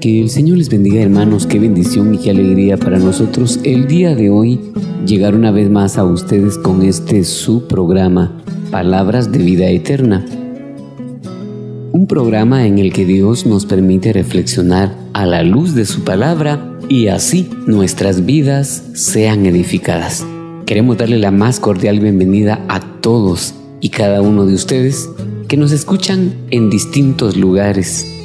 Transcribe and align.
Que 0.00 0.18
el 0.18 0.30
Señor 0.30 0.56
les 0.56 0.70
bendiga 0.70 1.02
hermanos, 1.02 1.46
qué 1.46 1.58
bendición 1.58 2.14
y 2.14 2.18
qué 2.18 2.30
alegría 2.30 2.78
para 2.78 2.98
nosotros 2.98 3.60
el 3.64 3.86
día 3.86 4.14
de 4.14 4.30
hoy 4.30 4.58
llegar 5.04 5.34
una 5.34 5.50
vez 5.50 5.68
más 5.68 5.98
a 5.98 6.04
ustedes 6.04 6.56
con 6.56 6.82
este 6.82 7.22
su 7.22 7.66
programa, 7.66 8.40
Palabras 8.70 9.30
de 9.30 9.40
Vida 9.40 9.68
Eterna. 9.68 10.24
Un 11.92 12.06
programa 12.06 12.66
en 12.66 12.78
el 12.78 12.94
que 12.94 13.04
Dios 13.04 13.44
nos 13.44 13.66
permite 13.66 14.14
reflexionar 14.14 14.96
a 15.12 15.26
la 15.26 15.42
luz 15.42 15.74
de 15.74 15.84
su 15.84 16.02
palabra 16.02 16.78
y 16.88 17.08
así 17.08 17.50
nuestras 17.66 18.24
vidas 18.24 18.82
sean 18.94 19.44
edificadas. 19.44 20.24
Queremos 20.64 20.96
darle 20.96 21.18
la 21.18 21.30
más 21.30 21.60
cordial 21.60 22.00
bienvenida 22.00 22.64
a 22.68 22.80
todos 23.02 23.54
y 23.82 23.90
cada 23.90 24.22
uno 24.22 24.46
de 24.46 24.54
ustedes 24.54 25.10
que 25.46 25.58
nos 25.58 25.72
escuchan 25.72 26.32
en 26.50 26.70
distintos 26.70 27.36
lugares 27.36 28.16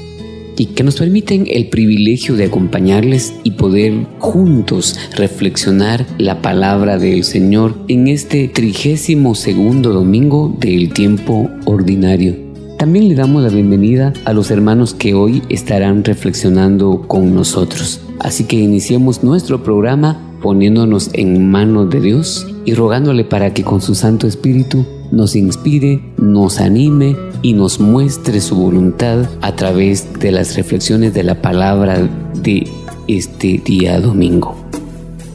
y 0.58 0.68
que 0.68 0.84
nos 0.84 0.98
permiten 0.98 1.46
el 1.50 1.68
privilegio 1.68 2.36
de 2.36 2.46
acompañarles 2.46 3.34
y 3.44 3.52
poder 3.52 3.94
juntos 4.20 4.96
reflexionar 5.16 6.06
la 6.18 6.42
palabra 6.42 6.98
del 6.98 7.24
Señor 7.24 7.76
en 7.88 8.08
este 8.08 8.48
trigésimo 8.48 9.36
segundo 9.36 9.92
domingo 9.94 10.56
del 10.60 10.94
tiempo 10.94 11.50
ordinario. 11.66 12.36
También 12.78 13.08
le 13.08 13.16
damos 13.16 13.42
la 13.42 13.50
bienvenida 13.50 14.12
a 14.26 14.34
los 14.34 14.52
hermanos 14.52 14.94
que 14.94 15.14
hoy 15.14 15.42
estarán 15.50 16.04
reflexionando 16.04 17.06
con 17.08 17.34
nosotros. 17.34 18.02
Así 18.20 18.44
que 18.44 18.58
iniciemos 18.58 19.24
nuestro 19.24 19.64
programa 19.64 20.20
poniéndonos 20.42 21.10
en 21.14 21.50
manos 21.50 21.90
de 21.90 22.02
Dios 22.02 22.46
y 22.66 22.74
rogándole 22.74 23.24
para 23.24 23.54
que 23.54 23.64
con 23.64 23.82
su 23.82 23.96
Santo 23.96 24.28
Espíritu 24.28 24.86
nos 25.12 25.36
inspire, 25.36 26.02
nos 26.18 26.60
anime 26.60 27.16
y 27.42 27.54
nos 27.54 27.80
muestre 27.80 28.42
su 28.42 28.56
voluntad 28.56 29.30
a 29.42 29.56
través 29.56 30.14
de 30.20 30.32
las 30.32 30.56
reflexiones 30.56 31.14
de 31.14 31.24
la 31.24 31.42
palabra 31.42 32.10
de 32.42 32.68
este 33.08 33.62
día 33.64 34.00
domingo. 34.00 34.56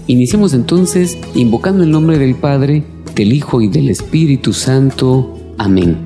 Iniciemos 0.06 0.54
entonces 0.54 1.16
invocando 1.34 1.84
el 1.84 1.90
nombre 1.90 2.18
del 2.18 2.34
Padre, 2.34 2.84
del 3.14 3.32
Hijo 3.32 3.62
y 3.62 3.68
del 3.68 3.88
Espíritu 3.90 4.52
Santo. 4.52 5.38
Amén. 5.56 5.96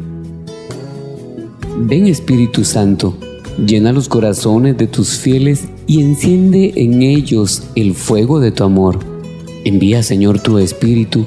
Ven 1.78 2.06
Espíritu 2.06 2.64
Santo, 2.64 3.16
llena 3.64 3.92
los 3.92 4.08
corazones 4.08 4.76
de 4.76 4.86
tus 4.86 5.18
fieles 5.18 5.64
y 5.86 6.00
enciende 6.00 6.72
en 6.76 7.02
ellos 7.02 7.62
el 7.74 7.94
fuego 7.94 8.40
de 8.40 8.52
tu 8.52 8.64
amor. 8.64 8.98
Envía 9.64 10.02
Señor 10.02 10.40
tu 10.40 10.58
Espíritu 10.58 11.26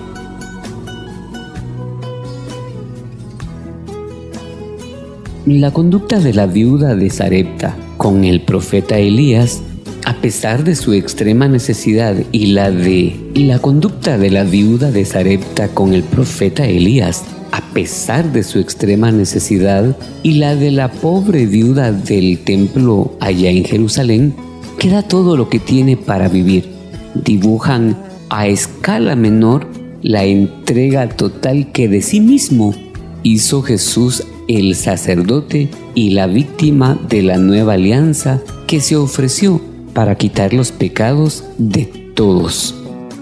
La 5.47 5.71
conducta 5.71 6.19
de 6.19 6.35
la 6.35 6.45
viuda 6.45 6.95
de 6.95 7.09
Sarepta 7.09 7.75
con 7.97 8.25
el 8.25 8.41
profeta 8.41 8.99
Elías, 8.99 9.63
a 10.05 10.13
pesar 10.17 10.63
de 10.63 10.75
su 10.75 10.93
extrema 10.93 11.47
necesidad, 11.47 12.15
y 12.31 12.47
la 12.47 12.69
de 12.69 13.15
la 13.33 13.57
conducta 13.57 14.19
de 14.19 14.29
la 14.29 14.43
viuda 14.43 14.91
de 14.91 15.03
Sarepta 15.03 15.69
con 15.69 15.93
el 15.93 16.03
profeta 16.03 16.67
Elías, 16.67 17.23
a 17.51 17.61
pesar 17.73 18.31
de 18.31 18.43
su 18.43 18.59
extrema 18.59 19.11
necesidad, 19.11 19.97
y 20.21 20.33
la 20.33 20.55
de 20.55 20.69
la 20.69 20.91
pobre 20.91 21.47
viuda 21.47 21.91
del 21.91 22.37
templo 22.37 23.15
allá 23.19 23.49
en 23.49 23.65
Jerusalén, 23.65 24.35
queda 24.77 25.01
todo 25.01 25.35
lo 25.35 25.49
que 25.49 25.57
tiene 25.57 25.97
para 25.97 26.29
vivir. 26.29 26.69
Dibujan 27.15 27.97
a 28.29 28.45
escala 28.45 29.15
menor 29.15 29.65
la 30.03 30.23
entrega 30.23 31.09
total 31.09 31.71
que 31.71 31.87
de 31.87 32.03
sí 32.03 32.19
mismo 32.19 32.75
hizo 33.23 33.63
Jesús 33.63 34.23
el 34.57 34.75
sacerdote 34.75 35.69
y 35.95 36.11
la 36.11 36.27
víctima 36.27 36.99
de 37.09 37.21
la 37.21 37.37
nueva 37.37 37.73
alianza 37.73 38.41
que 38.67 38.81
se 38.81 38.95
ofreció 38.95 39.61
para 39.93 40.15
quitar 40.15 40.53
los 40.53 40.71
pecados 40.71 41.43
de 41.57 41.85
todos. 42.15 42.75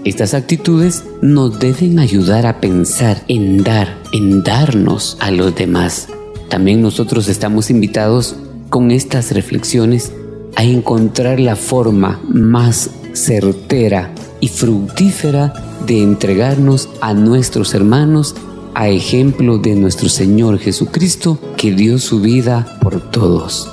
Estas 0.04 0.34
actitudes 0.34 1.04
nos 1.20 1.60
deben 1.60 1.98
ayudar 1.98 2.46
a 2.46 2.60
pensar 2.60 3.22
en 3.28 3.62
dar, 3.62 3.98
en 4.12 4.42
darnos 4.42 5.16
a 5.20 5.30
los 5.30 5.54
demás. 5.54 6.08
También 6.48 6.80
nosotros 6.82 7.28
estamos 7.28 7.70
invitados 7.70 8.36
con 8.70 8.90
estas 8.90 9.32
reflexiones 9.32 10.12
a 10.56 10.64
encontrar 10.64 11.38
la 11.38 11.54
forma 11.54 12.20
más 12.28 12.90
certera 13.12 14.12
y 14.40 14.48
fructífera 14.48 15.52
de 15.86 16.02
entregarnos 16.02 16.88
a 17.00 17.14
nuestros 17.14 17.74
hermanos 17.74 18.34
a 18.80 18.88
ejemplo 18.88 19.58
de 19.58 19.74
nuestro 19.74 20.08
Señor 20.08 20.58
Jesucristo 20.58 21.38
que 21.58 21.70
dio 21.72 21.98
su 21.98 22.22
vida 22.22 22.78
por 22.80 23.10
todos. 23.10 23.70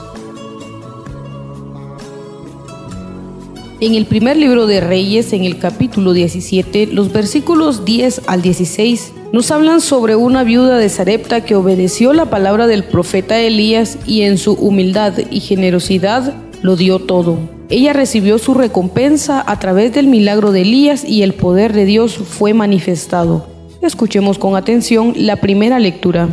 En 3.80 3.96
el 3.96 4.06
primer 4.06 4.36
libro 4.36 4.68
de 4.68 4.82
Reyes, 4.82 5.32
en 5.32 5.46
el 5.46 5.60
capítulo 5.60 6.12
17, 6.12 6.88
los 6.88 7.14
versículos 7.14 7.86
10 7.86 8.24
al 8.28 8.42
16, 8.42 9.14
nos 9.32 9.50
hablan 9.50 9.80
sobre 9.80 10.18
una 10.18 10.44
viuda 10.44 10.78
de 10.78 10.90
Sarepta 10.90 11.40
que 11.40 11.56
obedeció 11.56 12.12
la 12.12 12.30
palabra 12.30 12.68
del 12.68 12.84
profeta 12.84 13.40
Elías 13.40 13.98
y 14.06 14.24
en 14.24 14.38
su 14.38 14.56
humildad 14.56 15.14
y 15.32 15.40
generosidad 15.40 16.34
lo 16.62 16.76
dio 16.76 17.00
todo. 17.00 17.40
Ella 17.70 17.94
recibió 17.94 18.40
su 18.40 18.56
recompensa 18.56 19.42
a 19.48 19.58
través 19.58 19.94
del 19.94 20.08
milagro 20.08 20.52
de 20.52 20.64
Elías 20.64 21.06
y 21.06 21.24
el 21.24 21.34
poder 21.34 21.72
de 21.72 21.86
Dios 21.86 22.18
fue 22.18 22.54
manifestado. 22.54 23.57
Escuchemos 23.88 24.38
con 24.38 24.58
atención 24.58 25.14
la 25.16 25.38
primera 25.38 25.80
lectura. 25.80 26.28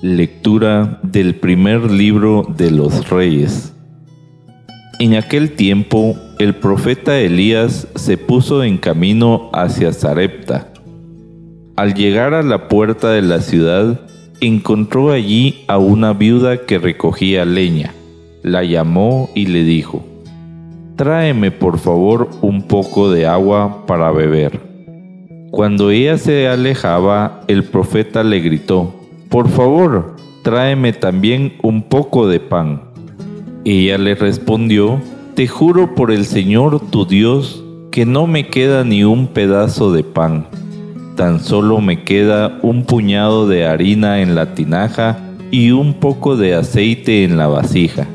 Lectura 0.00 1.00
del 1.02 1.34
primer 1.34 1.90
libro 1.90 2.46
de 2.56 2.70
los 2.70 3.10
reyes. 3.10 3.74
En 5.00 5.16
aquel 5.16 5.56
tiempo 5.56 6.14
el 6.38 6.54
profeta 6.54 7.18
Elías 7.18 7.88
se 7.96 8.16
puso 8.16 8.62
en 8.62 8.78
camino 8.78 9.50
hacia 9.52 9.92
Sarepta. 9.92 10.72
Al 11.74 11.94
llegar 11.94 12.34
a 12.34 12.44
la 12.44 12.68
puerta 12.68 13.10
de 13.10 13.22
la 13.22 13.40
ciudad, 13.40 14.02
encontró 14.40 15.10
allí 15.10 15.64
a 15.66 15.78
una 15.78 16.12
viuda 16.12 16.64
que 16.64 16.78
recogía 16.78 17.44
leña. 17.44 17.92
La 18.44 18.62
llamó 18.62 19.30
y 19.34 19.46
le 19.46 19.64
dijo, 19.64 20.04
tráeme 20.98 21.52
por 21.52 21.78
favor 21.78 22.28
un 22.42 22.62
poco 22.62 23.08
de 23.08 23.24
agua 23.24 23.86
para 23.86 24.10
beber. 24.10 24.60
Cuando 25.52 25.90
ella 25.90 26.18
se 26.18 26.48
alejaba, 26.48 27.42
el 27.46 27.62
profeta 27.62 28.24
le 28.24 28.40
gritó, 28.40 28.92
por 29.28 29.48
favor, 29.48 30.16
tráeme 30.42 30.92
también 30.92 31.54
un 31.62 31.82
poco 31.82 32.26
de 32.26 32.40
pan. 32.40 32.82
Ella 33.64 33.96
le 33.96 34.16
respondió, 34.16 35.00
te 35.36 35.46
juro 35.46 35.94
por 35.94 36.10
el 36.10 36.24
Señor 36.24 36.80
tu 36.90 37.06
Dios 37.06 37.64
que 37.92 38.04
no 38.04 38.26
me 38.26 38.48
queda 38.48 38.82
ni 38.82 39.04
un 39.04 39.28
pedazo 39.28 39.92
de 39.92 40.02
pan. 40.02 40.48
tan 41.14 41.38
solo 41.38 41.80
me 41.80 42.02
queda 42.02 42.58
un 42.62 42.84
puñado 42.84 43.46
de 43.46 43.66
harina 43.66 44.20
en 44.20 44.34
la 44.34 44.54
tinaja 44.54 45.18
y 45.52 45.70
un 45.70 45.94
poco 45.94 46.36
de 46.36 46.54
aceite 46.56 47.22
en 47.22 47.36
la 47.36 47.46
vasija. 47.46 48.06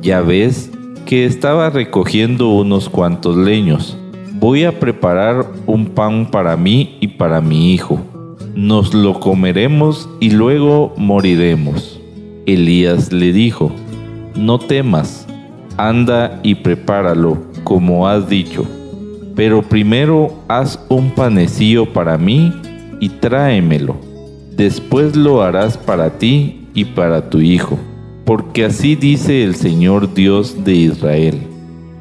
Ya 0.00 0.20
ves 0.20 0.70
que 1.06 1.24
estaba 1.24 1.70
recogiendo 1.70 2.50
unos 2.50 2.88
cuantos 2.88 3.36
leños. 3.36 3.96
Voy 4.34 4.64
a 4.64 4.78
preparar 4.78 5.46
un 5.66 5.86
pan 5.86 6.30
para 6.30 6.56
mí 6.56 6.96
y 7.00 7.08
para 7.08 7.40
mi 7.40 7.72
hijo. 7.72 8.00
Nos 8.54 8.94
lo 8.94 9.20
comeremos 9.20 10.08
y 10.20 10.30
luego 10.30 10.92
moriremos. 10.96 12.00
Elías 12.46 13.12
le 13.12 13.32
dijo, 13.32 13.72
no 14.34 14.58
temas, 14.58 15.26
anda 15.76 16.40
y 16.42 16.54
prepáralo 16.56 17.38
como 17.64 18.06
has 18.06 18.28
dicho. 18.28 18.64
Pero 19.34 19.62
primero 19.62 20.32
haz 20.48 20.78
un 20.88 21.10
panecillo 21.10 21.92
para 21.92 22.16
mí 22.18 22.52
y 23.00 23.08
tráemelo. 23.08 23.96
Después 24.56 25.16
lo 25.16 25.42
harás 25.42 25.76
para 25.76 26.18
ti 26.18 26.68
y 26.74 26.84
para 26.84 27.28
tu 27.28 27.40
hijo, 27.40 27.78
porque 28.24 28.64
así 28.64 28.96
dice 28.96 29.44
el 29.44 29.54
Señor 29.54 30.14
Dios 30.14 30.64
de 30.64 30.74
Israel. 30.74 31.42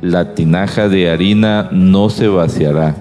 La 0.02 0.36
tinaja 0.36 0.90
de 0.90 1.10
harina 1.10 1.70
no 1.72 2.10
se 2.10 2.28
vaciará, 2.28 2.96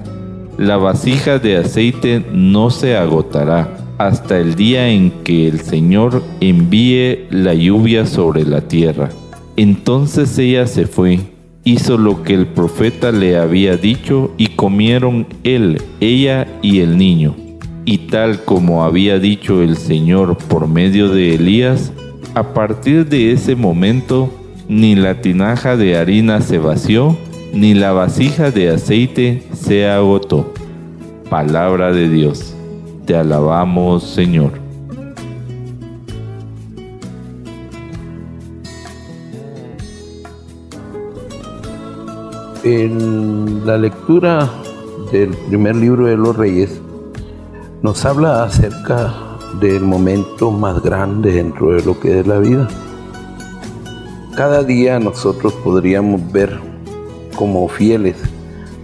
la 0.59 0.77
vasija 0.77 1.39
de 1.39 1.57
aceite 1.57 2.25
no 2.33 2.71
se 2.71 2.97
agotará, 2.97 3.77
hasta 3.99 4.39
el 4.39 4.55
día 4.55 4.89
en 4.89 5.11
que 5.25 5.49
el 5.49 5.61
Señor 5.61 6.23
envíe 6.41 7.27
la 7.31 7.55
lluvia 7.55 8.07
sobre 8.07 8.45
la 8.45 8.61
tierra. 8.63 9.11
Entonces 9.57 10.39
ella 10.39 10.67
se 10.67 10.87
fue 10.87 11.21
hizo 11.65 11.97
lo 11.97 12.23
que 12.23 12.35
el 12.35 12.47
profeta 12.47 13.13
le 13.13 13.37
había 13.37 13.77
dicho 13.77 14.33
y 14.37 14.49
comieron 14.49 15.27
él, 15.45 15.81
ella 16.01 16.49
y 16.61 16.81
el 16.81 16.99
niño. 16.99 17.37
Y 17.85 17.99
tal 17.99 18.45
como 18.45 18.85
había 18.85 19.19
dicho 19.19 19.63
el 19.63 19.77
Señor 19.77 20.37
por 20.37 20.69
medio 20.69 21.09
de 21.09 21.35
Elías, 21.35 21.93
a 22.35 22.43
partir 22.55 23.07
de 23.07 23.33
ese 23.33 23.55
momento 23.55 24.31
ni 24.69 24.95
la 24.95 25.21
tinaja 25.21 25.77
de 25.77 25.99
harina 25.99 26.41
se 26.41 26.59
vació, 26.59 27.17
ni 27.53 27.75
la 27.75 27.93
vasija 27.93 28.51
de 28.51 28.71
aceite 28.71 29.43
se 29.53 29.89
agotó. 29.89 30.53
Palabra 31.29 31.93
de 31.93 32.09
Dios. 32.09 32.55
Te 33.05 33.17
alabamos, 33.17 34.05
Señor. 34.05 34.53
En 42.65 43.67
la 43.67 43.77
lectura 43.77 44.49
del 45.11 45.31
primer 45.49 45.75
libro 45.77 46.07
de 46.07 46.17
los 46.17 46.37
reyes 46.37 46.81
nos 47.83 48.05
habla 48.05 48.45
acerca 48.45 49.32
del 49.61 49.83
momento 49.83 50.51
más 50.51 50.83
grande 50.83 51.33
dentro 51.33 51.73
de 51.73 51.83
lo 51.83 51.99
que 51.99 52.21
es 52.21 52.27
la 52.27 52.39
vida. 52.39 52.69
Cada 54.37 54.63
día 54.63 54.99
nosotros 54.99 55.53
podríamos 55.65 56.33
ver 56.33 56.59
como 57.37 57.69
fieles 57.69 58.17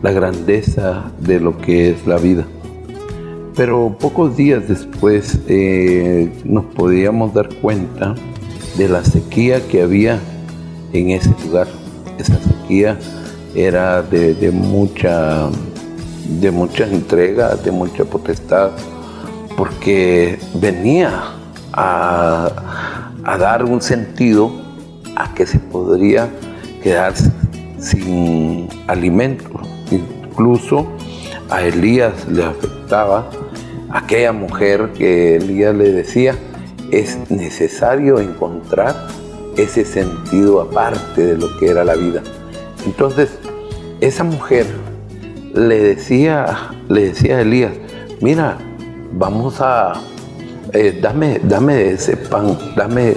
la 0.02 0.12
grandeza 0.12 1.10
de 1.20 1.40
lo 1.40 1.58
que 1.58 1.90
es 1.90 2.06
la 2.06 2.18
vida. 2.18 2.46
Pero 3.56 3.96
pocos 3.98 4.36
días 4.36 4.68
después 4.68 5.40
eh, 5.48 6.30
nos 6.44 6.64
podíamos 6.66 7.34
dar 7.34 7.48
cuenta 7.56 8.14
de 8.76 8.88
la 8.88 9.04
sequía 9.04 9.66
que 9.66 9.82
había 9.82 10.20
en 10.92 11.10
ese 11.10 11.34
lugar. 11.44 11.66
Esa 12.18 12.38
sequía 12.38 12.98
era 13.54 14.02
de, 14.02 14.50
mucha, 14.52 15.48
de 16.40 16.50
mucha 16.50 16.86
entrega, 16.86 17.56
de 17.56 17.72
mucha 17.72 18.04
potestad, 18.04 18.70
porque 19.58 20.38
venía 20.54 21.32
a, 21.72 23.10
dar 23.40 23.64
un 23.64 23.82
sentido 23.82 24.52
a 25.16 25.34
que 25.34 25.46
se 25.46 25.58
podría 25.58 26.28
quedar 26.80 27.12
sin 27.78 28.68
alimento. 28.86 29.50
Incluso 29.90 30.86
a 31.50 31.62
Elías 31.62 32.28
le 32.28 32.44
afectaba 32.44 33.28
aquella 33.90 34.32
mujer 34.32 34.92
que 34.96 35.36
Elías 35.36 35.74
le 35.74 35.90
decía, 35.90 36.36
es 36.92 37.28
necesario 37.28 38.20
encontrar 38.20 39.08
ese 39.56 39.84
sentido 39.84 40.60
aparte 40.60 41.26
de 41.26 41.36
lo 41.36 41.58
que 41.58 41.66
era 41.66 41.84
la 41.84 41.96
vida. 41.96 42.22
Entonces, 42.86 43.36
esa 44.00 44.22
mujer 44.22 44.66
le 45.52 45.82
decía, 45.82 46.70
le 46.88 47.06
decía 47.06 47.38
a 47.38 47.40
Elías, 47.40 47.72
mira, 48.20 48.58
vamos 49.12 49.60
a, 49.60 49.94
eh, 50.72 50.98
dame, 51.00 51.40
dame 51.42 51.90
ese 51.90 52.16
pan, 52.16 52.58
dame. 52.76 53.16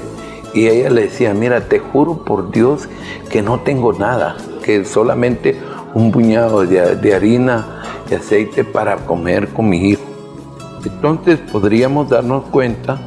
Y 0.53 0.67
ella 0.67 0.89
le 0.89 1.03
decía, 1.03 1.33
mira, 1.33 1.61
te 1.61 1.79
juro 1.79 2.25
por 2.25 2.51
Dios 2.51 2.89
que 3.29 3.41
no 3.41 3.61
tengo 3.61 3.93
nada, 3.93 4.35
que 4.63 4.83
solamente 4.83 5.57
un 5.93 6.11
puñado 6.11 6.65
de, 6.65 7.13
harina 7.13 7.83
y 8.09 8.15
aceite 8.15 8.63
para 8.63 8.97
comer 8.97 9.49
con 9.49 9.69
mi 9.69 9.89
hijo. 9.89 10.03
Entonces 10.85 11.39
podríamos 11.51 12.09
darnos 12.09 12.45
cuenta 12.45 12.99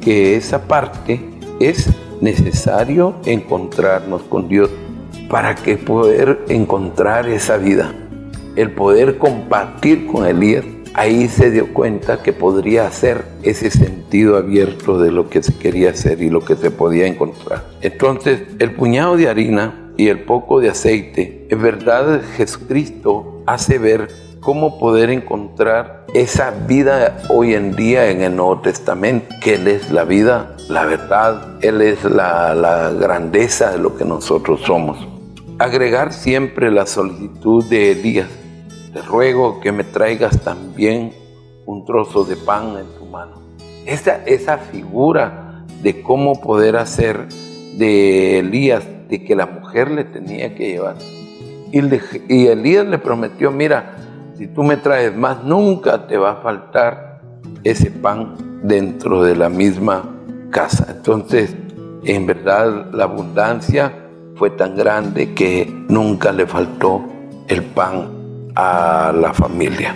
que 0.00 0.36
esa 0.36 0.62
parte 0.62 1.30
es 1.60 1.90
necesario 2.20 3.14
encontrarnos 3.24 4.22
con 4.22 4.48
Dios 4.48 4.70
para 5.28 5.54
que 5.54 5.76
poder 5.76 6.44
encontrar 6.48 7.28
esa 7.28 7.56
vida, 7.56 7.92
el 8.56 8.72
poder 8.72 9.18
compartir 9.18 10.06
con 10.06 10.26
Elías, 10.26 10.64
ahí 10.94 11.28
se 11.28 11.50
dio 11.50 11.72
cuenta 11.72 12.22
que 12.22 12.32
podría 12.32 12.86
hacer 12.86 13.24
ese 13.42 13.70
sentido 13.70 14.36
abierto 14.36 14.98
de 14.98 15.10
lo 15.10 15.28
que 15.28 15.42
se 15.42 15.54
quería 15.54 15.90
hacer 15.90 16.22
y 16.22 16.30
lo 16.30 16.40
que 16.40 16.56
se 16.56 16.70
podía 16.70 17.06
encontrar. 17.06 17.64
Entonces, 17.80 18.42
el 18.58 18.74
puñado 18.74 19.16
de 19.16 19.28
harina 19.28 19.92
y 19.96 20.08
el 20.08 20.20
poco 20.20 20.60
de 20.60 20.70
aceite, 20.70 21.46
en 21.50 21.62
verdad 21.62 22.22
Jesucristo 22.36 23.42
hace 23.46 23.78
ver 23.78 24.08
cómo 24.40 24.78
poder 24.78 25.10
encontrar 25.10 26.06
esa 26.14 26.50
vida 26.66 27.22
hoy 27.28 27.54
en 27.54 27.76
día 27.76 28.10
en 28.10 28.22
el 28.22 28.34
Nuevo 28.36 28.60
Testamento, 28.60 29.34
que 29.40 29.54
Él 29.54 29.68
es 29.68 29.90
la 29.90 30.04
vida, 30.04 30.56
la 30.68 30.84
verdad, 30.84 31.58
Él 31.62 31.80
es 31.80 32.04
la, 32.04 32.54
la 32.54 32.90
grandeza 32.90 33.70
de 33.70 33.78
lo 33.78 33.96
que 33.96 34.04
nosotros 34.04 34.60
somos 34.62 34.98
agregar 35.62 36.12
siempre 36.12 36.70
la 36.70 36.86
solicitud 36.86 37.64
de 37.64 37.92
Elías. 37.92 38.28
Te 38.92 39.00
ruego 39.00 39.58
que 39.60 39.72
me 39.72 39.84
traigas 39.84 40.42
también 40.42 41.12
un 41.64 41.86
trozo 41.86 42.24
de 42.24 42.36
pan 42.36 42.76
en 42.76 42.86
tu 42.98 43.06
mano. 43.06 43.40
Esa, 43.86 44.22
esa 44.26 44.58
figura 44.58 45.64
de 45.82 46.02
cómo 46.02 46.42
poder 46.42 46.76
hacer 46.76 47.26
de 47.78 48.40
Elías, 48.40 48.84
de 49.08 49.24
que 49.24 49.34
la 49.34 49.46
mujer 49.46 49.90
le 49.90 50.04
tenía 50.04 50.54
que 50.54 50.72
llevar. 50.72 50.96
Y, 51.72 51.80
y 52.28 52.46
Elías 52.48 52.86
le 52.86 52.98
prometió, 52.98 53.50
mira, 53.50 53.96
si 54.36 54.46
tú 54.46 54.62
me 54.62 54.76
traes 54.76 55.16
más, 55.16 55.42
nunca 55.42 56.06
te 56.06 56.18
va 56.18 56.32
a 56.32 56.36
faltar 56.36 57.22
ese 57.64 57.90
pan 57.90 58.60
dentro 58.62 59.22
de 59.22 59.36
la 59.36 59.48
misma 59.48 60.04
casa. 60.50 60.88
Entonces, 60.90 61.56
en 62.04 62.26
verdad, 62.26 62.90
la 62.92 63.04
abundancia 63.04 63.90
fue 64.34 64.50
tan 64.50 64.76
grande 64.76 65.32
que 65.32 65.66
nunca 65.88 66.30
le 66.30 66.46
faltó 66.46 67.02
el 67.48 67.62
pan 67.62 68.21
a 68.54 69.12
la 69.14 69.32
familia. 69.32 69.94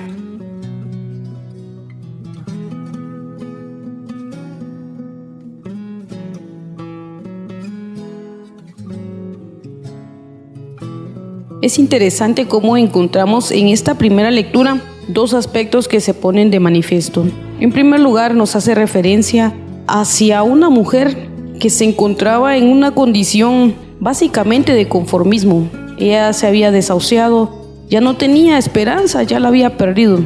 Es 11.63 11.81
interesante 11.81 12.47
cómo 12.47 12.77
encontramos 12.77 13.51
en 13.51 13.69
esta 13.69 13.97
primera 13.99 14.31
lectura 14.31 14.81
dos 15.09 15.35
aspectos 15.35 15.89
que 15.89 16.01
se 16.01 16.15
ponen 16.15 16.51
de 16.51 16.61
manifiesto. 16.61 17.27
En 17.59 17.73
primer 17.73 17.99
lugar, 17.99 18.35
nos 18.35 18.55
hace 18.55 18.75
referencia 18.75 19.53
hacia 19.89 20.45
una 20.45 20.71
mujer 20.71 21.29
que 21.59 21.71
se 21.71 21.85
encontraba 21.85 22.57
en 22.57 22.69
una 22.69 22.93
condición 22.93 23.75
básicamente 23.99 24.75
de 24.75 24.89
conformismo. 24.89 25.69
Ella 25.99 26.33
se 26.33 26.47
había 26.47 26.71
desahuciado, 26.71 27.66
ya 27.89 28.01
no 28.01 28.17
tenía 28.17 28.59
esperanza, 28.59 29.23
ya 29.23 29.41
la 29.41 29.49
había 29.49 29.77
perdido. 29.77 30.21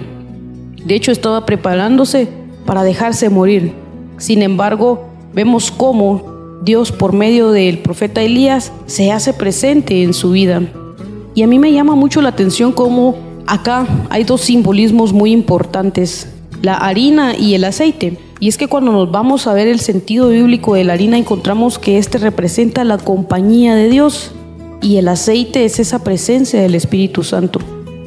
De 0.84 0.94
hecho, 0.94 1.12
estaba 1.12 1.44
preparándose 1.44 2.28
para 2.64 2.82
dejarse 2.82 3.28
morir. 3.28 3.72
Sin 4.16 4.42
embargo, 4.42 5.04
vemos 5.34 5.70
cómo 5.70 6.58
Dios 6.62 6.92
por 6.92 7.12
medio 7.12 7.52
del 7.52 7.78
profeta 7.78 8.22
Elías 8.22 8.72
se 8.86 9.12
hace 9.12 9.32
presente 9.32 10.02
en 10.02 10.14
su 10.14 10.30
vida. 10.30 10.62
Y 11.34 11.42
a 11.42 11.46
mí 11.46 11.58
me 11.58 11.72
llama 11.72 11.94
mucho 11.94 12.22
la 12.22 12.30
atención 12.30 12.72
cómo 12.72 13.16
acá 13.46 13.86
hay 14.08 14.24
dos 14.24 14.42
simbolismos 14.42 15.12
muy 15.12 15.32
importantes, 15.32 16.28
la 16.62 16.74
harina 16.74 17.36
y 17.36 17.54
el 17.54 17.64
aceite. 17.64 18.18
Y 18.40 18.48
es 18.48 18.56
que 18.56 18.68
cuando 18.68 18.90
nos 18.92 19.10
vamos 19.10 19.46
a 19.46 19.52
ver 19.52 19.68
el 19.68 19.80
sentido 19.80 20.28
bíblico 20.28 20.74
de 20.74 20.84
la 20.84 20.94
harina 20.94 21.18
encontramos 21.18 21.78
que 21.78 21.98
este 21.98 22.18
representa 22.18 22.84
la 22.84 22.96
compañía 22.96 23.74
de 23.74 23.90
Dios 23.90 24.32
y 24.82 24.96
el 24.96 25.08
aceite 25.08 25.64
es 25.64 25.78
esa 25.78 26.02
presencia 26.02 26.60
del 26.60 26.74
Espíritu 26.74 27.22
Santo. 27.22 27.60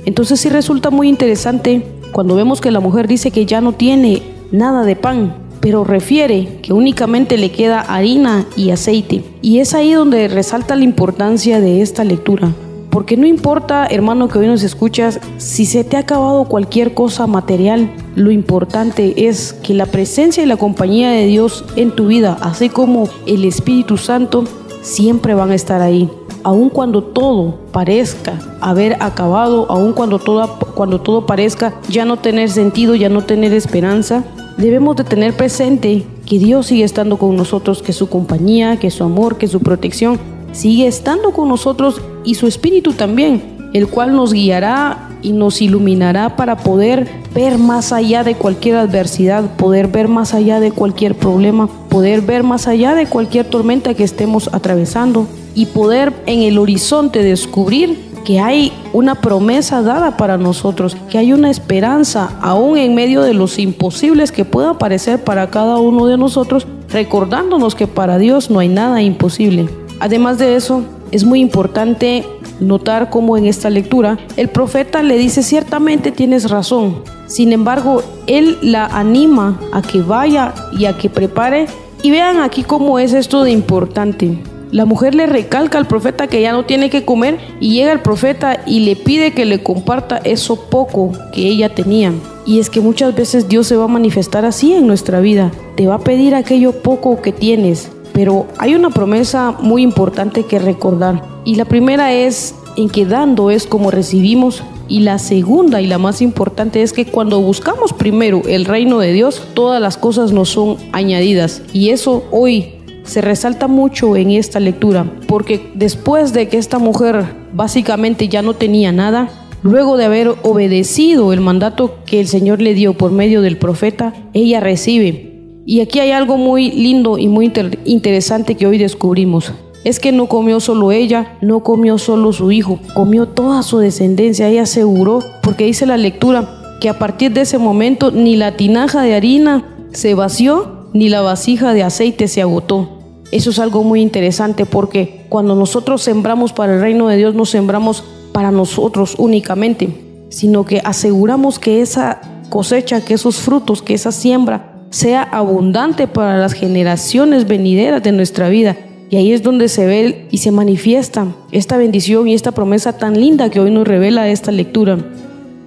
Entonces 0.06 0.40
sí 0.40 0.50
resulta 0.50 0.90
muy 0.90 1.08
interesante 1.08 1.86
cuando 2.12 2.36
vemos 2.36 2.62
que 2.62 2.72
la 2.72 2.80
mujer 2.80 3.08
dice 3.08 3.32
que 3.32 3.46
ya 3.46 3.62
no 3.62 3.74
tiene 3.74 4.22
nada 4.52 4.84
de 4.84 4.96
pan, 4.96 5.36
pero 5.60 5.84
refiere 5.84 6.60
que 6.62 6.74
únicamente 6.74 7.38
le 7.38 7.52
queda 7.52 7.82
harina 7.82 8.46
y 8.56 8.72
aceite. 8.72 9.24
Y 9.42 9.60
es 9.60 9.74
ahí 9.74 9.94
donde 9.94 10.28
resalta 10.28 10.76
la 10.76 10.84
importancia 10.84 11.60
de 11.60 11.82
esta 11.82 12.04
lectura. 12.04 12.54
Porque 12.90 13.18
no 13.18 13.26
importa, 13.26 13.88
hermano, 13.88 14.28
que 14.28 14.38
hoy 14.38 14.46
nos 14.46 14.62
escuchas, 14.62 15.20
si 15.38 15.66
se 15.66 15.84
te 15.84 15.98
ha 15.98 16.02
acabado 16.02 16.46
cualquier 16.46 16.94
cosa 16.94 17.26
material, 17.26 17.92
lo 18.16 18.30
importante 18.30 19.28
es 19.28 19.54
que 19.54 19.74
la 19.74 19.88
presencia 19.88 20.44
y 20.44 20.46
la 20.46 20.58
compañía 20.58 21.10
de 21.10 21.26
Dios 21.26 21.66
en 21.76 21.90
tu 21.90 22.06
vida, 22.06 22.38
así 22.42 22.70
como 22.70 23.10
el 23.26 23.46
Espíritu 23.46 23.98
Santo, 23.98 24.44
siempre 24.84 25.34
van 25.34 25.50
a 25.50 25.56
estar 25.56 25.82
ahí. 25.82 26.08
Aun 26.44 26.70
cuando 26.70 27.04
todo 27.04 27.56
parezca 27.72 28.40
haber 28.60 29.02
acabado, 29.02 29.66
aun 29.70 29.94
cuando 29.94 30.20
todo, 30.20 30.58
cuando 30.76 31.00
todo 31.00 31.26
parezca 31.26 31.76
ya 31.90 32.04
no 32.04 32.18
tener 32.18 32.50
sentido, 32.50 32.96
ya 32.96 33.08
no 33.10 33.24
tener 33.24 33.54
esperanza, 33.54 34.26
debemos 34.58 34.96
de 34.98 35.06
tener 35.06 35.36
presente 35.36 36.06
que 36.26 36.40
Dios 36.40 36.68
sigue 36.68 36.84
estando 36.84 37.18
con 37.18 37.36
nosotros, 37.36 37.82
que 37.82 37.94
su 37.94 38.10
compañía, 38.10 38.78
que 38.78 38.92
su 38.92 39.04
amor, 39.04 39.38
que 39.38 39.48
su 39.48 39.62
protección 39.62 40.20
sigue 40.52 40.88
estando 40.88 41.32
con 41.32 41.48
nosotros 41.48 42.02
y 42.24 42.36
su 42.36 42.48
espíritu 42.48 42.94
también, 42.94 43.70
el 43.74 43.88
cual 43.88 44.14
nos 44.14 44.34
guiará 44.34 45.10
y 45.24 45.32
nos 45.32 45.62
iluminará 45.62 46.36
para 46.36 46.58
poder 46.58 47.10
ver 47.34 47.58
más 47.58 47.92
allá 47.92 48.24
de 48.24 48.36
cualquier 48.36 48.76
adversidad, 48.76 49.56
poder 49.56 49.88
ver 49.88 50.08
más 50.08 50.34
allá 50.34 50.60
de 50.60 50.72
cualquier 50.72 51.16
problema, 51.16 51.68
poder 51.90 52.22
ver 52.22 52.44
más 52.44 52.68
allá 52.68 52.94
de 52.94 53.08
cualquier 53.08 53.46
tormenta 53.46 53.94
que 53.94 54.04
estemos 54.04 54.50
atravesando 54.54 55.28
y 55.56 55.68
poder 55.68 56.14
en 56.26 56.42
el 56.42 56.58
horizonte 56.58 57.24
descubrir 57.24 58.14
que 58.24 58.40
hay 58.40 58.72
una 58.94 59.16
promesa 59.16 59.82
dada 59.82 60.18
para 60.18 60.38
nosotros, 60.38 60.96
que 61.10 61.18
hay 61.18 61.34
una 61.34 61.50
esperanza 61.50 62.38
aún 62.42 62.78
en 62.78 62.96
medio 62.96 63.22
de 63.22 63.34
los 63.34 63.60
imposibles 63.60 64.32
que 64.32 64.46
puedan 64.46 64.78
parecer 64.78 65.24
para 65.24 65.50
cada 65.50 65.78
uno 65.78 66.06
de 66.08 66.18
nosotros, 66.18 66.66
recordándonos 66.90 67.76
que 67.76 67.88
para 67.88 68.18
Dios 68.18 68.50
no 68.50 68.60
hay 68.60 68.70
nada 68.70 69.02
imposible. 69.02 69.68
Además 70.00 70.38
de 70.38 70.56
eso, 70.56 70.84
es 71.12 71.24
muy 71.24 71.42
importante 71.42 72.26
notar 72.68 73.10
cómo 73.10 73.38
en 73.38 73.46
esta 73.46 73.70
lectura 73.70 74.18
el 74.38 74.50
profeta 74.50 75.04
le 75.04 75.18
dice 75.18 75.44
ciertamente 75.44 76.12
tienes 76.12 76.50
razón. 76.50 77.04
Sin 77.28 77.52
embargo, 77.52 78.04
él 78.28 78.58
la 78.62 78.86
anima 78.86 79.60
a 79.72 79.82
que 79.82 80.02
vaya 80.02 80.54
y 80.78 80.86
a 80.86 80.98
que 80.98 81.10
prepare. 81.10 81.68
Y 82.02 82.12
vean 82.12 82.42
aquí 82.42 82.64
cómo 82.64 83.00
es 83.00 83.14
esto 83.14 83.44
de 83.44 83.52
importante. 83.52 84.38
La 84.72 84.86
mujer 84.86 85.14
le 85.14 85.28
recalca 85.28 85.78
al 85.78 85.88
profeta 85.88 86.28
que 86.28 86.42
ya 86.42 86.52
no 86.52 86.66
tiene 86.66 86.90
que 86.90 87.06
comer 87.06 87.38
y 87.60 87.74
llega 87.74 87.92
el 87.92 88.02
profeta 88.02 88.62
y 88.66 88.80
le 88.80 88.96
pide 88.96 89.32
que 89.32 89.46
le 89.46 89.62
comparta 89.62 90.18
eso 90.18 90.68
poco 90.70 91.12
que 91.32 91.48
ella 91.48 91.74
tenía. 91.74 92.12
Y 92.46 92.60
es 92.60 92.70
que 92.70 92.82
muchas 92.82 93.16
veces 93.16 93.48
Dios 93.48 93.68
se 93.68 93.78
va 93.78 93.86
a 93.86 93.88
manifestar 93.88 94.46
así 94.46 94.74
en 94.74 94.88
nuestra 94.88 95.20
vida. 95.22 95.52
Te 95.78 95.88
va 95.88 95.96
a 95.96 96.00
pedir 96.00 96.36
aquello 96.36 96.72
poco 96.82 97.22
que 97.22 97.32
tienes. 97.32 97.92
Pero 98.14 98.48
hay 98.58 98.76
una 98.76 98.90
promesa 98.90 99.52
muy 99.60 99.82
importante 99.82 100.44
que 100.46 100.60
recordar. 100.60 101.33
Y 101.46 101.56
la 101.56 101.66
primera 101.66 102.14
es 102.14 102.56
en 102.78 102.90
que 102.90 103.06
dando 103.06 103.52
es 103.52 103.66
como 103.66 103.92
recibimos. 103.92 104.64
Y 104.88 105.00
la 105.00 105.18
segunda 105.18 105.82
y 105.82 105.88
la 105.88 105.98
más 105.98 106.22
importante 106.22 106.82
es 106.82 106.94
que 106.94 107.06
cuando 107.06 107.42
buscamos 107.42 107.94
primero 107.94 108.42
el 108.48 108.66
reino 108.66 109.00
de 109.00 109.14
Dios, 109.14 109.42
todas 109.54 109.82
las 109.82 109.98
cosas 109.98 110.32
nos 110.32 110.50
son 110.50 110.78
añadidas. 110.92 111.62
Y 111.74 111.90
eso 111.90 112.24
hoy 112.32 112.76
se 113.04 113.22
resalta 113.22 113.68
mucho 113.68 114.16
en 114.16 114.32
esta 114.32 114.60
lectura, 114.60 115.06
porque 115.28 115.72
después 115.74 116.34
de 116.34 116.48
que 116.48 116.58
esta 116.58 116.80
mujer 116.80 117.26
básicamente 117.54 118.28
ya 118.28 118.42
no 118.42 118.54
tenía 118.54 118.92
nada, 118.92 119.30
luego 119.62 119.98
de 119.98 120.06
haber 120.06 120.36
obedecido 120.44 121.34
el 121.34 121.42
mandato 121.42 121.96
que 122.06 122.20
el 122.20 122.28
Señor 122.28 122.62
le 122.62 122.74
dio 122.74 122.94
por 122.94 123.12
medio 123.12 123.42
del 123.42 123.58
profeta, 123.58 124.14
ella 124.34 124.60
recibe. 124.60 125.32
Y 125.66 125.80
aquí 125.80 126.00
hay 126.00 126.12
algo 126.12 126.38
muy 126.38 126.72
lindo 126.72 127.18
y 127.18 127.28
muy 127.28 127.52
interesante 127.86 128.56
que 128.56 128.68
hoy 128.68 128.78
descubrimos. 128.78 129.54
Es 129.84 130.00
que 130.00 130.12
no 130.12 130.28
comió 130.28 130.60
solo 130.60 130.92
ella, 130.92 131.38
no 131.42 131.62
comió 131.62 131.98
solo 131.98 132.32
su 132.32 132.52
hijo, 132.52 132.80
comió 132.94 133.28
toda 133.28 133.64
su 133.64 133.80
descendencia. 133.80 134.48
Ella 134.48 134.64
aseguró, 134.64 135.20
porque 135.42 135.66
dice 135.66 135.86
la 135.86 135.98
lectura, 135.98 136.78
que 136.80 136.90
a 136.90 137.00
partir 137.00 137.34
de 137.34 137.42
ese 137.42 137.58
momento 137.58 138.12
ni 138.12 138.36
la 138.36 138.56
tinaja 138.56 139.02
de 139.02 139.16
harina 139.16 139.66
se 139.92 140.16
vació 140.16 140.90
ni 140.94 141.10
la 141.10 141.22
vasija 141.22 141.74
de 141.74 141.84
aceite 141.84 142.28
se 142.28 142.42
agotó. 142.42 142.90
Eso 143.32 143.50
es 143.50 143.60
algo 143.60 143.84
muy 143.84 144.02
interesante 144.02 144.66
porque 144.66 145.26
cuando 145.30 145.56
nosotros 145.56 146.04
sembramos 146.04 146.54
para 146.54 146.76
el 146.76 146.82
reino 146.82 147.08
de 147.08 147.18
Dios 147.18 147.36
no 147.36 147.46
sembramos 147.46 148.04
para 148.32 148.52
nosotros 148.52 149.16
únicamente, 149.18 149.90
sino 150.30 150.66
que 150.66 150.82
aseguramos 150.84 151.58
que 151.58 151.82
esa 151.82 152.22
cosecha, 152.50 153.02
que 153.02 153.16
esos 153.16 153.38
frutos, 153.38 153.82
que 153.82 153.96
esa 153.96 154.12
siembra 154.12 154.86
sea 154.92 155.24
abundante 155.24 156.08
para 156.08 156.38
las 156.38 156.54
generaciones 156.54 157.48
venideras 157.48 158.04
de 158.04 158.12
nuestra 158.12 158.50
vida. 158.50 158.78
Y 159.14 159.16
ahí 159.16 159.32
es 159.32 159.44
donde 159.44 159.70
se 159.70 159.86
ve 159.86 160.28
y 160.32 160.40
se 160.40 160.50
manifiesta 160.50 161.28
esta 161.52 161.78
bendición 161.78 162.28
y 162.28 162.34
esta 162.34 162.52
promesa 162.52 162.98
tan 162.98 163.14
linda 163.14 163.52
que 163.52 163.60
hoy 163.60 163.70
nos 163.70 163.88
revela 163.88 164.28
esta 164.28 164.52
lectura. 164.52 164.98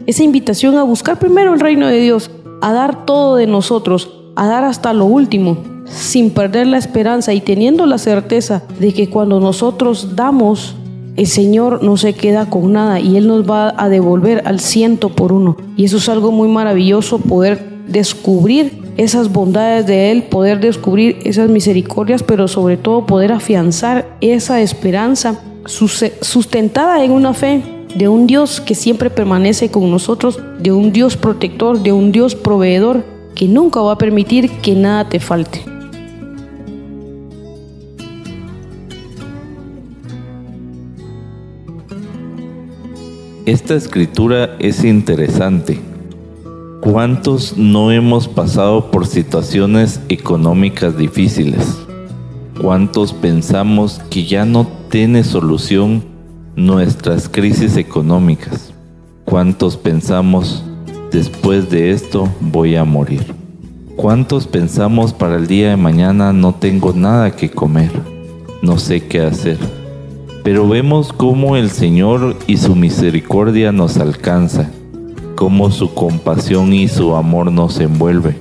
Esa 0.04 0.24
invitación 0.24 0.76
a 0.76 0.82
buscar 0.82 1.20
primero 1.20 1.54
el 1.54 1.60
reino 1.60 1.86
de 1.86 2.00
Dios, 2.00 2.28
a 2.60 2.72
dar 2.72 3.06
todo 3.06 3.36
de 3.36 3.46
nosotros, 3.46 4.10
a 4.34 4.48
dar 4.48 4.64
hasta 4.64 4.92
lo 4.92 5.04
último, 5.04 5.58
sin 5.84 6.30
perder 6.30 6.66
la 6.66 6.78
esperanza 6.78 7.34
y 7.34 7.40
teniendo 7.40 7.86
la 7.86 7.98
certeza 7.98 8.64
de 8.80 8.92
que 8.92 9.10
cuando 9.10 9.38
nosotros 9.38 10.16
damos, 10.16 10.74
el 11.14 11.28
Señor 11.28 11.84
no 11.84 11.96
se 11.96 12.14
queda 12.14 12.50
con 12.50 12.72
nada 12.72 12.98
y 12.98 13.16
Él 13.16 13.28
nos 13.28 13.48
va 13.48 13.72
a 13.80 13.88
devolver 13.88 14.42
al 14.44 14.58
ciento 14.58 15.10
por 15.10 15.32
uno. 15.32 15.56
Y 15.76 15.84
eso 15.84 15.98
es 15.98 16.08
algo 16.08 16.32
muy 16.32 16.48
maravilloso, 16.48 17.20
poder 17.20 17.64
descubrir 17.86 18.85
esas 18.96 19.32
bondades 19.32 19.86
de 19.86 20.10
Él, 20.10 20.24
poder 20.24 20.60
descubrir 20.60 21.18
esas 21.24 21.48
misericordias, 21.50 22.22
pero 22.22 22.48
sobre 22.48 22.76
todo 22.76 23.06
poder 23.06 23.32
afianzar 23.32 24.16
esa 24.20 24.60
esperanza 24.60 25.40
sustentada 25.66 27.04
en 27.04 27.10
una 27.10 27.34
fe 27.34 27.62
de 27.94 28.08
un 28.08 28.26
Dios 28.26 28.60
que 28.60 28.74
siempre 28.74 29.10
permanece 29.10 29.70
con 29.70 29.90
nosotros, 29.90 30.38
de 30.60 30.72
un 30.72 30.92
Dios 30.92 31.16
protector, 31.16 31.82
de 31.82 31.92
un 31.92 32.12
Dios 32.12 32.34
proveedor 32.34 33.04
que 33.34 33.48
nunca 33.48 33.80
va 33.80 33.92
a 33.92 33.98
permitir 33.98 34.50
que 34.60 34.74
nada 34.74 35.08
te 35.08 35.20
falte. 35.20 35.60
Esta 43.44 43.76
escritura 43.76 44.56
es 44.58 44.82
interesante. 44.82 45.95
¿Cuántos 46.88 47.58
no 47.58 47.90
hemos 47.90 48.28
pasado 48.28 48.92
por 48.92 49.08
situaciones 49.08 50.00
económicas 50.08 50.96
difíciles? 50.96 51.84
¿Cuántos 52.62 53.12
pensamos 53.12 54.00
que 54.08 54.24
ya 54.24 54.44
no 54.44 54.68
tiene 54.88 55.24
solución 55.24 56.04
nuestras 56.54 57.28
crisis 57.28 57.76
económicas? 57.76 58.72
¿Cuántos 59.24 59.76
pensamos 59.76 60.62
después 61.10 61.70
de 61.70 61.90
esto 61.90 62.28
voy 62.40 62.76
a 62.76 62.84
morir. 62.84 63.34
¿Cuántos 63.96 64.46
pensamos 64.46 65.12
para 65.12 65.34
el 65.34 65.48
día 65.48 65.70
de 65.70 65.76
mañana 65.76 66.32
no 66.32 66.54
tengo 66.54 66.92
nada 66.92 67.32
que 67.32 67.50
comer? 67.50 67.90
No 68.62 68.78
sé 68.78 69.06
qué 69.08 69.22
hacer. 69.22 69.58
Pero 70.44 70.68
vemos 70.68 71.12
cómo 71.12 71.56
el 71.56 71.70
Señor 71.70 72.36
y 72.46 72.58
su 72.58 72.76
misericordia 72.76 73.72
nos 73.72 73.96
alcanza, 73.96 74.70
cómo 75.36 75.70
su 75.70 75.94
compasión 75.94 76.72
y 76.72 76.88
su 76.88 77.14
amor 77.14 77.52
nos 77.52 77.78
envuelve. 77.78 78.36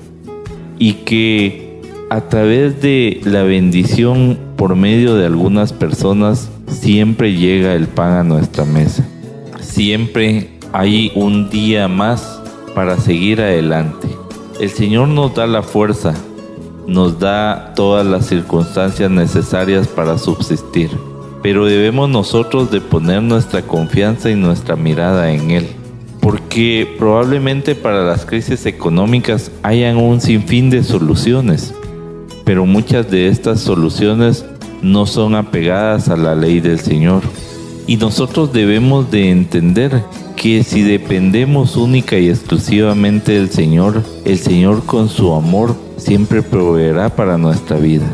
Y 0.80 0.94
que 0.94 1.82
a 2.10 2.22
través 2.22 2.82
de 2.82 3.22
la 3.24 3.44
bendición 3.44 4.40
por 4.56 4.76
medio 4.76 5.16
de 5.16 5.28
algunas 5.28 5.74
personas 5.74 6.50
siempre 6.68 7.34
llega 7.34 7.74
el 7.74 7.88
pan 7.88 8.14
a 8.14 8.24
nuestra 8.24 8.66
mesa. 8.66 9.08
Siempre 9.60 10.50
hay 10.72 11.12
un 11.16 11.50
día 11.50 11.88
más 11.88 12.42
para 12.74 12.98
seguir 12.98 13.42
adelante. 13.42 14.08
El 14.60 14.70
Señor 14.70 15.10
nos 15.10 15.36
da 15.36 15.48
la 15.48 15.64
fuerza, 15.64 16.14
nos 16.88 17.20
da 17.20 17.74
todas 17.76 18.06
las 18.06 18.28
circunstancias 18.28 19.12
necesarias 19.12 19.88
para 19.88 20.18
subsistir, 20.18 20.92
pero 21.42 21.66
debemos 21.66 22.10
nosotros 22.10 22.72
de 22.72 22.80
poner 22.82 23.22
nuestra 23.22 23.62
confianza 23.64 24.30
y 24.30 24.36
nuestra 24.36 24.76
mirada 24.76 25.32
en 25.32 25.52
Él, 25.52 25.68
porque 26.26 26.92
probablemente 26.98 27.76
para 27.76 28.04
las 28.04 28.26
crisis 28.26 28.66
económicas 28.66 29.52
hayan 29.62 29.98
un 29.98 30.20
sinfín 30.20 30.72
de 30.72 30.84
soluciones, 30.84 31.72
pero 32.44 32.66
muchas 32.66 33.12
de 33.12 33.28
estas 33.28 33.60
soluciones 33.60 34.44
no 34.82 35.06
son 35.06 35.36
apegadas 35.36 36.10
a 36.10 36.18
la 36.18 36.34
ley 36.34 36.62
del 36.62 36.80
Señor. 36.80 37.22
Y 37.86 37.98
nosotros 37.98 38.52
debemos 38.52 39.12
de 39.12 39.30
entender 39.30 40.02
que 40.36 40.64
si 40.64 40.82
dependemos 40.82 41.78
única 41.78 42.18
y 42.18 42.30
exclusivamente 42.30 43.34
del 43.34 43.52
Señor, 43.52 44.02
el 44.26 44.40
Señor 44.40 44.84
con 44.84 45.10
su 45.10 45.32
amor 45.32 45.76
siempre 45.98 46.42
proveerá 46.42 47.16
para 47.16 47.38
nuestra 47.38 47.78
vida. 47.78 48.08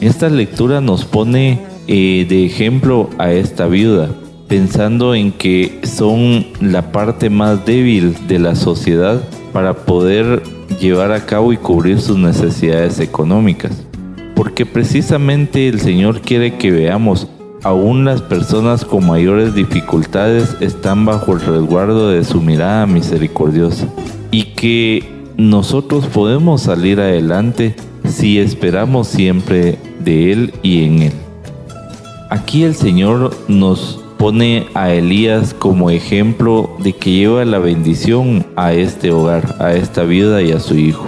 Esta 0.00 0.30
lectura 0.30 0.80
nos 0.80 1.04
pone 1.04 1.60
eh, 1.88 2.24
de 2.26 2.46
ejemplo 2.46 3.10
a 3.18 3.32
esta 3.32 3.66
viuda 3.66 4.16
pensando 4.48 5.14
en 5.14 5.32
que 5.32 5.80
son 5.82 6.46
la 6.60 6.92
parte 6.92 7.30
más 7.30 7.64
débil 7.64 8.16
de 8.28 8.38
la 8.38 8.54
sociedad 8.54 9.20
para 9.52 9.74
poder 9.74 10.42
llevar 10.80 11.12
a 11.12 11.26
cabo 11.26 11.52
y 11.52 11.56
cubrir 11.56 12.00
sus 12.00 12.16
necesidades 12.16 13.00
económicas. 13.00 13.84
Porque 14.34 14.66
precisamente 14.66 15.68
el 15.68 15.80
Señor 15.80 16.20
quiere 16.20 16.58
que 16.58 16.70
veamos, 16.70 17.28
aún 17.62 18.04
las 18.04 18.22
personas 18.22 18.84
con 18.84 19.06
mayores 19.06 19.54
dificultades 19.54 20.56
están 20.60 21.04
bajo 21.04 21.32
el 21.32 21.40
resguardo 21.40 22.10
de 22.10 22.22
su 22.22 22.40
mirada 22.40 22.86
misericordiosa 22.86 23.88
y 24.30 24.44
que 24.54 25.16
nosotros 25.36 26.06
podemos 26.06 26.62
salir 26.62 27.00
adelante 27.00 27.74
si 28.04 28.38
esperamos 28.38 29.08
siempre 29.08 29.78
de 30.00 30.32
Él 30.32 30.54
y 30.62 30.84
en 30.84 31.02
Él. 31.02 31.12
Aquí 32.30 32.64
el 32.64 32.74
Señor 32.74 33.36
nos 33.48 34.00
pone 34.18 34.66
a 34.74 34.92
Elías 34.92 35.54
como 35.54 35.90
ejemplo 35.90 36.70
de 36.78 36.92
que 36.92 37.12
lleva 37.12 37.44
la 37.44 37.58
bendición 37.58 38.46
a 38.56 38.72
este 38.72 39.10
hogar, 39.10 39.56
a 39.58 39.74
esta 39.74 40.04
viuda 40.04 40.42
y 40.42 40.52
a 40.52 40.60
su 40.60 40.76
hijo. 40.76 41.06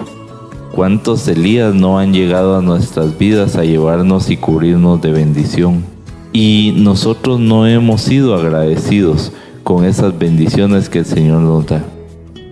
¿Cuántos 0.72 1.26
Elías 1.26 1.74
no 1.74 1.98
han 1.98 2.12
llegado 2.12 2.56
a 2.56 2.62
nuestras 2.62 3.18
vidas 3.18 3.56
a 3.56 3.64
llevarnos 3.64 4.30
y 4.30 4.36
cubrirnos 4.36 5.00
de 5.00 5.12
bendición? 5.12 5.84
Y 6.32 6.74
nosotros 6.76 7.40
no 7.40 7.66
hemos 7.66 8.02
sido 8.02 8.34
agradecidos 8.34 9.32
con 9.64 9.84
esas 9.84 10.18
bendiciones 10.18 10.88
que 10.88 11.00
el 11.00 11.06
Señor 11.06 11.40
nos 11.40 11.66
da. 11.66 11.84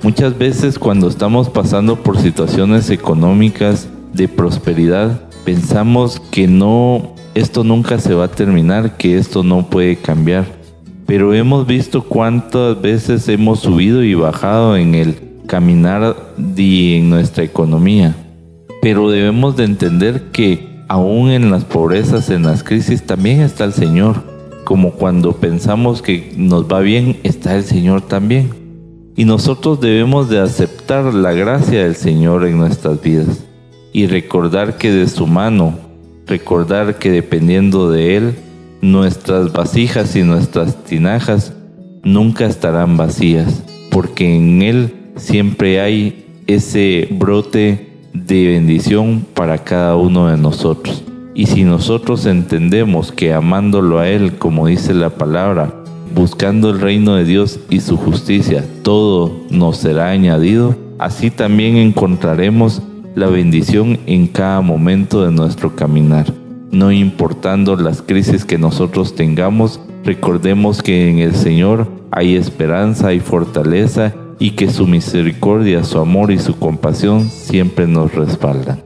Muchas 0.02 0.36
veces 0.36 0.78
cuando 0.78 1.08
estamos 1.08 1.48
pasando 1.50 1.96
por 1.96 2.18
situaciones 2.18 2.90
económicas 2.90 3.88
de 4.12 4.28
prosperidad, 4.28 5.20
pensamos 5.44 6.20
que 6.30 6.46
no 6.46 7.15
esto 7.36 7.64
nunca 7.64 7.98
se 7.98 8.14
va 8.14 8.24
a 8.24 8.30
terminar, 8.30 8.96
que 8.96 9.18
esto 9.18 9.42
no 9.42 9.66
puede 9.68 9.96
cambiar. 9.96 10.46
Pero 11.04 11.34
hemos 11.34 11.66
visto 11.66 12.02
cuántas 12.02 12.80
veces 12.80 13.28
hemos 13.28 13.60
subido 13.60 14.02
y 14.02 14.14
bajado 14.14 14.74
en 14.74 14.94
el 14.94 15.18
caminar 15.46 16.16
y 16.56 16.94
en 16.94 17.10
nuestra 17.10 17.44
economía. 17.44 18.16
Pero 18.80 19.10
debemos 19.10 19.54
de 19.54 19.64
entender 19.64 20.30
que 20.32 20.82
aún 20.88 21.28
en 21.28 21.50
las 21.50 21.64
pobrezas, 21.64 22.30
en 22.30 22.44
las 22.44 22.64
crisis, 22.64 23.02
también 23.02 23.42
está 23.42 23.64
el 23.64 23.74
Señor. 23.74 24.24
Como 24.64 24.92
cuando 24.92 25.32
pensamos 25.32 26.00
que 26.00 26.32
nos 26.38 26.64
va 26.64 26.80
bien, 26.80 27.18
está 27.22 27.54
el 27.54 27.64
Señor 27.64 28.00
también. 28.00 28.48
Y 29.14 29.26
nosotros 29.26 29.78
debemos 29.78 30.30
de 30.30 30.40
aceptar 30.40 31.12
la 31.12 31.32
gracia 31.32 31.84
del 31.84 31.96
Señor 31.96 32.46
en 32.46 32.56
nuestras 32.56 33.00
vidas 33.02 33.44
y 33.92 34.06
recordar 34.06 34.78
que 34.78 34.90
de 34.90 35.06
su 35.06 35.26
mano 35.26 35.85
recordar 36.26 36.98
que 36.98 37.10
dependiendo 37.10 37.90
de 37.90 38.16
Él, 38.16 38.34
nuestras 38.80 39.52
vasijas 39.52 40.16
y 40.16 40.22
nuestras 40.22 40.84
tinajas 40.84 41.52
nunca 42.02 42.46
estarán 42.46 42.96
vacías, 42.96 43.62
porque 43.90 44.36
en 44.36 44.62
Él 44.62 44.94
siempre 45.16 45.80
hay 45.80 46.26
ese 46.46 47.08
brote 47.10 47.88
de 48.12 48.48
bendición 48.48 49.24
para 49.34 49.58
cada 49.58 49.96
uno 49.96 50.28
de 50.28 50.36
nosotros. 50.36 51.04
Y 51.34 51.46
si 51.46 51.64
nosotros 51.64 52.24
entendemos 52.26 53.12
que 53.12 53.34
amándolo 53.34 53.98
a 53.98 54.08
Él, 54.08 54.38
como 54.38 54.66
dice 54.66 54.94
la 54.94 55.10
palabra, 55.10 55.74
buscando 56.14 56.70
el 56.70 56.80
reino 56.80 57.14
de 57.16 57.24
Dios 57.24 57.60
y 57.68 57.80
su 57.80 57.96
justicia, 57.96 58.64
todo 58.82 59.32
nos 59.50 59.76
será 59.76 60.10
añadido, 60.10 60.74
así 60.98 61.30
también 61.30 61.76
encontraremos 61.76 62.80
la 63.16 63.28
bendición 63.28 63.98
en 64.04 64.26
cada 64.26 64.60
momento 64.60 65.24
de 65.24 65.32
nuestro 65.32 65.74
caminar. 65.74 66.26
No 66.70 66.92
importando 66.92 67.74
las 67.74 68.02
crisis 68.02 68.44
que 68.44 68.58
nosotros 68.58 69.14
tengamos, 69.14 69.80
recordemos 70.04 70.82
que 70.82 71.10
en 71.10 71.20
el 71.20 71.34
Señor 71.34 71.88
hay 72.10 72.36
esperanza 72.36 73.14
y 73.14 73.20
fortaleza 73.20 74.14
y 74.38 74.50
que 74.50 74.68
su 74.68 74.86
misericordia, 74.86 75.82
su 75.82 75.98
amor 75.98 76.30
y 76.30 76.38
su 76.38 76.58
compasión 76.58 77.30
siempre 77.30 77.86
nos 77.86 78.14
respaldan. 78.14 78.82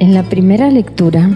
En 0.00 0.12
la 0.12 0.24
primera 0.24 0.70
lectura 0.70 1.30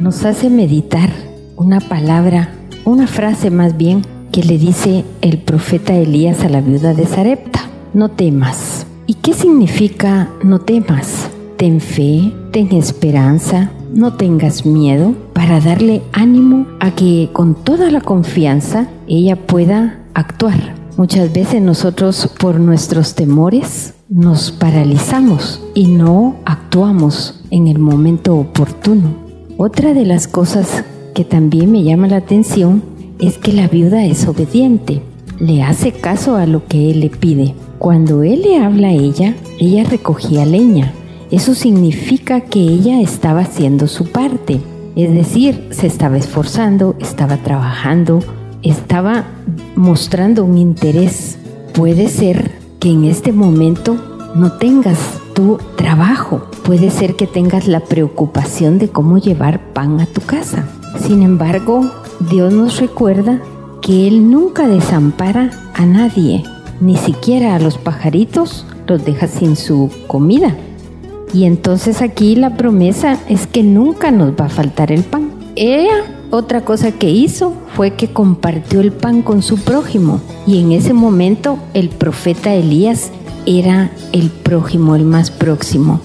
nos 0.00 0.24
hace 0.24 0.50
meditar 0.50 1.10
una 1.54 1.78
palabra, 1.78 2.50
una 2.84 3.06
frase 3.06 3.50
más 3.52 3.76
bien, 3.76 4.02
que 4.36 4.42
le 4.42 4.58
dice 4.58 5.02
el 5.22 5.38
profeta 5.38 5.94
Elías 5.94 6.44
a 6.44 6.50
la 6.50 6.60
viuda 6.60 6.92
de 6.92 7.06
Sarepta, 7.06 7.70
no 7.94 8.10
temas. 8.10 8.86
¿Y 9.06 9.14
qué 9.14 9.32
significa 9.32 10.28
no 10.44 10.58
temas? 10.58 11.30
Ten 11.56 11.80
fe, 11.80 12.34
ten 12.52 12.70
esperanza, 12.72 13.70
no 13.94 14.12
tengas 14.12 14.66
miedo 14.66 15.14
para 15.32 15.58
darle 15.60 16.02
ánimo 16.12 16.66
a 16.80 16.90
que 16.90 17.30
con 17.32 17.54
toda 17.54 17.90
la 17.90 18.02
confianza 18.02 18.88
ella 19.08 19.36
pueda 19.36 20.04
actuar. 20.12 20.74
Muchas 20.98 21.32
veces 21.32 21.62
nosotros 21.62 22.30
por 22.38 22.60
nuestros 22.60 23.14
temores 23.14 23.94
nos 24.10 24.50
paralizamos 24.50 25.62
y 25.72 25.86
no 25.86 26.36
actuamos 26.44 27.42
en 27.50 27.68
el 27.68 27.78
momento 27.78 28.36
oportuno. 28.36 29.14
Otra 29.56 29.94
de 29.94 30.04
las 30.04 30.28
cosas 30.28 30.84
que 31.14 31.24
también 31.24 31.72
me 31.72 31.82
llama 31.82 32.06
la 32.06 32.18
atención 32.18 32.95
es 33.18 33.38
que 33.38 33.52
la 33.52 33.68
viuda 33.68 34.04
es 34.04 34.26
obediente, 34.26 35.02
le 35.38 35.62
hace 35.62 35.92
caso 35.92 36.36
a 36.36 36.46
lo 36.46 36.66
que 36.66 36.90
él 36.90 37.00
le 37.00 37.10
pide. 37.10 37.54
Cuando 37.78 38.22
él 38.22 38.42
le 38.42 38.58
habla 38.58 38.88
a 38.88 38.92
ella, 38.92 39.34
ella 39.58 39.84
recogía 39.84 40.46
leña. 40.46 40.92
Eso 41.30 41.54
significa 41.54 42.40
que 42.40 42.60
ella 42.60 43.00
estaba 43.00 43.40
haciendo 43.40 43.86
su 43.86 44.06
parte, 44.06 44.60
es 44.96 45.12
decir, 45.12 45.68
se 45.72 45.86
estaba 45.86 46.16
esforzando, 46.16 46.96
estaba 47.00 47.36
trabajando, 47.36 48.20
estaba 48.62 49.24
mostrando 49.74 50.42
un 50.42 50.56
interés. 50.56 51.38
Puede 51.74 52.08
ser 52.08 52.52
que 52.80 52.90
en 52.90 53.04
este 53.04 53.32
momento 53.32 53.96
no 54.34 54.52
tengas 54.52 54.98
tu 55.34 55.58
trabajo, 55.76 56.46
puede 56.64 56.90
ser 56.90 57.14
que 57.14 57.26
tengas 57.26 57.68
la 57.68 57.80
preocupación 57.80 58.78
de 58.78 58.88
cómo 58.88 59.18
llevar 59.18 59.74
pan 59.74 60.00
a 60.00 60.06
tu 60.06 60.22
casa. 60.22 60.66
Sin 61.06 61.20
embargo, 61.20 61.90
Dios 62.20 62.52
nos 62.52 62.80
recuerda 62.80 63.40
que 63.82 64.08
Él 64.08 64.30
nunca 64.30 64.66
desampara 64.66 65.50
a 65.74 65.84
nadie, 65.84 66.42
ni 66.80 66.96
siquiera 66.96 67.54
a 67.54 67.58
los 67.58 67.76
pajaritos 67.76 68.64
los 68.86 69.04
deja 69.04 69.28
sin 69.28 69.54
su 69.54 69.90
comida. 70.06 70.56
Y 71.34 71.44
entonces 71.44 72.00
aquí 72.00 72.34
la 72.34 72.56
promesa 72.56 73.18
es 73.28 73.46
que 73.46 73.62
nunca 73.62 74.10
nos 74.10 74.32
va 74.32 74.46
a 74.46 74.50
faltar 74.50 74.92
el 74.92 75.02
pan. 75.02 75.30
Ella, 75.56 76.04
otra 76.30 76.64
cosa 76.64 76.92
que 76.92 77.10
hizo 77.10 77.52
fue 77.74 77.92
que 77.92 78.08
compartió 78.08 78.80
el 78.80 78.92
pan 78.92 79.22
con 79.22 79.42
su 79.42 79.58
prójimo. 79.58 80.20
Y 80.46 80.60
en 80.60 80.72
ese 80.72 80.94
momento 80.94 81.58
el 81.74 81.90
profeta 81.90 82.54
Elías 82.54 83.10
era 83.44 83.90
el 84.12 84.30
prójimo, 84.30 84.96
el 84.96 85.04
más 85.04 85.30
próximo. 85.30 86.00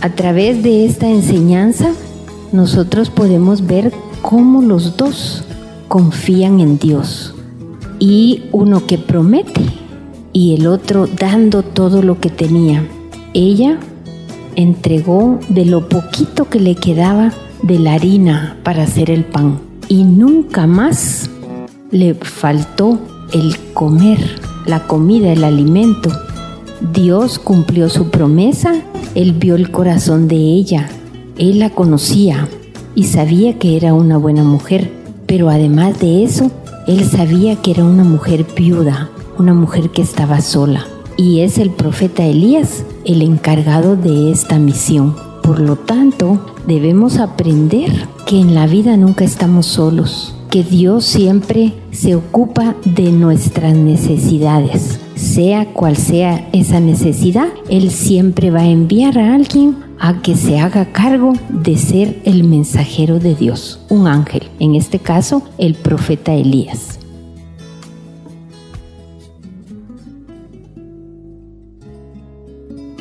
A 0.00 0.10
través 0.10 0.62
de 0.62 0.84
esta 0.84 1.08
enseñanza, 1.08 1.90
nosotros 2.50 3.10
podemos 3.10 3.66
ver 3.66 3.92
cómo 4.20 4.62
los 4.62 4.96
dos 4.96 5.44
confían 5.92 6.60
en 6.60 6.78
Dios. 6.78 7.34
Y 7.98 8.44
uno 8.50 8.86
que 8.86 8.96
promete 8.96 9.60
y 10.32 10.54
el 10.54 10.66
otro 10.66 11.06
dando 11.06 11.62
todo 11.62 12.00
lo 12.00 12.18
que 12.18 12.30
tenía. 12.30 12.88
Ella 13.34 13.78
entregó 14.56 15.38
de 15.50 15.66
lo 15.66 15.90
poquito 15.90 16.48
que 16.48 16.60
le 16.60 16.76
quedaba 16.76 17.34
de 17.62 17.78
la 17.78 17.92
harina 17.92 18.56
para 18.62 18.84
hacer 18.84 19.10
el 19.10 19.22
pan 19.22 19.60
y 19.86 20.04
nunca 20.04 20.66
más 20.66 21.28
le 21.90 22.14
faltó 22.14 22.98
el 23.34 23.54
comer, 23.74 24.40
la 24.64 24.86
comida, 24.86 25.30
el 25.30 25.44
alimento. 25.44 26.08
Dios 26.94 27.38
cumplió 27.38 27.90
su 27.90 28.08
promesa, 28.08 28.82
él 29.14 29.34
vio 29.34 29.56
el 29.56 29.70
corazón 29.70 30.26
de 30.26 30.36
ella, 30.36 30.88
él 31.36 31.58
la 31.58 31.68
conocía 31.68 32.48
y 32.94 33.04
sabía 33.04 33.58
que 33.58 33.76
era 33.76 33.92
una 33.92 34.16
buena 34.16 34.42
mujer 34.42 35.01
pero 35.32 35.48
además 35.48 35.98
de 35.98 36.24
eso, 36.24 36.50
él 36.86 37.08
sabía 37.08 37.56
que 37.56 37.70
era 37.70 37.84
una 37.84 38.04
mujer 38.04 38.44
viuda, 38.54 39.08
una 39.38 39.54
mujer 39.54 39.88
que 39.88 40.02
estaba 40.02 40.42
sola. 40.42 40.86
Y 41.16 41.40
es 41.40 41.56
el 41.56 41.70
profeta 41.70 42.22
Elías 42.22 42.84
el 43.06 43.22
encargado 43.22 43.96
de 43.96 44.30
esta 44.30 44.58
misión. 44.58 45.16
Por 45.42 45.58
lo 45.58 45.76
tanto, 45.76 46.44
debemos 46.66 47.16
aprender 47.16 48.08
que 48.26 48.42
en 48.42 48.54
la 48.54 48.66
vida 48.66 48.98
nunca 48.98 49.24
estamos 49.24 49.64
solos, 49.64 50.34
que 50.50 50.64
Dios 50.64 51.06
siempre 51.06 51.72
se 51.92 52.14
ocupa 52.14 52.76
de 52.84 53.10
nuestras 53.10 53.74
necesidades. 53.74 55.00
Sea 55.22 55.66
cual 55.66 55.96
sea 55.96 56.48
esa 56.52 56.80
necesidad, 56.80 57.46
Él 57.70 57.92
siempre 57.92 58.50
va 58.50 58.62
a 58.62 58.66
enviar 58.66 59.16
a 59.18 59.36
alguien 59.36 59.76
a 60.00 60.20
que 60.20 60.34
se 60.34 60.58
haga 60.58 60.86
cargo 60.86 61.32
de 61.48 61.78
ser 61.78 62.20
el 62.24 62.42
mensajero 62.42 63.20
de 63.20 63.36
Dios, 63.36 63.78
un 63.88 64.08
ángel, 64.08 64.50
en 64.58 64.74
este 64.74 64.98
caso 64.98 65.48
el 65.58 65.76
profeta 65.76 66.34
Elías. 66.34 66.98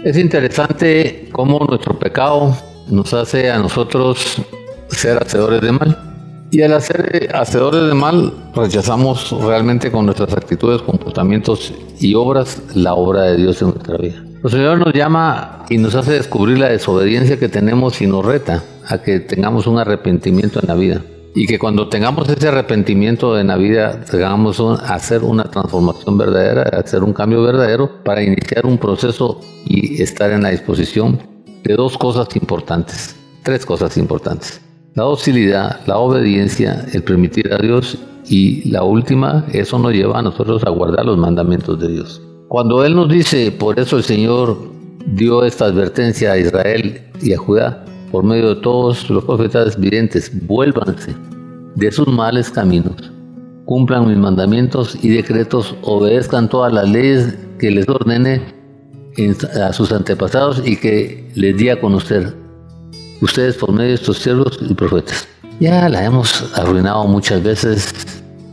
Es 0.04 0.16
interesante 0.16 1.28
cómo 1.32 1.66
nuestro 1.68 1.98
pecado 1.98 2.56
nos 2.88 3.16
hace 3.16 3.50
a 3.50 3.58
nosotros 3.58 4.38
ser 4.90 5.18
hacedores 5.18 5.60
de 5.62 5.72
mal. 5.72 6.11
Y 6.52 6.62
al 6.62 6.82
ser 6.82 7.30
hacedores 7.34 7.88
de 7.88 7.94
mal, 7.94 8.34
rechazamos 8.54 9.32
realmente 9.42 9.90
con 9.90 10.06
nuestras 10.06 10.34
actitudes, 10.34 10.82
comportamientos 10.82 11.74
y 11.98 12.14
obras 12.14 12.62
la 12.76 12.94
obra 12.94 13.24
de 13.24 13.38
Dios 13.38 13.62
en 13.62 13.70
nuestra 13.70 13.98
vida. 13.98 14.22
El 14.44 14.52
Señor 14.52 14.80
nos 14.80 14.94
llama 14.94 15.66
y 15.70 15.78
nos 15.78 15.96
hace 15.96 16.12
descubrir 16.12 16.60
la 16.60 16.68
desobediencia 16.68 17.40
que 17.40 17.48
tenemos 17.48 18.02
y 18.02 18.08
nos 18.08 18.26
reta 18.26 18.64
a 18.86 19.02
que 19.02 19.22
tengamos 19.22 19.66
un 19.66 19.80
arrepentimiento 19.80 20.60
en 20.60 20.68
la 20.68 20.76
vida. 20.76 21.02
Y 21.34 21.48
que 21.48 21.58
cuando 21.58 21.88
tengamos 21.88 22.28
ese 22.28 22.50
arrepentimiento 22.50 23.40
en 23.40 23.48
la 23.48 23.56
vida, 23.56 24.02
tengamos 24.02 24.60
a 24.60 24.94
hacer 24.94 25.24
una 25.24 25.46
transformación 25.46 26.18
verdadera, 26.18 26.64
hacer 26.78 27.02
un 27.02 27.14
cambio 27.14 27.44
verdadero 27.44 28.04
para 28.04 28.22
iniciar 28.22 28.66
un 28.66 28.78
proceso 28.78 29.40
y 29.66 30.02
estar 30.02 30.30
en 30.32 30.44
la 30.44 30.50
disposición 30.50 31.18
de 31.64 31.76
dos 31.76 31.98
cosas 31.98 32.28
importantes, 32.36 33.16
tres 33.44 33.66
cosas 33.66 33.96
importantes. 33.96 34.60
La 34.93 35.04
docilidad, 35.04 35.80
la 35.88 35.99
obediencia, 35.99 36.86
el 36.91 37.01
permitir 37.01 37.54
a 37.54 37.58
Dios 37.58 37.97
y 38.27 38.69
la 38.69 38.84
última, 38.84 39.45
eso 39.54 39.80
nos 39.80 39.93
lleva 39.93 40.19
a 40.19 40.21
nosotros 40.21 40.65
a 40.65 40.69
guardar 40.69 41.06
los 41.06 41.17
mandamientos 41.17 41.80
de 41.80 41.88
Dios. 41.88 42.21
Cuando 42.49 42.84
Él 42.84 42.93
nos 42.93 43.08
dice, 43.08 43.54
por 43.54 43.80
eso 43.80 43.95
el 43.95 44.04
Señor 44.04 44.58
dio 45.06 45.45
esta 45.45 45.65
advertencia 45.65 46.34
a 46.34 46.38
Israel 46.38 47.01
y 47.21 47.32
a 47.32 47.38
Judá, 47.38 47.86
por 48.12 48.25
medio 48.25 48.56
de 48.56 48.62
todos 48.62 49.10
los 49.10 49.23
profetas 49.23 49.80
videntes, 49.80 50.30
vuélvanse 50.45 51.15
de 51.75 51.89
sus 51.89 52.08
males 52.08 52.49
caminos, 52.49 53.13
cumplan 53.63 54.10
mis 54.10 54.17
mandamientos 54.17 54.97
y 55.01 55.08
decretos, 55.08 55.73
obedezcan 55.84 56.49
todas 56.49 56.73
las 56.73 56.89
leyes 56.89 57.38
que 57.60 57.71
les 57.71 57.88
ordene 57.88 58.41
a 59.56 59.71
sus 59.71 59.93
antepasados 59.93 60.62
y 60.65 60.75
que 60.75 61.32
les 61.36 61.56
di 61.56 61.69
a 61.69 61.80
conocer 61.80 62.40
ustedes 63.22 63.56
por 63.56 63.72
medio 63.72 63.90
de 63.90 63.96
estos 63.96 64.18
siervos 64.18 64.60
y 64.62 64.74
profetas. 64.74 65.28
Ya 65.60 65.88
la 65.90 66.04
hemos 66.04 66.52
arruinado 66.58 67.06
muchas 67.06 67.42
veces, 67.44 67.94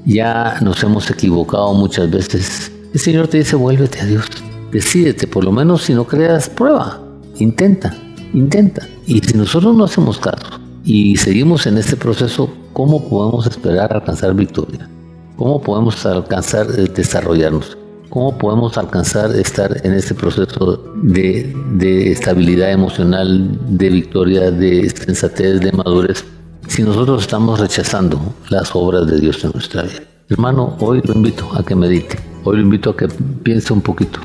ya 0.05 0.59
nos 0.61 0.83
hemos 0.83 1.11
equivocado 1.11 1.73
muchas 1.75 2.11
veces. 2.11 2.71
El 2.93 3.01
Señor 3.01 3.29
te 3.29 3.39
dice, 3.39 3.57
vuélvete 3.57 4.01
a 4.01 4.05
Dios, 4.05 4.27
decídete, 4.71 5.27
por 5.27 5.45
lo 5.45 5.53
menos 5.53 5.83
si 5.83 5.95
no 5.95 6.07
creas, 6.07 6.49
prueba, 6.49 7.01
intenta, 7.39 7.95
intenta. 8.35 8.87
Y 9.07 9.21
si 9.21 9.37
nosotros 9.37 9.75
no 9.75 9.85
hacemos 9.85 10.19
caso 10.19 10.61
y 10.85 11.17
seguimos 11.17 11.67
en 11.67 11.79
este 11.79 11.97
proceso, 11.97 12.51
¿cómo 12.73 13.09
podemos 13.09 13.47
esperar 13.47 13.93
alcanzar 13.93 14.35
victoria? 14.35 14.89
¿Cómo 15.37 15.61
podemos 15.61 16.05
alcanzar 16.05 16.67
eh, 16.77 16.91
desarrollarnos? 16.95 17.77
¿Cómo 18.09 18.39
podemos 18.39 18.79
alcanzar 18.79 19.31
estar 19.37 19.85
en 19.85 19.93
este 19.93 20.15
proceso 20.15 20.83
de, 21.03 21.55
de 21.75 22.11
estabilidad 22.11 22.73
emocional, 22.73 23.59
de 23.77 23.91
victoria, 23.91 24.51
de 24.51 24.89
sensatez, 24.89 25.61
de 25.61 25.73
madurez, 25.73 26.25
si 26.69 26.83
nosotros 26.83 27.23
estamos 27.23 27.61
rechazando 27.61 28.19
las 28.49 28.75
obras 28.75 29.07
de 29.07 29.21
Dios 29.21 29.45
en 29.45 29.51
nuestra 29.53 29.83
vida? 29.83 30.03
Hermano, 30.31 30.77
hoy 30.81 31.03
lo 31.05 31.15
invito 31.15 31.51
a 31.55 31.63
que 31.63 31.75
medite, 31.75 32.19
hoy 32.45 32.57
lo 32.57 32.63
invito 32.63 32.91
a 32.91 32.97
que 32.97 33.09
piense 33.43 33.75
un 33.75 33.83
poquito 33.83 34.21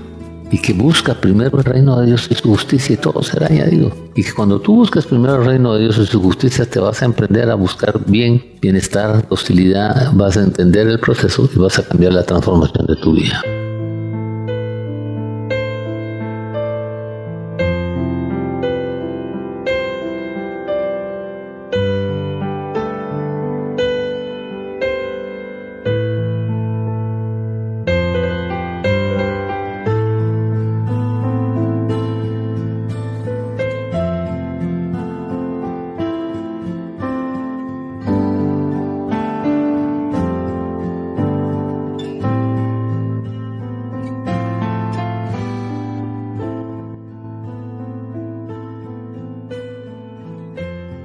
y 0.50 0.60
que 0.60 0.72
busca 0.72 1.15
primero 1.15 1.58
el 1.58 1.63
reino 1.65 2.00
de 2.00 2.06
Dios 2.06 2.28
y 2.30 2.36
su 2.36 2.50
justicia 2.50 2.93
y 2.93 2.98
todo 2.98 3.22
será 3.24 3.48
añadido. 3.48 3.91
Y 4.15 4.24
que 4.24 4.32
cuando 4.34 4.62
tú 4.62 4.76
buscas 4.76 5.06
primero 5.06 5.38
el 5.38 5.46
reino 5.46 5.74
de 5.74 5.82
Dios 5.82 5.98
y 5.98 6.06
su 6.06 6.22
justicia 6.22 6.65
te 6.65 6.80
vas 6.80 7.02
a 7.02 7.06
emprender 7.06 7.50
a 7.50 7.56
buscar 7.56 8.00
bien, 8.06 8.60
bienestar, 8.62 9.26
hostilidad, 9.30 10.12
vas 10.13 10.38
a 10.38 10.41
entender 10.41 10.88
el 10.88 11.00
proceso 11.00 11.50
y 11.54 11.60
vas 11.60 11.80
a 11.80 11.84
cambiar 11.84 12.13
la 12.13 12.24
transformación 12.24 12.86
de 12.86 12.96
tu 12.98 13.13
vida. 13.13 13.41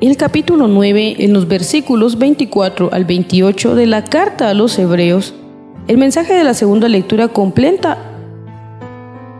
El 0.01 0.17
capítulo 0.17 0.69
9, 0.69 1.17
en 1.19 1.33
los 1.33 1.49
versículos 1.49 2.19
24 2.19 2.91
al 2.93 3.05
28 3.05 3.75
de 3.75 3.87
la 3.87 4.05
carta 4.05 4.49
a 4.49 4.55
los 4.55 4.79
hebreos, 4.79 5.35
el 5.89 5.99
mensaje 5.99 6.35
de 6.35 6.45
la 6.45 6.55
segunda 6.55 6.89
lectura 6.89 7.29
completa 7.29 8.09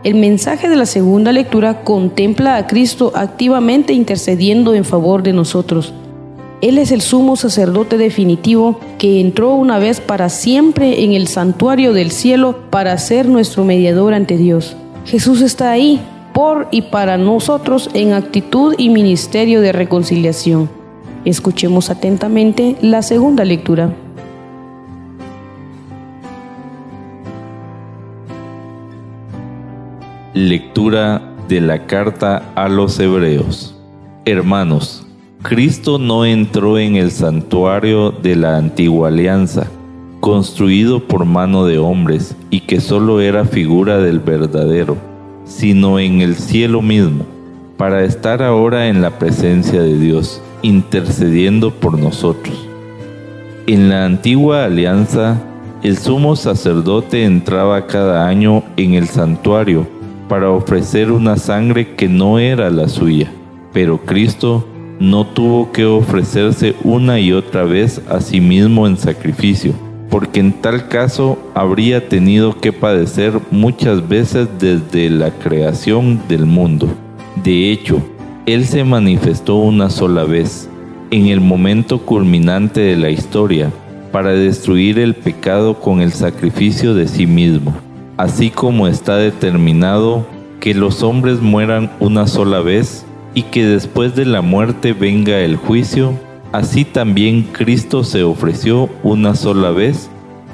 el 0.01 0.15
mensaje 0.15 0.69
de 0.69 0.77
la 0.77 0.85
segunda 0.85 1.33
lectura 1.33 1.83
contempla 1.83 2.55
a 2.55 2.67
Cristo 2.67 3.11
activamente 3.15 3.91
intercediendo 3.91 4.73
en 4.73 4.85
favor 4.85 5.23
de 5.23 5.33
nosotros. 5.33 5.93
Él 6.61 6.77
es 6.77 6.93
el 6.93 7.01
sumo 7.01 7.35
sacerdote 7.35 7.97
definitivo 7.97 8.79
que 8.97 9.19
entró 9.19 9.53
una 9.55 9.77
vez 9.77 9.99
para 9.99 10.29
siempre 10.29 11.03
en 11.03 11.11
el 11.11 11.27
santuario 11.27 11.91
del 11.91 12.11
cielo 12.11 12.69
para 12.69 12.97
ser 12.97 13.27
nuestro 13.27 13.65
mediador 13.65 14.13
ante 14.13 14.37
Dios. 14.37 14.77
Jesús 15.03 15.41
está 15.41 15.71
ahí 15.71 15.99
y 16.71 16.83
para 16.83 17.17
nosotros 17.17 17.89
en 17.93 18.13
actitud 18.13 18.73
y 18.77 18.89
ministerio 18.89 19.59
de 19.59 19.73
reconciliación. 19.73 20.69
Escuchemos 21.25 21.89
atentamente 21.89 22.77
la 22.81 23.01
segunda 23.01 23.43
lectura. 23.43 23.93
Lectura 30.33 31.21
de 31.49 31.59
la 31.59 31.85
carta 31.85 32.53
a 32.55 32.69
los 32.69 32.97
Hebreos. 32.99 33.75
Hermanos, 34.23 35.05
Cristo 35.41 35.97
no 35.97 36.23
entró 36.23 36.77
en 36.77 36.95
el 36.95 37.11
santuario 37.11 38.11
de 38.11 38.37
la 38.37 38.55
antigua 38.55 39.09
alianza, 39.09 39.67
construido 40.21 41.01
por 41.05 41.25
mano 41.25 41.65
de 41.65 41.79
hombres 41.79 42.33
y 42.49 42.61
que 42.61 42.79
solo 42.79 43.19
era 43.19 43.43
figura 43.43 43.97
del 43.97 44.19
verdadero 44.19 45.08
sino 45.49 45.99
en 45.99 46.21
el 46.21 46.35
cielo 46.35 46.81
mismo, 46.81 47.25
para 47.75 48.03
estar 48.05 48.41
ahora 48.41 48.87
en 48.87 49.01
la 49.01 49.17
presencia 49.17 49.81
de 49.81 49.97
Dios, 49.97 50.41
intercediendo 50.61 51.71
por 51.71 51.97
nosotros. 51.97 52.55
En 53.67 53.89
la 53.89 54.05
antigua 54.05 54.63
alianza, 54.63 55.41
el 55.83 55.97
sumo 55.97 56.35
sacerdote 56.35 57.25
entraba 57.25 57.87
cada 57.87 58.27
año 58.27 58.63
en 58.77 58.93
el 58.93 59.07
santuario 59.07 59.87
para 60.27 60.51
ofrecer 60.51 61.11
una 61.11 61.35
sangre 61.37 61.95
que 61.95 62.07
no 62.07 62.37
era 62.37 62.69
la 62.69 62.87
suya, 62.87 63.31
pero 63.73 63.97
Cristo 63.97 64.65
no 64.99 65.25
tuvo 65.25 65.71
que 65.71 65.85
ofrecerse 65.85 66.75
una 66.83 67.19
y 67.19 67.31
otra 67.31 67.63
vez 67.63 68.01
a 68.09 68.21
sí 68.21 68.39
mismo 68.39 68.85
en 68.85 68.97
sacrificio 68.97 69.73
porque 70.09 70.39
en 70.39 70.53
tal 70.53 70.87
caso 70.87 71.37
habría 71.53 72.09
tenido 72.09 72.59
que 72.59 72.73
padecer 72.73 73.39
muchas 73.51 74.07
veces 74.07 74.47
desde 74.59 75.09
la 75.09 75.31
creación 75.31 76.21
del 76.27 76.45
mundo. 76.45 76.87
De 77.43 77.71
hecho, 77.71 78.01
Él 78.45 78.65
se 78.65 78.83
manifestó 78.83 79.55
una 79.55 79.89
sola 79.89 80.23
vez, 80.23 80.69
en 81.11 81.27
el 81.27 81.41
momento 81.41 81.99
culminante 81.99 82.81
de 82.81 82.95
la 82.95 83.09
historia, 83.09 83.71
para 84.11 84.31
destruir 84.31 84.97
el 84.99 85.15
pecado 85.15 85.79
con 85.79 86.01
el 86.01 86.11
sacrificio 86.11 86.93
de 86.93 87.07
sí 87.07 87.27
mismo, 87.27 87.75
así 88.17 88.49
como 88.49 88.87
está 88.87 89.17
determinado 89.17 90.25
que 90.59 90.73
los 90.73 91.03
hombres 91.03 91.39
mueran 91.39 91.91
una 91.99 92.27
sola 92.27 92.59
vez 92.59 93.05
y 93.33 93.43
que 93.43 93.65
después 93.65 94.15
de 94.15 94.25
la 94.25 94.41
muerte 94.41 94.93
venga 94.93 95.39
el 95.39 95.55
juicio 95.55 96.13
Así 96.51 96.83
también 96.83 97.43
Cristo 97.43 98.03
se 98.03 98.23
ofreció 98.23 98.89
una 99.03 99.35
sola 99.35 99.69
vez 99.69 100.09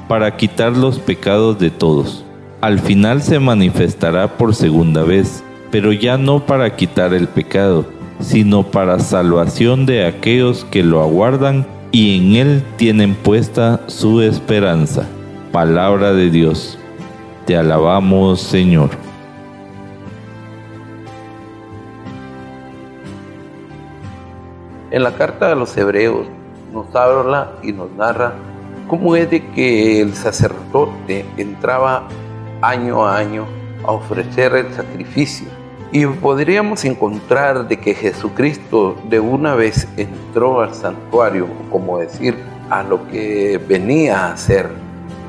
para 0.08 0.36
quitar 0.36 0.76
los 0.76 0.98
pecados 0.98 1.58
de 1.58 1.70
todos. 1.70 2.24
Al 2.60 2.78
final 2.78 3.22
se 3.22 3.38
manifestará 3.38 4.36
por 4.36 4.54
segunda 4.54 5.04
vez, 5.04 5.42
pero 5.70 5.92
ya 5.92 6.18
no 6.18 6.44
para 6.44 6.76
quitar 6.76 7.14
el 7.14 7.28
pecado, 7.28 7.86
sino 8.20 8.62
para 8.62 8.98
salvación 8.98 9.86
de 9.86 10.04
aquellos 10.04 10.64
que 10.64 10.82
lo 10.82 11.02
aguardan 11.02 11.66
y 11.92 12.18
en 12.18 12.36
Él 12.36 12.62
tienen 12.76 13.14
puesta 13.14 13.80
su 13.86 14.20
esperanza. 14.20 15.06
Palabra 15.50 16.12
de 16.12 16.30
Dios. 16.30 16.78
Te 17.46 17.56
alabamos, 17.56 18.40
Señor. 18.40 18.90
En 24.96 25.02
la 25.02 25.12
carta 25.14 25.52
a 25.52 25.54
los 25.54 25.76
hebreos 25.76 26.26
nos 26.72 26.96
habla 26.96 27.52
y 27.62 27.70
nos 27.70 27.90
narra 27.90 28.32
cómo 28.88 29.14
es 29.14 29.30
de 29.30 29.46
que 29.48 30.00
el 30.00 30.14
sacerdote 30.14 31.26
entraba 31.36 32.08
año 32.62 33.04
a 33.04 33.18
año 33.18 33.44
a 33.84 33.92
ofrecer 33.92 34.54
el 34.54 34.72
sacrificio. 34.72 35.48
Y 35.92 36.06
podríamos 36.06 36.86
encontrar 36.86 37.68
de 37.68 37.78
que 37.78 37.92
Jesucristo 37.92 38.96
de 39.10 39.20
una 39.20 39.54
vez 39.54 39.86
entró 39.98 40.62
al 40.62 40.72
santuario, 40.72 41.46
como 41.70 41.98
decir, 41.98 42.34
a 42.70 42.82
lo 42.82 43.06
que 43.08 43.60
venía 43.68 44.32
a 44.32 44.36
ser 44.38 44.70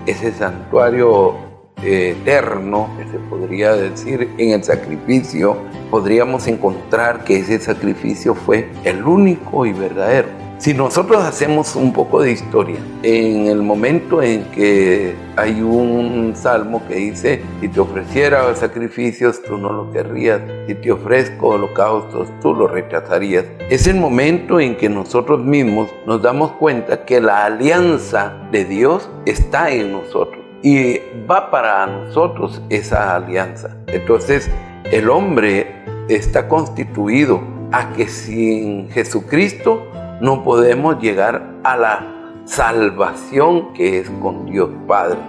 ese 0.05 0.31
santuario 0.31 1.35
eterno, 1.83 2.89
que 2.97 3.05
se 3.05 3.19
podría 3.29 3.73
decir 3.73 4.29
en 4.37 4.51
el 4.51 4.63
sacrificio, 4.63 5.57
podríamos 5.89 6.47
encontrar 6.47 7.23
que 7.23 7.37
ese 7.37 7.59
sacrificio 7.59 8.35
fue 8.35 8.69
el 8.83 9.05
único 9.05 9.65
y 9.65 9.73
verdadero. 9.73 10.27
Si 10.59 10.73
nosotros 10.73 11.23
hacemos 11.23 11.75
un 11.75 11.93
poco 11.93 12.19
de 12.19 12.31
historia, 12.31 12.79
en 13.03 13.45
el 13.45 13.61
momento 13.61 14.23
en 14.23 14.43
que 14.45 15.13
hay 15.35 15.61
un 15.61 16.33
salmo 16.35 16.81
que 16.87 16.95
dice, 16.95 17.43
si 17.61 17.67
te 17.67 17.79
ofreciera 17.79 18.55
sacrificios, 18.55 19.43
tú 19.43 19.59
no 19.59 19.71
lo 19.71 19.91
querrías, 19.91 20.41
si 20.65 20.73
te 20.73 20.91
ofrezco 20.91 21.49
holocaustos, 21.49 22.27
tú 22.41 22.55
lo 22.55 22.67
rechazarías. 22.67 23.45
Es 23.69 23.85
el 23.85 23.97
momento 23.97 24.59
en 24.59 24.75
que 24.77 24.89
nosotros 24.89 25.45
mismos 25.45 25.89
nos 26.07 26.23
damos 26.23 26.53
cuenta 26.53 27.05
que 27.05 27.21
la 27.21 27.45
alianza 27.45 28.33
de 28.51 28.65
Dios 28.65 29.11
está 29.27 29.69
en 29.69 29.91
nosotros 29.91 30.46
y 30.61 30.99
va 31.29 31.51
para 31.51 31.85
nosotros 31.87 32.61
esa 32.69 33.15
alianza. 33.15 33.75
Entonces, 33.87 34.49
el 34.91 35.09
hombre 35.09 35.83
está 36.09 36.47
constituido 36.47 37.41
a 37.71 37.91
que 37.93 38.07
sin 38.07 38.89
Jesucristo 38.89 39.85
no 40.21 40.43
podemos 40.43 40.99
llegar 41.01 41.43
a 41.63 41.77
la 41.77 42.17
salvación 42.45 43.73
que 43.73 43.99
es 43.99 44.09
con 44.21 44.45
Dios 44.45 44.69
Padre. 44.87 45.19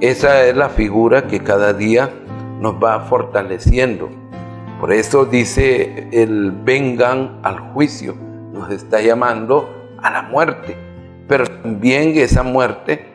Esa 0.00 0.44
es 0.44 0.56
la 0.56 0.68
figura 0.68 1.26
que 1.26 1.40
cada 1.40 1.72
día 1.72 2.10
nos 2.60 2.74
va 2.74 3.00
fortaleciendo. 3.00 4.10
Por 4.80 4.92
eso 4.92 5.24
dice 5.24 6.08
el 6.12 6.50
vengan 6.50 7.38
al 7.42 7.58
juicio, 7.58 8.14
nos 8.52 8.70
está 8.70 9.00
llamando 9.00 9.92
a 10.02 10.10
la 10.10 10.22
muerte, 10.22 10.76
pero 11.28 11.46
también 11.46 12.16
esa 12.16 12.42
muerte 12.42 13.11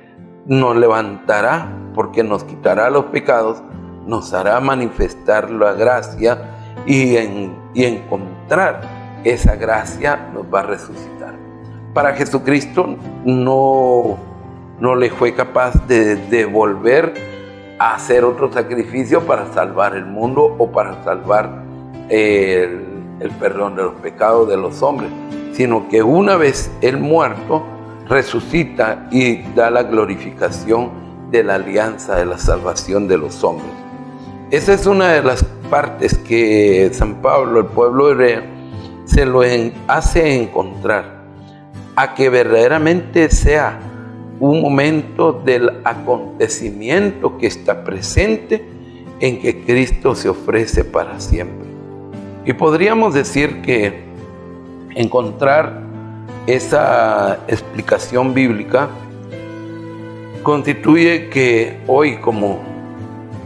nos 0.47 0.75
levantará 0.75 1.67
porque 1.93 2.23
nos 2.23 2.43
quitará 2.43 2.89
los 2.89 3.05
pecados, 3.05 3.61
nos 4.05 4.33
hará 4.33 4.59
manifestar 4.59 5.49
la 5.49 5.73
gracia 5.73 6.37
y, 6.85 7.15
y 7.73 7.85
encontrar 7.85 8.81
esa 9.23 9.55
gracia 9.55 10.29
nos 10.33 10.45
va 10.53 10.61
a 10.61 10.63
resucitar. 10.63 11.33
Para 11.93 12.13
Jesucristo 12.13 12.95
no, 13.25 14.17
no 14.79 14.95
le 14.95 15.09
fue 15.09 15.33
capaz 15.33 15.87
de, 15.87 16.15
devolver 16.15 17.13
a 17.79 17.95
hacer 17.95 18.23
otro 18.23 18.51
sacrificio 18.51 19.21
para 19.21 19.51
salvar 19.53 19.95
el 19.95 20.05
mundo 20.05 20.55
o 20.57 20.71
para 20.71 21.03
salvar 21.03 21.63
el, 22.09 22.85
el 23.19 23.31
perdón 23.39 23.75
de 23.75 23.83
los 23.83 23.93
pecados 23.95 24.47
de 24.47 24.57
los 24.57 24.81
hombres, 24.81 25.09
sino 25.53 25.87
que 25.89 26.03
una 26.03 26.37
vez 26.37 26.71
Él 26.81 26.97
muerto, 26.97 27.63
resucita 28.09 29.07
y 29.11 29.41
da 29.53 29.69
la 29.69 29.83
glorificación 29.83 30.91
de 31.31 31.43
la 31.43 31.55
alianza 31.55 32.15
de 32.15 32.25
la 32.25 32.37
salvación 32.37 33.07
de 33.07 33.17
los 33.17 33.43
hombres. 33.43 33.71
Esa 34.49 34.73
es 34.73 34.85
una 34.85 35.11
de 35.13 35.23
las 35.23 35.43
partes 35.69 36.17
que 36.17 36.89
San 36.93 37.21
Pablo, 37.21 37.59
el 37.59 37.65
pueblo 37.65 38.09
hebreo, 38.09 38.43
se 39.05 39.25
lo 39.25 39.41
hace 39.87 40.41
encontrar 40.41 41.23
a 41.95 42.13
que 42.13 42.29
verdaderamente 42.29 43.29
sea 43.29 43.79
un 44.39 44.61
momento 44.61 45.33
del 45.33 45.81
acontecimiento 45.83 47.37
que 47.37 47.47
está 47.47 47.83
presente 47.83 48.63
en 49.19 49.39
que 49.39 49.63
Cristo 49.63 50.13
se 50.13 50.29
ofrece 50.29 50.83
para 50.83 51.19
siempre. 51.19 51.67
Y 52.45 52.53
podríamos 52.53 53.13
decir 53.13 53.61
que 53.61 54.05
encontrar 54.95 55.86
esa 56.47 57.39
explicación 57.49 58.33
bíblica 58.33 58.87
constituye 60.43 61.29
que 61.29 61.77
hoy 61.87 62.17
como 62.17 62.61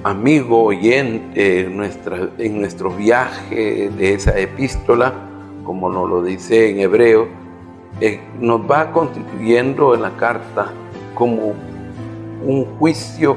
amigo 0.04 0.66
oyente 0.66 1.64
nuestra, 1.64 2.30
en 2.38 2.60
nuestro 2.60 2.92
viaje 2.92 3.90
de 3.90 4.14
esa 4.14 4.38
epístola, 4.38 5.14
como 5.64 5.90
nos 5.90 6.08
lo 6.08 6.24
dice 6.24 6.70
en 6.70 6.80
hebreo, 6.80 7.28
eh, 8.00 8.20
nos 8.40 8.62
va 8.70 8.92
constituyendo 8.92 9.96
en 9.96 10.04
la 10.04 10.12
carta 10.12 10.68
como 11.16 11.54
un 12.46 12.66
juicio 12.78 13.36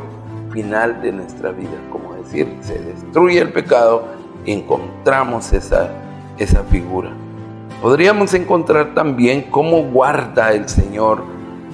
final 0.53 1.01
de 1.01 1.13
nuestra 1.13 1.53
vida, 1.53 1.73
como 1.91 2.15
decir, 2.15 2.47
se 2.61 2.79
destruye 2.79 3.41
el 3.41 3.51
pecado 3.51 4.09
y 4.45 4.53
encontramos 4.53 5.55
esa, 5.55 5.91
esa 6.39 6.63
figura. 6.65 7.11
Podríamos 7.85 8.33
encontrar 8.33 8.95
también 8.95 9.43
cómo 9.51 9.83
guarda 9.83 10.55
el 10.55 10.71
Señor 10.71 11.23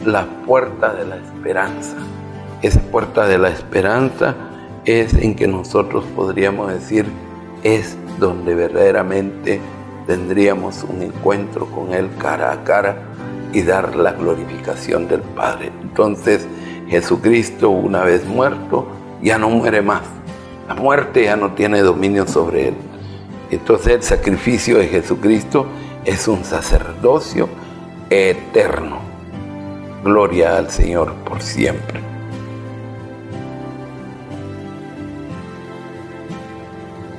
la 0.05 0.27
puerta 0.44 0.92
de 0.92 1.07
la 1.07 1.14
esperanza. 1.14 1.94
Esa 2.62 2.81
puerta 2.81 3.29
de 3.29 3.38
la 3.38 3.49
esperanza 3.51 4.35
es 4.85 5.14
en 5.14 5.37
que 5.37 5.46
nosotros 5.46 6.05
podríamos 6.16 6.73
decir 6.73 7.07
es 7.62 7.96
donde 8.18 8.57
verdaderamente 8.57 9.61
tendríamos 10.09 10.83
un 10.83 11.03
encuentro 11.03 11.66
con 11.66 11.94
Él 11.94 12.11
cara 12.18 12.51
a 12.55 12.64
cara 12.64 12.96
y 13.53 13.62
dar 13.62 13.94
la 13.94 14.11
glorificación 14.11 15.07
del 15.07 15.20
Padre. 15.20 15.70
Entonces 15.81 16.44
Jesucristo, 16.88 17.70
una 17.70 18.03
vez 18.03 18.27
muerto, 18.27 18.88
ya 19.23 19.38
no 19.38 19.49
muere 19.49 19.81
más. 19.81 20.03
La 20.66 20.75
muerte 20.75 21.23
ya 21.23 21.37
no 21.37 21.53
tiene 21.53 21.83
dominio 21.83 22.27
sobre 22.27 22.70
Él. 22.70 22.75
Entonces 23.53 23.92
el 23.92 24.03
sacrificio 24.03 24.79
de 24.79 24.88
Jesucristo 24.88 25.66
es 26.05 26.29
un 26.29 26.45
sacerdocio 26.45 27.49
eterno. 28.11 28.99
Gloria 30.05 30.57
al 30.57 30.71
Señor 30.71 31.15
por 31.25 31.43
siempre. 31.43 32.01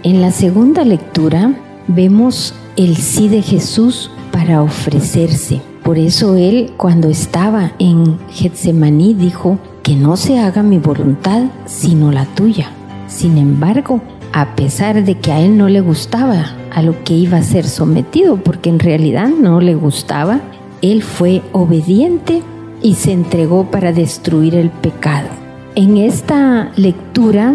En 0.04 0.22
la 0.22 0.32
segunda 0.32 0.84
lectura 0.84 1.54
vemos 1.88 2.56
el 2.76 2.98
sí 2.98 3.30
de 3.30 3.42
Jesús 3.42 4.10
para 4.32 4.64
ofrecerse. 4.64 5.62
Por 5.84 5.98
eso 5.98 6.36
él 6.36 6.74
cuando 6.78 7.08
estaba 7.10 7.74
en 7.78 8.18
Getsemaní 8.30 9.14
dijo, 9.14 9.60
que 9.84 9.96
no 9.96 10.16
se 10.16 10.40
haga 10.40 10.64
mi 10.64 10.78
voluntad 10.78 11.46
sino 11.66 12.12
la 12.12 12.26
tuya. 12.26 12.72
Sin 13.08 13.38
embargo, 13.38 14.02
a 14.32 14.56
pesar 14.56 15.04
de 15.04 15.16
que 15.16 15.32
a 15.32 15.40
él 15.42 15.58
no 15.58 15.68
le 15.68 15.82
gustaba 15.82 16.56
a 16.72 16.82
lo 16.82 17.04
que 17.04 17.14
iba 17.14 17.38
a 17.38 17.44
ser 17.44 17.66
sometido, 17.68 18.38
porque 18.38 18.70
en 18.70 18.80
realidad 18.80 19.30
no 19.30 19.62
le 19.62 19.76
gustaba, 19.76 20.42
él 20.82 21.04
fue 21.04 21.42
obediente 21.52 22.42
y 22.82 22.96
se 22.96 23.12
entregó 23.12 23.70
para 23.70 23.92
destruir 23.92 24.56
el 24.56 24.70
pecado. 24.70 25.30
En 25.76 25.98
esta 25.98 26.72
lectura 26.76 27.54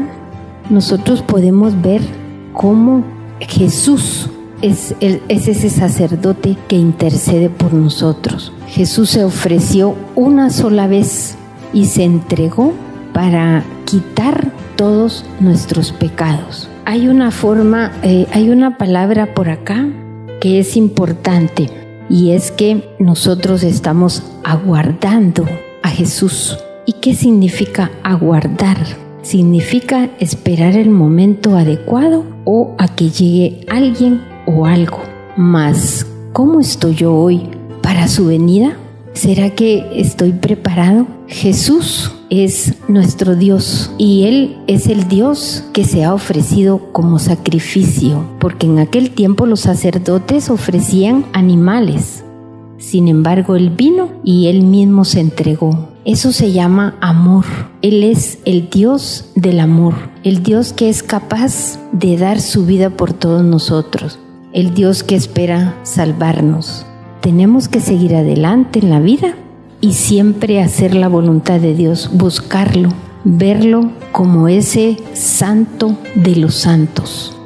nosotros 0.71 1.23
podemos 1.23 1.81
ver 1.83 2.03
cómo 2.53 3.05
Jesús 3.41 4.31
es, 4.63 4.95
ese 5.01 5.71
sacerdote 5.71 6.57
que 6.69 6.77
intercede 6.77 7.51
por 7.51 7.75
nosotros. 7.75 8.53
Jesús 8.69 9.11
se 9.11 9.25
ofreció 9.25 9.95
una 10.15 10.51
sola 10.51 10.87
vez 10.87 11.37
y 11.73 11.87
se 11.87 12.05
entregó 12.05 12.73
para 13.13 13.65
quitar 13.85 14.53
todos 14.77 15.25
nuestros 15.41 15.93
pecados. 15.93 16.69
Hay 16.89 17.09
una 17.09 17.33
forma, 17.33 17.91
eh, 18.05 18.29
hay 18.33 18.49
una 18.49 18.79
palabra 18.79 19.35
por 19.35 19.49
acá 19.49 19.89
que 20.41 20.61
es 20.61 20.77
importante 20.77 21.69
y 22.09 22.31
es 22.31 22.53
que 22.53 22.95
nosotros 23.01 23.65
estamos 23.65 24.23
aguardando 24.45 25.45
a 25.83 25.89
Jesús. 25.89 26.57
¿Y 26.87 26.93
qué 26.93 27.17
significa 27.17 27.91
aguardar? 28.05 28.79
Significa 29.23 30.11
esperar 30.21 30.77
el 30.77 30.91
momento 30.91 31.57
adecuado 31.57 32.23
o 32.45 32.77
a 32.79 32.87
que 32.87 33.11
llegue 33.11 33.67
alguien 33.69 34.23
o 34.47 34.65
algo. 34.65 35.01
Mas, 35.37 36.07
¿cómo 36.33 36.61
estoy 36.61 36.95
yo 36.95 37.17
hoy 37.17 37.51
para 37.83 38.07
su 38.07 38.27
venida? 38.27 38.77
¿Será 39.17 39.49
que 39.49 39.87
estoy 39.95 40.33
preparado? 40.33 41.07
Jesús 41.27 42.13
es 42.29 42.75
nuestro 42.87 43.35
Dios 43.35 43.91
y 43.97 44.25
Él 44.25 44.59
es 44.67 44.89
el 44.89 45.09
Dios 45.09 45.65
que 45.73 45.85
se 45.85 46.05
ha 46.05 46.13
ofrecido 46.13 46.93
como 46.93 47.19
sacrificio, 47.19 48.29
porque 48.39 48.67
en 48.67 48.79
aquel 48.79 49.13
tiempo 49.13 49.47
los 49.47 49.61
sacerdotes 49.61 50.51
ofrecían 50.51 51.25
animales. 51.33 52.25
Sin 52.77 53.09
embargo, 53.09 53.57
Él 53.57 53.71
vino 53.71 54.11
y 54.23 54.49
Él 54.49 54.65
mismo 54.65 55.07
se 55.07 55.21
entregó. 55.21 55.89
Eso 56.05 56.31
se 56.31 56.53
llama 56.53 56.95
amor. 57.01 57.47
Él 57.81 58.05
es 58.05 58.39
el 58.45 58.69
Dios 58.69 59.31
del 59.35 59.61
amor, 59.61 59.95
el 60.25 60.43
Dios 60.43 60.75
que 60.75 60.91
es 60.91 61.03
capaz 61.03 61.79
de 61.91 62.19
dar 62.19 62.39
su 62.39 62.67
vida 62.67 62.91
por 62.91 63.15
todos 63.15 63.43
nosotros 63.43 64.19
el 64.57 64.73
Dios 64.73 65.03
que 65.03 65.17
espera 65.17 65.79
salvarnos 65.83 66.86
tenemos 67.27 67.67
que 67.67 67.81
seguir 67.81 68.15
adelante 68.15 68.79
en 68.79 68.89
la 68.89 69.01
vida 69.01 69.35
y 69.81 69.95
siempre 69.95 70.63
hacer 70.63 70.95
la 70.95 71.09
voluntad 71.09 71.59
de 71.59 71.75
Dios, 71.75 72.09
buscarlo, 72.13 72.91
verlo 73.25 73.91
como 74.13 74.47
ese 74.47 74.97
santo 75.13 75.99
de 76.15 76.37
los 76.37 76.55
santos. 76.55 77.37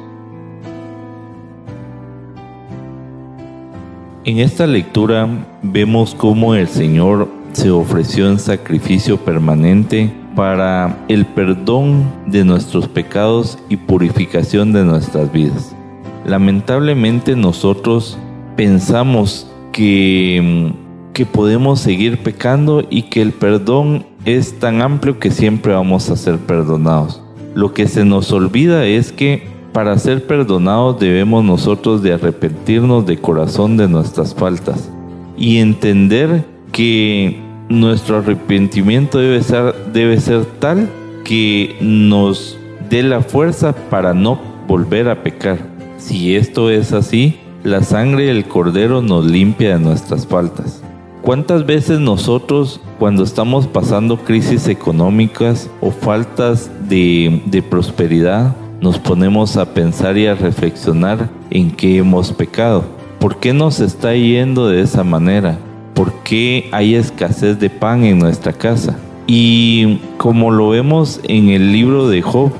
En 4.23 4.37
esta 4.37 4.67
lectura 4.67 5.27
vemos 5.63 6.13
cómo 6.13 6.53
el 6.53 6.67
Señor 6.67 7.27
se 7.53 7.71
ofreció 7.71 8.29
en 8.29 8.37
sacrificio 8.37 9.17
permanente 9.17 10.13
para 10.35 11.03
el 11.07 11.25
perdón 11.25 12.03
de 12.27 12.45
nuestros 12.45 12.87
pecados 12.87 13.57
y 13.67 13.77
purificación 13.77 14.73
de 14.73 14.83
nuestras 14.83 15.31
vidas. 15.31 15.75
Lamentablemente 16.23 17.35
nosotros 17.35 18.19
pensamos 18.55 19.50
que, 19.71 20.73
que 21.13 21.25
podemos 21.25 21.79
seguir 21.79 22.19
pecando 22.19 22.83
y 22.89 23.03
que 23.03 23.21
el 23.21 23.31
perdón 23.31 24.05
es 24.25 24.59
tan 24.59 24.81
amplio 24.81 25.19
que 25.19 25.31
siempre 25.31 25.73
vamos 25.73 26.09
a 26.09 26.15
ser 26.15 26.37
perdonados. 26.37 27.21
Lo 27.53 27.73
que 27.73 27.87
se 27.87 28.05
nos 28.05 28.31
olvida 28.31 28.85
es 28.85 29.11
que 29.11 29.43
para 29.73 29.97
ser 29.97 30.25
perdonados 30.27 30.99
debemos 30.99 31.43
nosotros 31.43 32.03
de 32.03 32.13
arrepentirnos 32.13 33.05
de 33.05 33.17
corazón 33.17 33.77
de 33.77 33.87
nuestras 33.87 34.35
faltas 34.35 34.89
y 35.37 35.57
entender 35.57 36.45
que 36.71 37.39
nuestro 37.69 38.17
arrepentimiento 38.17 39.19
debe 39.19 39.41
ser, 39.41 39.73
debe 39.93 40.19
ser 40.19 40.45
tal 40.59 40.89
que 41.23 41.75
nos 41.79 42.57
dé 42.89 43.03
la 43.03 43.21
fuerza 43.21 43.73
para 43.89 44.13
no 44.13 44.39
volver 44.67 45.09
a 45.09 45.23
pecar. 45.23 45.57
Si 45.97 46.35
esto 46.35 46.69
es 46.69 46.93
así, 46.93 47.37
la 47.63 47.83
sangre 47.83 48.25
del 48.25 48.45
cordero 48.45 49.01
nos 49.01 49.25
limpia 49.25 49.77
de 49.77 49.83
nuestras 49.83 50.25
faltas. 50.25 50.81
¿Cuántas 51.21 51.65
veces 51.65 51.99
nosotros 51.99 52.79
cuando 52.97 53.23
estamos 53.23 53.67
pasando 53.67 54.17
crisis 54.17 54.67
económicas 54.67 55.69
o 55.79 55.91
faltas 55.91 56.71
de, 56.89 57.43
de 57.45 57.61
prosperidad 57.61 58.55
nos 58.81 58.97
ponemos 58.97 59.57
a 59.57 59.73
pensar 59.73 60.17
y 60.17 60.25
a 60.25 60.33
reflexionar 60.33 61.29
en 61.51 61.69
qué 61.69 61.97
hemos 61.97 62.31
pecado? 62.31 62.83
¿Por 63.19 63.37
qué 63.37 63.53
nos 63.53 63.79
está 63.79 64.15
yendo 64.15 64.67
de 64.67 64.81
esa 64.81 65.03
manera? 65.03 65.59
¿Por 65.93 66.11
qué 66.23 66.67
hay 66.71 66.95
escasez 66.95 67.59
de 67.59 67.69
pan 67.69 68.03
en 68.03 68.17
nuestra 68.17 68.53
casa? 68.53 68.97
Y 69.27 69.99
como 70.17 70.49
lo 70.49 70.69
vemos 70.69 71.19
en 71.25 71.49
el 71.49 71.71
libro 71.71 72.09
de 72.09 72.23
Job, 72.23 72.51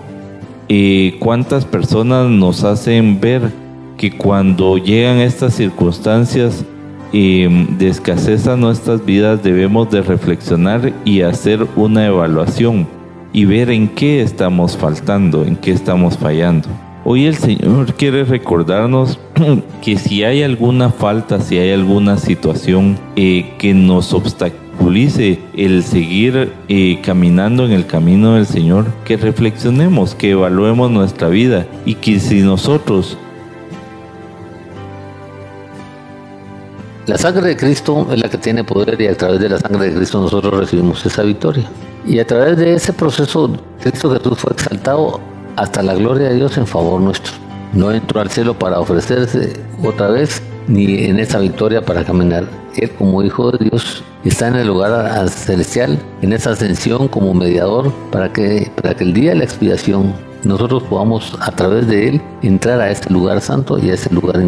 eh, 0.70 1.18
cuántas 1.20 1.66
personas 1.66 2.30
nos 2.30 2.64
hacen 2.64 3.20
ver 3.20 3.61
que 4.02 4.10
cuando 4.10 4.80
llegan 4.80 5.20
estas 5.20 5.54
circunstancias 5.54 6.66
eh, 7.14 7.68
de 7.78 7.88
escasez 7.88 8.48
a 8.48 8.58
nuestras 8.58 9.06
vidas 9.06 9.44
debemos 9.44 9.92
de 9.92 10.02
reflexionar 10.02 10.92
y 11.06 11.22
hacer 11.22 11.68
una 11.76 12.08
evaluación 12.08 12.88
y 13.32 13.46
ver 13.46 13.70
en 13.70 13.88
qué 13.88 14.24
estamos 14.24 14.76
faltando, 14.76 15.46
en 15.46 15.56
qué 15.56 15.70
estamos 15.72 16.18
fallando. 16.18 16.68
Hoy 17.06 17.28
el 17.28 17.36
Señor 17.36 17.94
quiere 17.94 18.24
recordarnos 18.24 19.20
que 19.84 20.00
si 20.00 20.24
hay 20.24 20.42
alguna 20.42 20.90
falta, 20.90 21.40
si 21.40 21.60
hay 21.60 21.72
alguna 21.72 22.18
situación 22.18 22.98
eh, 23.16 23.54
que 23.60 23.76
nos 23.76 24.16
obstaculice 24.16 25.38
el 25.56 25.84
seguir 25.84 26.52
eh, 26.70 26.98
caminando 27.04 27.68
en 27.68 27.72
el 27.72 27.86
camino 27.86 28.34
del 28.34 28.48
Señor, 28.48 28.88
que 29.06 29.18
reflexionemos, 29.18 30.16
que 30.16 30.32
evaluemos 30.32 30.90
nuestra 30.90 31.28
vida 31.28 31.68
y 31.86 31.94
que 31.94 32.20
si 32.20 32.42
nosotros 32.42 33.16
La 37.08 37.18
sangre 37.18 37.48
de 37.48 37.58
Cristo 37.58 38.08
es 38.12 38.22
la 38.22 38.30
que 38.30 38.38
tiene 38.38 38.64
poder 38.64 39.02
y 39.02 39.08
a 39.08 39.18
través 39.18 39.40
de 39.40 39.50
la 39.50 39.58
sangre 39.58 39.90
de 39.90 39.96
Cristo 39.96 40.22
nosotros 40.22 40.54
recibimos 40.54 41.04
esa 41.04 41.24
victoria. 41.24 41.68
Y 42.06 42.20
a 42.20 42.28
través 42.28 42.58
de 42.58 42.76
ese 42.76 42.94
proceso, 42.94 43.50
Cristo 43.82 44.12
Jesús 44.12 44.38
fue 44.38 44.54
exaltado 44.54 45.20
hasta 45.56 45.82
la 45.82 45.96
gloria 45.96 46.30
de 46.30 46.36
Dios 46.36 46.58
en 46.58 46.68
favor 46.68 47.02
nuestro. 47.02 47.34
No 47.74 47.92
entró 47.92 48.22
al 48.22 48.30
cielo 48.30 48.54
para 48.54 48.80
ofrecerse 48.80 49.54
otra 49.84 50.10
vez, 50.10 50.44
ni 50.68 51.06
en 51.06 51.20
esa 51.20 51.40
victoria 51.40 51.82
para 51.84 52.04
caminar. 52.04 52.46
Él 52.76 52.92
como 52.92 53.24
Hijo 53.24 53.52
de 53.52 53.70
Dios 53.70 54.04
está 54.24 54.50
en 54.50 54.58
el 54.58 54.68
lugar 54.68 55.28
celestial, 55.30 55.98
en 56.22 56.34
esa 56.34 56.52
ascensión 56.52 57.08
como 57.08 57.34
mediador, 57.34 57.92
para 58.12 58.32
que, 58.32 58.72
para 58.80 58.94
que 58.94 59.06
el 59.06 59.14
día 59.14 59.32
de 59.32 59.38
la 59.38 59.44
expiación 59.44 60.14
nosotros 60.44 60.84
podamos 60.84 61.36
a 61.40 61.52
través 61.52 61.88
de 61.88 62.10
Él 62.10 62.22
entrar 62.44 62.80
a 62.80 62.92
este 62.92 63.12
lugar 63.12 63.42
santo 63.42 63.80
y 63.80 63.90
a 63.90 63.96
ese 63.96 64.14
lugar 64.14 64.40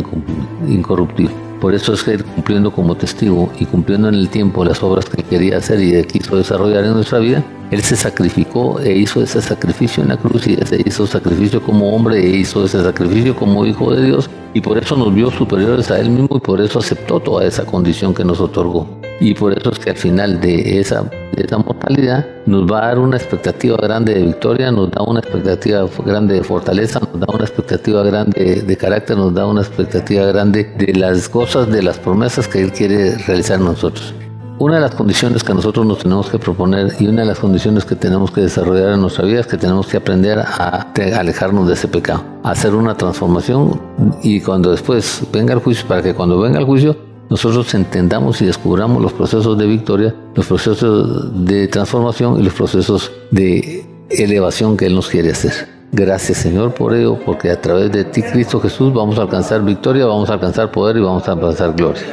incorruptible. 0.68 1.43
Por 1.64 1.74
eso 1.74 1.94
es 1.94 2.04
que 2.04 2.18
cumpliendo 2.18 2.72
como 2.72 2.94
testigo 2.94 3.50
y 3.58 3.66
cumpliendo 3.66 4.10
en 4.10 4.16
el 4.16 4.28
tiempo 4.28 4.66
las 4.66 4.84
obras 4.84 5.06
que 5.06 5.24
quería 5.24 5.60
hacer 5.60 5.80
y 5.80 6.04
quiso 6.04 6.36
desarrollar 6.36 6.84
en 6.84 6.92
nuestra 6.92 7.20
vida, 7.20 7.42
Él 7.72 7.82
se 7.82 7.96
sacrificó 7.96 8.82
e 8.82 8.92
hizo 8.92 9.24
ese 9.24 9.42
sacrificio 9.42 10.04
en 10.04 10.10
la 10.10 10.18
cruz 10.18 10.46
y 10.46 10.58
se 10.58 10.84
hizo 10.86 11.08
sacrificio 11.08 11.64
como 11.64 11.96
hombre 11.96 12.20
e 12.20 12.36
hizo 12.36 12.66
ese 12.66 12.84
sacrificio 12.84 13.34
como 13.34 13.66
hijo 13.66 13.96
de 13.96 14.08
Dios 14.08 14.30
y 14.54 14.60
por 14.60 14.78
eso 14.78 14.98
nos 14.98 15.16
vio 15.16 15.32
superiores 15.32 15.90
a 15.90 16.02
Él 16.02 16.10
mismo 16.10 16.36
y 16.36 16.42
por 16.42 16.60
eso 16.60 16.80
aceptó 16.80 17.22
toda 17.22 17.46
esa 17.46 17.66
condición 17.66 18.14
que 18.14 18.26
nos 18.26 18.42
otorgó. 18.42 19.03
Y 19.20 19.34
por 19.34 19.58
eso 19.58 19.72
es 19.72 19.80
que 19.80 19.92
al 19.92 19.98
final 19.98 20.42
de 20.42 20.80
esa, 20.80 21.04
de 21.04 21.44
esa 21.44 21.58
mortalidad 21.58 22.26
nos 22.46 22.70
va 22.70 22.84
a 22.84 22.88
dar 22.88 23.00
una 23.00 23.18
expectativa 23.18 23.78
grande 23.78 24.14
de 24.14 24.24
victoria, 24.24 24.72
nos 24.72 24.92
da 24.92 25.02
una 25.04 25.20
expectativa 25.20 25.88
grande 26.06 26.36
de 26.36 26.44
fortaleza, 26.44 27.00
nos 27.00 27.20
da 27.20 27.28
una 27.34 27.44
expectativa 27.44 28.04
grande 28.04 28.64
de 28.66 28.78
carácter, 28.78 29.18
nos 29.18 29.34
da 29.34 29.46
una 29.46 29.62
expectativa 29.62 30.26
grande 30.26 30.74
de 30.78 30.94
las 30.94 31.30
cosas, 31.30 31.70
de 31.72 31.84
las 31.84 31.98
promesas 31.98 32.48
que 32.48 32.62
Él 32.62 32.72
quiere 32.72 33.18
realizar 33.20 33.60
en 33.60 33.66
nosotros. 33.66 34.14
Una 34.60 34.76
de 34.76 34.82
las 34.82 34.96
condiciones 34.96 35.44
que 35.44 35.54
nosotros 35.54 35.86
nos 35.86 36.00
tenemos 36.00 36.30
que 36.30 36.38
proponer 36.38 36.94
y 37.00 37.08
una 37.08 37.22
de 37.24 37.28
las 37.28 37.40
condiciones 37.40 37.86
que 37.86 37.96
tenemos 37.96 38.32
que 38.32 38.42
desarrollar 38.42 38.94
en 38.94 39.02
nuestra 39.02 39.26
vida 39.26 39.40
es 39.40 39.48
que 39.48 39.58
tenemos 39.58 39.88
que 39.88 39.98
aprender 39.98 40.40
a 40.40 40.88
alejarnos 41.18 41.68
de 41.68 41.74
ese 41.74 41.88
pecado, 41.88 42.24
a 42.44 42.52
hacer 42.52 42.76
una 42.76 42.96
transformación 42.96 43.82
y 44.22 44.42
cuando 44.42 44.72
después 44.72 45.24
venga 45.34 45.54
el 45.54 45.60
juicio, 45.60 45.88
para 45.88 46.04
que 46.04 46.14
cuando 46.14 46.40
venga 46.40 46.60
el 46.60 46.66
juicio 46.66 47.13
nosotros 47.30 47.74
entendamos 47.74 48.42
y 48.42 48.46
descubramos 48.46 49.02
los 49.02 49.14
procesos 49.14 49.58
de 49.58 49.66
victoria, 49.66 50.16
los 50.36 50.46
procesos 50.46 51.46
de 51.46 51.68
transformación 51.68 52.40
y 52.40 52.44
los 52.44 52.54
procesos 52.54 53.12
de 53.32 53.86
elevación 54.10 54.78
que 54.78 54.86
Él 54.86 54.96
nos 54.96 55.10
quiere 55.10 55.32
hacer. 55.32 55.68
Gracias 55.92 56.40
Señor 56.40 56.74
por 56.74 56.94
ello, 56.94 57.20
porque 57.26 57.52
a 57.52 57.62
través 57.62 57.92
de 57.92 58.04
ti 58.04 58.22
Cristo 58.24 58.60
Jesús 58.60 58.94
vamos 58.94 59.20
a 59.20 59.24
alcanzar 59.24 59.64
victoria, 59.64 60.06
vamos 60.06 60.30
a 60.30 60.34
alcanzar 60.34 60.72
poder 60.72 60.98
y 60.98 61.02
vamos 61.02 61.28
a 61.28 61.34
alcanzar 61.34 61.76
gloria. 61.76 62.04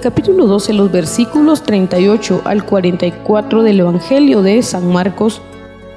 El 0.00 0.04
capítulo 0.04 0.46
12, 0.46 0.72
los 0.72 0.90
versículos 0.90 1.62
38 1.62 2.40
al 2.46 2.64
44 2.64 3.62
del 3.62 3.80
Evangelio 3.80 4.40
de 4.40 4.62
San 4.62 4.90
Marcos, 4.90 5.42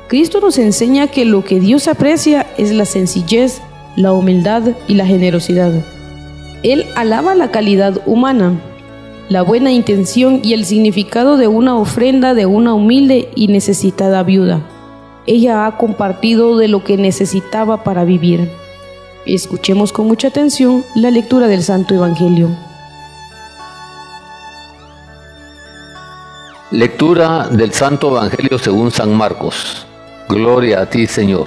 Cristo 0.09 0.41
nos 0.41 0.57
enseña 0.57 1.07
que 1.07 1.23
lo 1.23 1.45
que 1.45 1.61
Dios 1.61 1.87
aprecia 1.87 2.45
es 2.57 2.73
la 2.73 2.83
sencillez, 2.83 3.61
la 3.95 4.11
humildad 4.11 4.63
y 4.89 4.95
la 4.95 5.05
generosidad. 5.05 5.71
Él 6.63 6.85
alaba 6.97 7.33
la 7.33 7.49
calidad 7.49 8.01
humana, 8.05 8.59
la 9.29 9.41
buena 9.41 9.71
intención 9.71 10.41
y 10.43 10.51
el 10.51 10.65
significado 10.65 11.37
de 11.37 11.47
una 11.47 11.77
ofrenda 11.77 12.33
de 12.33 12.45
una 12.45 12.73
humilde 12.73 13.29
y 13.35 13.47
necesitada 13.47 14.21
viuda. 14.23 14.59
Ella 15.27 15.65
ha 15.65 15.77
compartido 15.77 16.57
de 16.57 16.67
lo 16.67 16.83
que 16.83 16.97
necesitaba 16.97 17.85
para 17.85 18.03
vivir. 18.03 18.49
Escuchemos 19.25 19.93
con 19.93 20.07
mucha 20.07 20.27
atención 20.27 20.83
la 20.93 21.09
lectura 21.09 21.47
del 21.47 21.63
Santo 21.63 21.95
Evangelio. 21.95 22.49
Lectura 26.73 27.49
del 27.49 27.71
Santo 27.71 28.09
Evangelio 28.09 28.57
según 28.57 28.89
San 28.89 29.15
Marcos. 29.15 29.85
Gloria 30.27 30.81
a 30.81 30.85
ti, 30.87 31.05
Señor. 31.05 31.45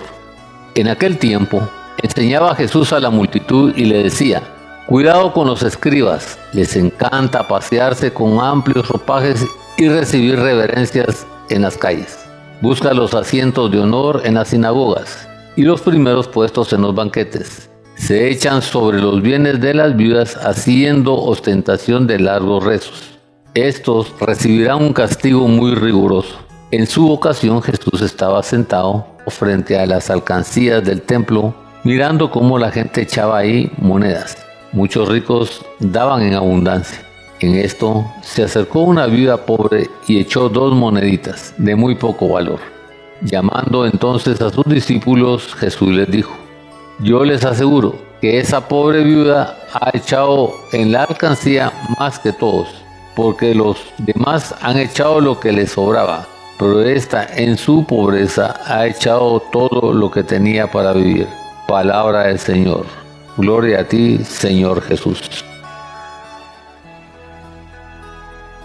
En 0.77 0.87
aquel 0.87 1.19
tiempo 1.19 1.69
enseñaba 2.01 2.55
Jesús 2.55 2.93
a 2.93 3.01
la 3.01 3.11
multitud 3.11 3.73
y 3.75 3.87
le 3.87 4.05
decía, 4.05 4.41
Cuidado 4.87 5.33
con 5.33 5.49
los 5.49 5.65
escribas, 5.65 6.39
les 6.53 6.77
encanta 6.77 7.49
pasearse 7.49 8.13
con 8.13 8.39
amplios 8.39 8.87
ropajes 8.87 9.45
y 9.77 9.89
recibir 9.89 10.39
reverencias 10.39 11.27
en 11.51 11.63
las 11.63 11.77
calles. 11.77 12.17
Busca 12.63 12.95
los 12.95 13.13
asientos 13.13 13.73
de 13.73 13.81
honor 13.81 14.23
en 14.23 14.35
las 14.35 14.51
sinagogas 14.51 15.27
y 15.57 15.63
los 15.63 15.81
primeros 15.81 16.29
puestos 16.29 16.73
en 16.73 16.83
los 16.83 16.95
banquetes. 16.95 17.69
Se 17.97 18.31
echan 18.31 18.63
sobre 18.63 19.01
los 19.01 19.21
bienes 19.21 19.61
de 19.61 19.75
las 19.75 19.97
viudas 19.97 20.37
haciendo 20.37 21.15
ostentación 21.15 22.07
de 22.07 22.21
largos 22.21 22.63
rezos. 22.63 23.16
Estos 23.57 24.13
recibirán 24.21 24.83
un 24.83 24.93
castigo 24.93 25.49
muy 25.49 25.75
riguroso. 25.75 26.37
En 26.73 26.87
su 26.87 27.11
ocasión 27.11 27.63
Jesús 27.63 28.03
estaba 28.03 28.43
sentado 28.43 29.07
frente 29.29 29.79
a 29.79 29.87
las 29.87 30.11
alcancías 30.11 30.85
del 30.85 31.01
templo 31.01 31.55
mirando 31.83 32.31
cómo 32.31 32.59
la 32.59 32.71
gente 32.71 33.01
echaba 33.01 33.39
ahí 33.39 33.73
monedas. 33.79 34.37
Muchos 34.73 35.09
ricos 35.09 35.65
daban 35.81 36.21
en 36.21 36.35
abundancia. 36.35 36.99
En 37.41 37.55
esto 37.55 38.05
se 38.21 38.43
acercó 38.43 38.81
una 38.81 39.07
viuda 39.07 39.39
pobre 39.39 39.89
y 40.07 40.19
echó 40.19 40.51
dos 40.51 40.75
moneditas 40.75 41.55
de 41.57 41.75
muy 41.75 41.95
poco 41.95 42.29
valor. 42.29 42.61
Llamando 43.23 43.87
entonces 43.87 44.39
a 44.43 44.51
sus 44.51 44.67
discípulos, 44.67 45.55
Jesús 45.55 45.89
les 45.89 46.11
dijo, 46.11 46.37
yo 46.99 47.25
les 47.25 47.43
aseguro 47.43 47.95
que 48.21 48.39
esa 48.39 48.69
pobre 48.69 49.03
viuda 49.03 49.57
ha 49.73 49.97
echado 49.97 50.53
en 50.73 50.93
la 50.93 51.05
alcancía 51.05 51.73
más 51.99 52.19
que 52.19 52.35
todos, 52.35 52.69
porque 53.17 53.55
los 53.55 53.79
demás 53.99 54.55
han 54.61 54.77
echado 54.77 55.21
lo 55.21 55.41
que 55.41 55.51
les 55.51 55.73
sobraba, 55.73 56.27
pero 56.59 56.83
esta 56.83 57.27
en 57.35 57.57
su 57.57 57.85
pobreza 57.85 58.61
ha 58.67 58.87
echado 58.87 59.41
todo 59.41 59.93
lo 59.93 60.11
que 60.11 60.23
tenía 60.23 60.71
para 60.71 60.93
vivir. 60.93 61.27
Palabra 61.67 62.25
del 62.25 62.39
Señor. 62.39 62.85
Gloria 63.37 63.81
a 63.81 63.85
ti, 63.85 64.19
Señor 64.25 64.83
Jesús. 64.83 65.45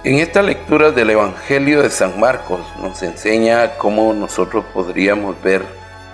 En 0.03 0.15
esta 0.15 0.41
lectura 0.41 0.91
del 0.91 1.11
Evangelio 1.11 1.81
de 1.81 1.89
San 1.89 2.19
Marcos 2.19 2.59
nos 2.81 3.01
enseña 3.03 3.77
cómo 3.77 4.13
nosotros 4.13 4.65
podríamos 4.73 5.41
ver 5.41 5.63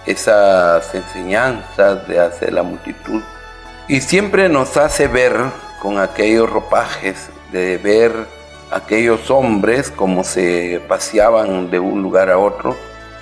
esas 0.06 0.94
enseñanzas 0.94 2.08
de 2.08 2.20
hacer 2.20 2.54
la 2.54 2.64
multitud 2.64 3.22
y 3.88 4.02
siempre 4.02 4.50
nos 4.50 4.76
hace 4.78 5.08
ver 5.08 5.34
con 5.80 6.00
aquellos 6.00 6.50
ropajes, 6.50 7.30
de 7.52 7.78
ver 7.78 8.14
aquellos 8.72 9.30
hombres 9.32 9.92
como 9.92 10.24
se 10.24 10.82
paseaban 10.88 11.70
de 11.70 11.80
un 11.80 12.02
lugar 12.02 12.30
a 12.30 12.38
otro 12.38 12.76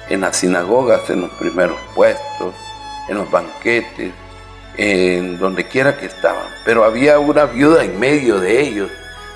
en 0.10 0.22
las 0.22 0.38
sinagogas, 0.38 1.10
en 1.10 1.22
los 1.22 1.32
primeros 1.32 1.78
puestos, 1.94 2.54
en 3.10 3.18
los 3.18 3.30
banquetes, 3.30 4.12
en 4.78 5.38
donde 5.40 5.68
quiera 5.68 5.98
que 5.98 6.06
estaban. 6.06 6.48
Pero 6.66 6.84
había 6.84 7.20
una 7.20 7.46
viuda 7.46 7.84
en 7.84 8.00
medio 8.00 8.40
de 8.40 8.62
ellos 8.62 8.92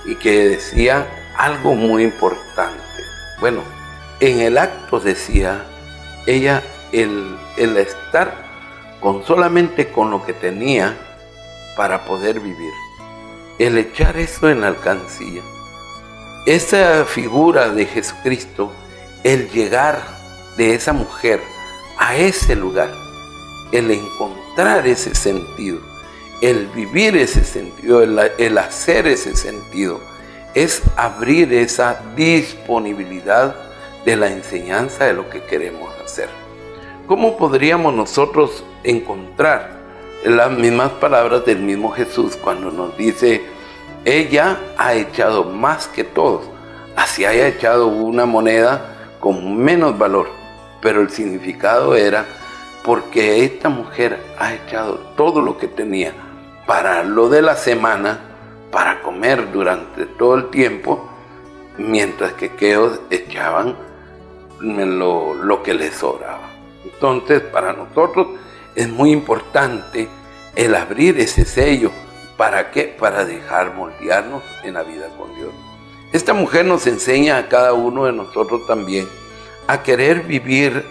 y 0.05 0.15
que 0.15 0.49
decía 0.49 1.07
algo 1.37 1.75
muy 1.75 2.03
importante. 2.03 2.83
Bueno, 3.39 3.61
en 4.19 4.39
el 4.41 4.57
acto 4.57 4.99
decía 4.99 5.63
ella 6.25 6.61
el, 6.91 7.37
el 7.57 7.77
estar 7.77 8.49
con 8.99 9.25
solamente 9.25 9.91
con 9.91 10.11
lo 10.11 10.25
que 10.25 10.33
tenía 10.33 10.95
para 11.77 12.05
poder 12.05 12.39
vivir. 12.39 12.73
El 13.59 13.77
echar 13.77 14.17
eso 14.17 14.49
en 14.49 14.63
alcancía. 14.63 15.41
Esa 16.45 17.05
figura 17.05 17.69
de 17.69 17.85
Jesucristo, 17.85 18.71
el 19.23 19.49
llegar 19.51 20.01
de 20.57 20.73
esa 20.73 20.93
mujer 20.93 21.41
a 21.97 22.15
ese 22.15 22.55
lugar 22.55 22.89
el 23.71 23.91
encontrar 23.91 24.87
ese 24.87 25.13
sentido, 25.13 25.79
el 26.41 26.67
vivir 26.67 27.15
ese 27.15 27.43
sentido, 27.43 28.01
el, 28.01 28.57
hacer 28.57 29.07
ese 29.07 29.35
sentido, 29.35 29.99
es 30.55 30.81
abrir 30.95 31.53
esa 31.53 32.01
disponibilidad 32.15 33.55
de 34.05 34.15
la 34.15 34.27
enseñanza 34.31 35.05
de 35.05 35.13
lo 35.13 35.29
que 35.29 35.43
queremos 35.43 35.93
hacer. 36.03 36.29
¿Cómo 37.05 37.37
podríamos 37.37 37.93
nosotros 37.93 38.63
encontrar 38.83 39.77
las 40.25 40.51
mismas 40.51 40.91
palabras 40.93 41.45
del 41.45 41.59
mismo 41.59 41.91
Jesús 41.91 42.35
cuando 42.35 42.71
nos 42.71 42.97
dice, 42.97 43.43
ella 44.17 44.57
ha 44.77 44.93
echado 44.93 45.43
más 45.43 45.87
que 45.87 46.03
todos, 46.03 46.49
así 46.95 47.25
haya 47.25 47.47
echado 47.47 47.87
una 47.87 48.25
moneda 48.25 48.95
con 49.19 49.57
menos 49.57 49.97
valor, 49.97 50.29
pero 50.81 51.01
el 51.01 51.09
significado 51.09 51.95
era, 51.95 52.25
porque 52.83 53.43
esta 53.43 53.69
mujer 53.69 54.19
ha 54.37 54.53
echado 54.53 54.95
todo 55.15 55.41
lo 55.41 55.57
que 55.57 55.67
tenía 55.67 56.13
para 56.65 57.03
lo 57.03 57.29
de 57.29 57.41
la 57.41 57.55
semana, 57.55 58.19
para 58.71 59.01
comer 59.01 59.51
durante 59.51 60.05
todo 60.05 60.35
el 60.35 60.49
tiempo, 60.49 61.09
mientras 61.77 62.33
que 62.33 62.45
aquellos 62.45 62.99
echaban 63.09 63.75
lo, 64.59 65.33
lo 65.33 65.63
que 65.63 65.73
les 65.73 65.95
sobraba. 65.95 66.49
Entonces, 66.83 67.41
para 67.41 67.73
nosotros 67.73 68.27
es 68.75 68.87
muy 68.87 69.11
importante 69.11 70.07
el 70.55 70.75
abrir 70.75 71.19
ese 71.19 71.45
sello. 71.45 71.91
¿Para 72.39 72.71
qué? 72.71 72.83
Para 72.97 73.25
dejar 73.25 73.75
moldearnos 73.75 74.43
en 74.63 74.75
la 74.75 74.83
vida 74.83 75.09
con 75.17 75.35
Dios. 75.35 75.51
Esta 76.13 76.33
mujer 76.33 76.63
nos 76.63 76.87
enseña 76.87 77.37
a 77.37 77.49
cada 77.49 77.73
uno 77.73 78.05
de 78.05 78.13
nosotros 78.13 78.65
también 78.65 79.09
a 79.67 79.83
querer 79.83 80.21
vivir 80.21 80.85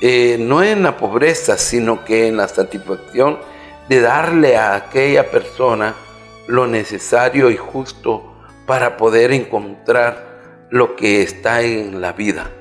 eh, 0.00 0.36
no 0.38 0.62
en 0.62 0.84
la 0.84 0.96
pobreza, 0.96 1.58
sino 1.58 2.04
que 2.04 2.28
en 2.28 2.36
la 2.36 2.46
satisfacción 2.46 3.40
de 3.88 4.02
darle 4.02 4.56
a 4.56 4.76
aquella 4.76 5.32
persona 5.32 5.96
lo 6.46 6.68
necesario 6.68 7.50
y 7.50 7.56
justo 7.56 8.32
para 8.64 8.96
poder 8.96 9.32
encontrar 9.32 10.68
lo 10.70 10.94
que 10.94 11.22
está 11.22 11.62
en 11.62 12.00
la 12.00 12.12
vida. 12.12 12.52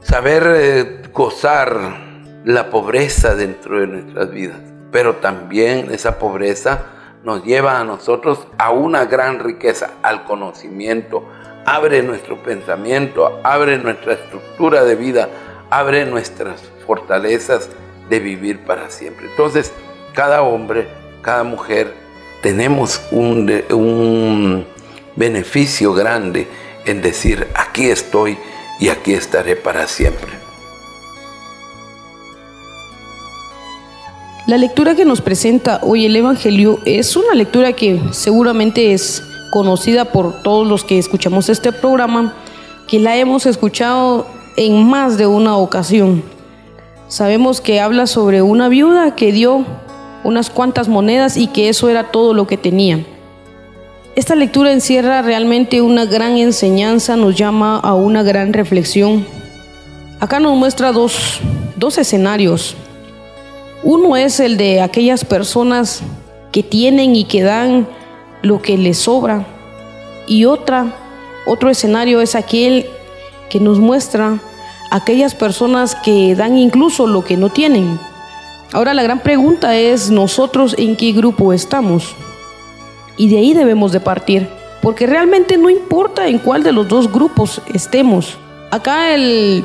Saber 0.00 0.42
eh, 0.48 1.02
gozar 1.12 2.42
la 2.44 2.70
pobreza 2.70 3.36
dentro 3.36 3.78
de 3.78 3.86
nuestras 3.86 4.32
vidas, 4.32 4.71
pero 4.92 5.16
también 5.16 5.90
esa 5.90 6.18
pobreza 6.18 6.84
nos 7.24 7.44
lleva 7.44 7.80
a 7.80 7.84
nosotros 7.84 8.46
a 8.58 8.70
una 8.70 9.06
gran 9.06 9.40
riqueza, 9.40 9.94
al 10.02 10.24
conocimiento, 10.24 11.24
abre 11.64 12.02
nuestro 12.02 12.42
pensamiento, 12.42 13.40
abre 13.42 13.78
nuestra 13.78 14.14
estructura 14.14 14.84
de 14.84 14.94
vida, 14.94 15.28
abre 15.70 16.04
nuestras 16.04 16.62
fortalezas 16.86 17.70
de 18.08 18.20
vivir 18.20 18.60
para 18.64 18.90
siempre. 18.90 19.26
Entonces, 19.30 19.72
cada 20.14 20.42
hombre, 20.42 20.88
cada 21.22 21.44
mujer, 21.44 21.94
tenemos 22.42 23.00
un, 23.12 23.50
un 23.70 24.66
beneficio 25.16 25.94
grande 25.94 26.48
en 26.84 27.00
decir, 27.00 27.46
aquí 27.54 27.88
estoy 27.88 28.36
y 28.80 28.88
aquí 28.88 29.14
estaré 29.14 29.54
para 29.54 29.86
siempre. 29.86 30.41
La 34.48 34.58
lectura 34.58 34.96
que 34.96 35.04
nos 35.04 35.20
presenta 35.20 35.78
hoy 35.84 36.04
el 36.04 36.16
Evangelio 36.16 36.80
es 36.84 37.14
una 37.14 37.32
lectura 37.32 37.74
que 37.74 38.00
seguramente 38.10 38.92
es 38.92 39.22
conocida 39.52 40.06
por 40.06 40.42
todos 40.42 40.66
los 40.66 40.82
que 40.82 40.98
escuchamos 40.98 41.48
este 41.48 41.70
programa, 41.70 42.34
que 42.88 42.98
la 42.98 43.16
hemos 43.16 43.46
escuchado 43.46 44.26
en 44.56 44.84
más 44.88 45.16
de 45.16 45.28
una 45.28 45.56
ocasión. 45.56 46.24
Sabemos 47.06 47.60
que 47.60 47.80
habla 47.80 48.08
sobre 48.08 48.42
una 48.42 48.68
viuda 48.68 49.14
que 49.14 49.30
dio 49.30 49.64
unas 50.24 50.50
cuantas 50.50 50.88
monedas 50.88 51.36
y 51.36 51.46
que 51.46 51.68
eso 51.68 51.88
era 51.88 52.10
todo 52.10 52.34
lo 52.34 52.48
que 52.48 52.56
tenía. 52.56 53.06
Esta 54.16 54.34
lectura 54.34 54.72
encierra 54.72 55.22
realmente 55.22 55.82
una 55.82 56.04
gran 56.04 56.36
enseñanza, 56.36 57.14
nos 57.14 57.36
llama 57.36 57.78
a 57.78 57.94
una 57.94 58.24
gran 58.24 58.52
reflexión. 58.52 59.24
Acá 60.18 60.40
nos 60.40 60.56
muestra 60.56 60.90
dos, 60.90 61.38
dos 61.76 61.96
escenarios. 61.96 62.74
Uno 63.84 64.16
es 64.16 64.38
el 64.38 64.56
de 64.56 64.80
aquellas 64.80 65.24
personas 65.24 66.02
que 66.52 66.62
tienen 66.62 67.16
y 67.16 67.24
que 67.24 67.42
dan 67.42 67.88
lo 68.42 68.62
que 68.62 68.78
les 68.78 68.98
sobra. 68.98 69.44
Y 70.28 70.44
otra, 70.44 70.94
otro 71.46 71.68
escenario 71.68 72.20
es 72.20 72.34
aquel 72.36 72.86
que 73.50 73.58
nos 73.58 73.80
muestra 73.80 74.38
aquellas 74.92 75.34
personas 75.34 75.96
que 75.96 76.36
dan 76.36 76.58
incluso 76.58 77.06
lo 77.06 77.24
que 77.24 77.36
no 77.36 77.48
tienen. 77.48 77.98
Ahora 78.72 78.94
la 78.94 79.02
gran 79.02 79.20
pregunta 79.20 79.76
es 79.76 80.10
nosotros 80.10 80.76
en 80.78 80.96
qué 80.96 81.12
grupo 81.12 81.52
estamos. 81.52 82.14
Y 83.16 83.28
de 83.28 83.38
ahí 83.38 83.52
debemos 83.52 83.90
de 83.90 84.00
partir, 84.00 84.48
porque 84.80 85.06
realmente 85.06 85.58
no 85.58 85.68
importa 85.70 86.28
en 86.28 86.38
cuál 86.38 86.62
de 86.62 86.72
los 86.72 86.88
dos 86.88 87.10
grupos 87.10 87.60
estemos. 87.74 88.38
Acá 88.70 89.14
el 89.14 89.64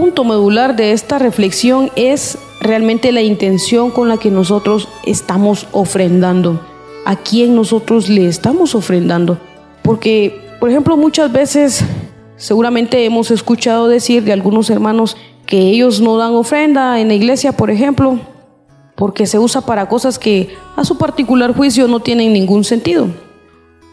punto 0.00 0.22
medular 0.22 0.76
de 0.76 0.92
esta 0.92 1.18
reflexión 1.18 1.90
es 1.96 2.38
realmente 2.60 3.10
la 3.10 3.22
intención 3.22 3.90
con 3.90 4.08
la 4.08 4.16
que 4.16 4.30
nosotros 4.30 4.88
estamos 5.04 5.66
ofrendando. 5.72 6.60
¿A 7.04 7.16
quién 7.16 7.56
nosotros 7.56 8.08
le 8.08 8.28
estamos 8.28 8.76
ofrendando? 8.76 9.38
Porque, 9.82 10.40
por 10.60 10.70
ejemplo, 10.70 10.96
muchas 10.96 11.32
veces 11.32 11.84
Seguramente 12.38 13.04
hemos 13.04 13.32
escuchado 13.32 13.88
decir 13.88 14.22
de 14.22 14.32
algunos 14.32 14.70
hermanos 14.70 15.16
que 15.44 15.58
ellos 15.58 16.00
no 16.00 16.16
dan 16.18 16.34
ofrenda 16.34 17.00
en 17.00 17.08
la 17.08 17.14
iglesia, 17.14 17.50
por 17.50 17.68
ejemplo, 17.68 18.20
porque 18.94 19.26
se 19.26 19.40
usa 19.40 19.62
para 19.62 19.88
cosas 19.88 20.20
que 20.20 20.54
a 20.76 20.84
su 20.84 20.96
particular 20.98 21.52
juicio 21.52 21.88
no 21.88 21.98
tienen 21.98 22.32
ningún 22.32 22.62
sentido. 22.62 23.08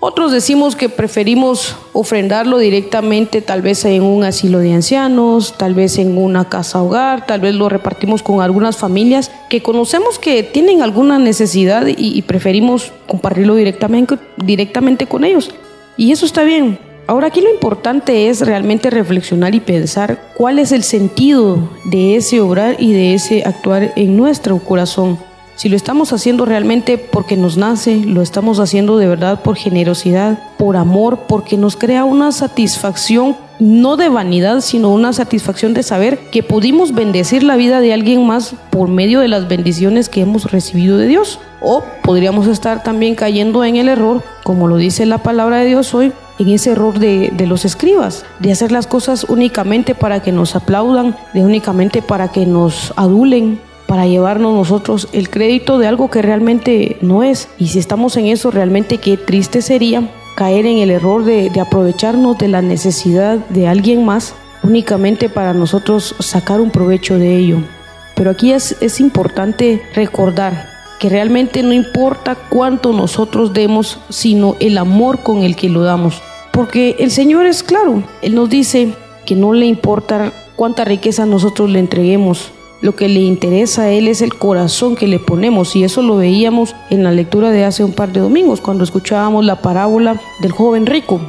Otros 0.08 0.32
decimos 0.32 0.76
que 0.76 0.88
preferimos 0.88 1.76
ofrendarlo 1.92 2.60
directamente, 2.60 3.42
tal 3.42 3.64
vez 3.64 3.84
en 3.86 4.04
un 4.04 4.24
asilo 4.24 4.60
de 4.60 4.72
ancianos, 4.72 5.58
tal 5.58 5.74
vez 5.74 5.98
en 5.98 6.16
una 6.20 6.48
casa 6.48 6.84
hogar, 6.84 7.26
tal 7.26 7.42
vez 7.42 7.56
lo 7.56 7.70
repartimos 7.70 8.22
con 8.22 8.40
algunas 8.40 8.78
familias 8.78 9.32
que 9.50 9.64
conocemos 9.64 10.20
que 10.20 10.44
tienen 10.44 10.84
alguna 10.84 11.18
necesidad 11.18 11.88
y, 11.88 12.22
preferimos 12.22 12.94
compartirlo 13.08 13.56
directamente, 13.56 14.20
directamente 14.38 15.08
con 15.08 15.24
ellos. 15.24 15.50
Y 15.98 16.12
eso 16.12 16.28
está 16.28 16.44
bien. 16.44 16.78
Ahora 17.08 17.30
aquí 17.30 17.42
lo 17.42 17.52
importante 17.52 18.30
es 18.30 18.42
realmente 18.42 18.92
reflexionar 18.92 19.56
y 19.56 19.60
pensar 19.60 20.22
cuál 20.38 20.60
es 20.60 20.72
el 20.72 20.84
sentido 20.84 21.58
de 21.86 22.18
ese 22.18 22.42
obrar 22.42 22.76
y 22.78 22.94
de 22.94 23.16
ese 23.16 23.42
actuar 23.44 23.92
en 23.96 24.16
nuestro 24.16 24.60
corazón. 24.60 25.18
Si 25.56 25.70
lo 25.70 25.78
estamos 25.78 26.12
haciendo 26.12 26.46
realmente 26.46 26.98
porque 26.98 27.38
nos 27.38 27.56
nace, 27.56 28.02
lo 28.06 28.22
estamos 28.22 28.60
haciendo 28.60 28.98
de 28.98 29.08
verdad 29.08 29.42
por 29.42 29.56
generosidad, 29.56 30.38
por 30.58 30.76
amor, 30.76 31.20
porque 31.28 31.56
nos 31.56 31.78
crea 31.78 32.04
una 32.04 32.34
satisfacción 32.34 33.38
no 33.58 33.96
de 33.96 34.10
vanidad, 34.10 34.60
sino 34.60 34.90
una 34.90 35.14
satisfacción 35.14 35.74
de 35.74 35.84
saber 35.84 36.30
que 36.30 36.44
pudimos 36.44 36.94
bendecir 36.94 37.42
la 37.42 37.56
vida 37.56 37.80
de 37.80 37.94
alguien 37.94 38.28
más 38.28 38.54
por 38.70 38.90
medio 38.90 39.22
de 39.22 39.30
las 39.30 39.48
bendiciones 39.48 40.10
que 40.10 40.20
hemos 40.22 40.52
recibido 40.52 40.98
de 40.98 41.08
Dios. 41.08 41.40
O 41.62 41.84
podríamos 42.04 42.48
estar 42.48 42.84
también 42.84 43.16
cayendo 43.16 43.64
en 43.64 43.78
el 43.78 43.88
error, 43.88 44.24
como 44.44 44.68
lo 44.68 44.76
dice 44.76 45.06
la 45.06 45.20
palabra 45.20 45.60
de 45.60 45.68
Dios 45.68 45.94
hoy, 45.94 46.12
en 46.38 46.50
ese 46.50 46.72
error 46.72 47.00
de, 47.00 47.32
de, 47.34 47.48
los 47.48 47.64
escribas, 47.64 48.26
de 48.40 48.52
hacer 48.52 48.74
las 48.74 48.88
cosas 48.88 49.24
únicamente 49.30 49.96
para 49.96 50.22
que 50.22 50.34
nos 50.34 50.54
aplaudan, 50.58 51.16
de 51.34 51.46
únicamente 51.46 52.02
para 52.02 52.28
que 52.34 52.46
nos 52.46 52.92
adulen, 52.98 53.62
para 53.88 54.08
llevarnos 54.08 54.54
nosotros 54.54 55.08
el 55.14 55.30
crédito 55.30 55.78
de 55.78 55.88
algo 55.88 56.10
que 56.10 56.22
realmente 56.22 56.98
no 57.02 57.24
es. 57.24 57.48
Y 57.58 57.68
si 57.68 57.80
estamos 57.80 58.18
en 58.18 58.28
eso, 58.28 58.52
realmente 58.52 58.98
qué 58.98 59.18
triste 59.18 59.62
sería 59.62 60.10
caer 60.36 60.66
en 60.66 60.80
el 60.80 60.92
error 60.92 61.24
de, 61.24 61.52
aprovecharnos 61.60 62.38
de 62.38 62.48
la 62.48 62.62
necesidad 62.62 63.38
de 63.50 63.68
alguien 63.68 64.06
más 64.06 64.36
únicamente 64.64 65.30
para 65.30 65.54
nosotros 65.54 66.16
sacar 66.20 66.60
un 66.60 66.72
provecho 66.72 67.18
de 67.18 67.38
ello. 67.38 67.58
Pero 68.16 68.32
aquí 68.32 68.52
es, 68.52 68.76
es 68.82 69.00
importante 69.00 69.82
recordar 69.94 70.70
que 71.00 71.10
realmente 71.10 71.62
no 71.62 71.74
importa 71.74 72.36
cuánto 72.36 72.94
nosotros 72.94 73.54
demos, 73.54 74.00
sino 74.10 74.56
el 74.60 74.78
amor 74.78 75.20
con 75.20 75.44
el 75.44 75.56
que 75.56 75.70
lo 75.70 75.84
damos. 75.84 76.22
Porque 76.52 76.96
el 77.00 77.12
Señor 77.12 77.46
es 77.46 77.64
claro, 77.64 78.04
Él 78.22 78.36
nos 78.36 78.50
dice 78.50 78.94
que 79.26 79.36
no 79.36 79.54
le 79.54 79.66
importa 79.66 80.32
cuánta 80.56 80.86
riqueza 80.86 81.26
nosotros 81.26 81.70
le 81.70 81.80
entreguemos, 81.80 82.52
lo 82.82 82.96
que 82.96 83.08
le 83.08 83.22
interesa 83.22 83.84
a 83.84 83.90
él 83.90 84.08
es 84.08 84.22
el 84.22 84.36
corazón 84.36 84.96
que 84.96 85.08
le 85.08 85.20
ponemos 85.20 85.76
y 85.76 85.84
eso 85.84 86.02
lo 86.02 86.18
veíamos 86.18 86.76
en 86.90 87.04
la 87.04 87.12
lectura 87.12 87.52
de 87.52 87.64
hace 87.64 87.84
un 87.84 87.94
par 87.94 88.12
de 88.12 88.20
domingos 88.20 88.62
cuando 88.62 88.84
escuchábamos 88.84 89.46
la 89.46 89.62
parábola 89.62 90.20
del 90.42 90.52
joven 90.52 90.86
rico. 90.86 91.20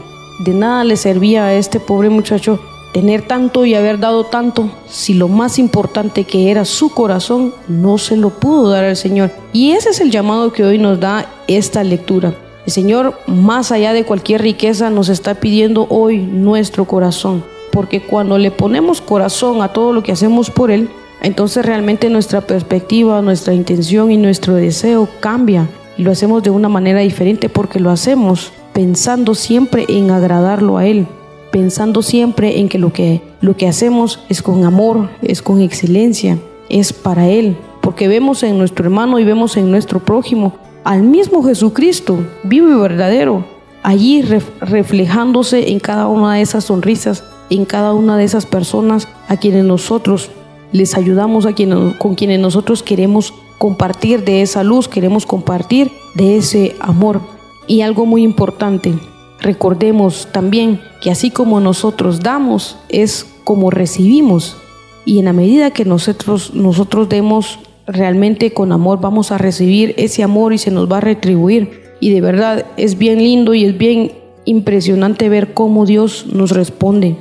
De 0.45 0.53
nada 0.53 0.85
le 0.85 0.97
servía 0.97 1.47
a 1.47 1.55
este 1.55 1.81
pobre 1.81 2.11
muchacho 2.11 2.61
tener 2.93 3.23
tanto 3.23 3.65
y 3.65 3.75
haber 3.75 3.99
dado 4.01 4.25
tanto 4.25 4.71
si 4.89 5.15
lo 5.15 5.29
más 5.29 5.59
importante 5.59 6.25
que 6.25 6.51
era 6.51 6.65
su 6.65 6.91
corazón 6.91 7.53
no 7.69 7.99
se 7.99 8.17
lo 8.17 8.31
pudo 8.31 8.71
dar 8.71 8.85
al 8.85 8.97
Señor. 8.97 9.31
Y 9.53 9.73
ese 9.73 9.91
es 9.91 10.01
el 10.01 10.11
llamado 10.11 10.53
que 10.53 10.65
hoy 10.65 10.79
nos 10.79 10.99
da 10.99 11.27
esta 11.47 11.85
lectura. 11.85 12.35
El 12.65 12.73
Señor, 12.73 13.19
más 13.27 13.71
allá 13.71 13.93
de 13.93 14.05
cualquier 14.05 14.43
riqueza, 14.43 14.91
nos 14.91 15.09
está 15.09 15.35
pidiendo 15.35 15.87
hoy 15.89 16.19
nuestro 16.19 16.87
corazón. 16.87 17.45
Porque 17.71 18.01
cuando 18.01 18.39
le 18.39 18.51
ponemos 18.51 19.01
corazón 19.01 19.63
a 19.63 19.73
todo 19.73 19.93
lo 19.93 20.03
que 20.03 20.13
hacemos 20.13 20.51
por 20.51 20.71
Él, 20.71 20.89
entonces 21.23 21.65
realmente 21.65 22.11
nuestra 22.11 22.41
perspectiva, 22.41 23.23
nuestra 23.23 23.55
intención 23.55 24.11
y 24.11 24.17
nuestro 24.17 24.55
deseo 24.55 25.09
cambia. 25.21 25.69
Y 25.97 26.03
lo 26.03 26.11
hacemos 26.11 26.43
de 26.43 26.51
una 26.51 26.69
manera 26.69 27.01
diferente 27.01 27.49
porque 27.49 27.81
lo 27.81 27.91
hacemos 27.91 28.53
pensando 28.73 29.35
siempre 29.35 29.87
en 29.89 30.11
agradarlo 30.11 30.77
a 30.77 30.87
Él, 30.87 31.07
pensando 31.51 32.03
siempre 32.03 32.61
en 32.61 32.69
que 32.69 32.79
lo 32.79 32.93
que, 32.93 33.23
lo 33.41 33.57
que 33.57 33.67
hacemos 33.67 34.21
es 34.29 34.43
con 34.43 34.65
amor, 34.65 35.09
es 35.23 35.41
con 35.41 35.61
excelencia, 35.61 36.39
es 36.69 36.93
para 36.93 37.29
Él, 37.29 37.57
porque 37.81 38.09
vemos 38.09 38.43
en 38.43 38.59
nuestro 38.59 38.85
hermano 38.85 39.19
y 39.19 39.25
vemos 39.25 39.57
en 39.57 39.71
nuestro 39.71 40.01
prójimo 40.01 40.55
al 40.87 41.03
mismo 41.03 41.43
Jesucristo, 41.43 42.19
vivo 42.45 42.69
y 42.69 42.81
verdadero, 42.81 43.45
allí 43.83 44.23
reflejándose 44.61 45.71
en 45.71 45.81
cada 45.81 46.07
una 46.07 46.35
de 46.35 46.43
esas 46.43 46.65
sonrisas, 46.65 47.25
en 47.51 47.65
cada 47.65 47.93
una 47.93 48.17
de 48.17 48.23
esas 48.23 48.47
personas 48.47 49.09
a 49.27 49.37
quienes 49.37 49.65
nosotros 49.65 50.31
les 50.73 50.97
ayudamos 50.97 51.47
a 51.47 51.53
quienes, 51.53 51.95
con 51.97 52.15
quienes 52.15 52.41
nosotros 52.41 52.83
queremos 52.83 53.35
compartir 53.59 54.25
de 54.25 54.43
esa 54.43 54.63
luz, 54.63 54.89
queremos 54.89 55.27
compartir 55.27 55.91
de 56.15 56.37
ese 56.37 56.75
amor. 56.81 57.21
Y 57.67 57.81
algo 57.81 58.07
muy 58.07 58.23
importante, 58.23 58.95
recordemos 59.41 60.29
también 60.33 60.81
que 61.01 61.11
así 61.11 61.31
como 61.31 61.61
nosotros 61.61 62.21
damos, 62.21 62.77
es 62.89 63.27
como 63.45 63.71
recibimos. 63.71 64.57
Y 65.05 65.19
en 65.19 65.27
la 65.27 65.33
medida 65.33 65.71
que 65.71 65.85
nosotros, 65.85 66.55
nosotros 66.55 67.09
demos 67.09 67.59
realmente 67.87 68.53
con 68.53 68.73
amor, 68.73 69.01
vamos 69.01 69.31
a 69.31 69.39
recibir 69.39 69.95
ese 69.97 70.23
amor 70.23 70.53
y 70.53 70.59
se 70.59 70.71
nos 70.71 70.91
va 70.91 70.99
a 70.99 71.01
retribuir. 71.01 71.83
Y 72.01 72.11
de 72.11 72.21
verdad 72.21 72.67
es 72.77 72.99
bien 72.99 73.19
lindo 73.19 73.55
y 73.55 73.65
es 73.65 73.79
bien 73.79 74.13
impresionante 74.45 75.29
ver 75.29 75.55
cómo 75.55 75.87
Dios 75.87 76.27
nos 76.33 76.51
responde, 76.53 77.17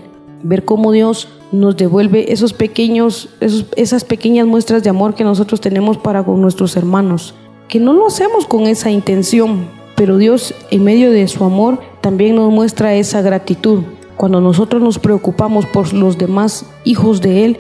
ver 0.47 0.63
cómo 0.63 0.91
Dios 0.91 1.27
nos 1.51 1.75
devuelve 1.75 2.31
esos 2.31 2.53
pequeños, 2.53 3.29
esas 3.39 4.03
pequeñas 4.03 4.45
muestras 4.45 4.83
de 4.83 4.89
amor 4.89 5.15
que 5.15 5.23
nosotros 5.23 5.59
tenemos 5.59 5.97
para 5.97 6.23
con 6.23 6.41
nuestros 6.41 6.77
hermanos, 6.77 7.33
que 7.67 7.79
no 7.79 7.93
lo 7.93 8.07
hacemos 8.07 8.45
con 8.45 8.67
esa 8.67 8.91
intención, 8.91 9.67
pero 9.95 10.17
Dios 10.17 10.53
en 10.69 10.83
medio 10.83 11.11
de 11.11 11.27
su 11.27 11.43
amor 11.43 11.79
también 12.01 12.35
nos 12.35 12.51
muestra 12.51 12.95
esa 12.95 13.21
gratitud. 13.21 13.81
Cuando 14.17 14.39
nosotros 14.39 14.81
nos 14.81 14.99
preocupamos 14.99 15.65
por 15.65 15.91
los 15.93 16.17
demás 16.17 16.65
hijos 16.83 17.21
de 17.21 17.45
Él, 17.45 17.57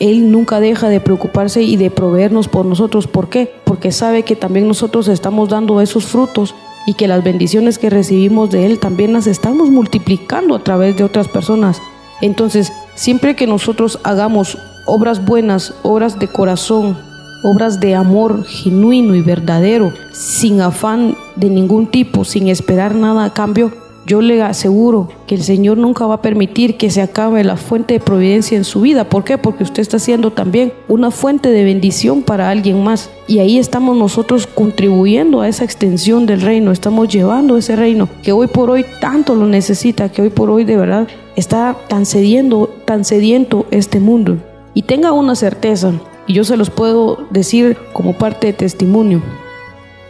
Él 0.00 0.30
nunca 0.30 0.60
deja 0.60 0.88
de 0.88 1.00
preocuparse 1.00 1.62
y 1.62 1.76
de 1.76 1.90
proveernos 1.90 2.48
por 2.48 2.66
nosotros. 2.66 3.06
¿Por 3.06 3.28
qué? 3.28 3.52
Porque 3.64 3.92
sabe 3.92 4.24
que 4.24 4.36
también 4.36 4.68
nosotros 4.68 5.08
estamos 5.08 5.48
dando 5.48 5.80
esos 5.80 6.04
frutos 6.06 6.54
y 6.86 6.94
que 6.94 7.08
las 7.08 7.24
bendiciones 7.24 7.78
que 7.78 7.88
recibimos 7.88 8.50
de 8.50 8.66
Él 8.66 8.78
también 8.78 9.12
las 9.12 9.26
estamos 9.26 9.70
multiplicando 9.70 10.54
a 10.54 10.64
través 10.64 10.96
de 10.96 11.04
otras 11.04 11.28
personas. 11.28 11.80
Entonces, 12.20 12.72
siempre 12.94 13.36
que 13.36 13.46
nosotros 13.46 13.98
hagamos 14.02 14.58
obras 14.86 15.24
buenas, 15.24 15.74
obras 15.82 16.18
de 16.18 16.28
corazón, 16.28 16.96
obras 17.42 17.80
de 17.80 17.94
amor 17.94 18.44
genuino 18.44 19.14
y 19.14 19.22
verdadero, 19.22 19.92
sin 20.12 20.60
afán 20.60 21.16
de 21.36 21.50
ningún 21.50 21.86
tipo, 21.86 22.24
sin 22.24 22.48
esperar 22.48 22.94
nada 22.94 23.24
a 23.24 23.34
cambio, 23.34 23.72
yo 24.06 24.20
le 24.20 24.40
aseguro 24.40 25.08
que 25.26 25.34
el 25.34 25.42
Señor 25.42 25.78
nunca 25.78 26.06
va 26.06 26.14
a 26.14 26.22
permitir 26.22 26.76
que 26.76 26.90
se 26.90 27.02
acabe 27.02 27.42
la 27.42 27.56
fuente 27.56 27.94
de 27.94 28.00
providencia 28.00 28.56
en 28.56 28.62
su 28.62 28.80
vida. 28.82 29.08
¿Por 29.08 29.24
qué? 29.24 29.36
Porque 29.36 29.64
usted 29.64 29.82
está 29.82 29.98
siendo 29.98 30.30
también 30.30 30.72
una 30.86 31.10
fuente 31.10 31.50
de 31.50 31.64
bendición 31.64 32.22
para 32.22 32.48
alguien 32.48 32.84
más. 32.84 33.10
Y 33.26 33.40
ahí 33.40 33.58
estamos 33.58 33.96
nosotros 33.96 34.46
contribuyendo 34.46 35.40
a 35.40 35.48
esa 35.48 35.64
extensión 35.64 36.24
del 36.24 36.40
reino. 36.40 36.70
Estamos 36.70 37.08
llevando 37.08 37.56
ese 37.56 37.74
reino 37.74 38.08
que 38.22 38.30
hoy 38.30 38.46
por 38.46 38.70
hoy 38.70 38.86
tanto 39.00 39.34
lo 39.34 39.46
necesita, 39.46 40.08
que 40.08 40.22
hoy 40.22 40.30
por 40.30 40.50
hoy 40.50 40.62
de 40.62 40.76
verdad 40.76 41.08
está 41.34 41.76
tan 41.88 42.06
sediendo, 42.06 42.70
tan 42.84 43.04
sediento 43.04 43.66
este 43.72 43.98
mundo. 43.98 44.36
Y 44.72 44.82
tenga 44.82 45.10
una 45.10 45.34
certeza, 45.34 45.92
y 46.28 46.34
yo 46.34 46.44
se 46.44 46.56
los 46.56 46.70
puedo 46.70 47.26
decir 47.30 47.76
como 47.92 48.12
parte 48.12 48.48
de 48.48 48.52
testimonio, 48.52 49.20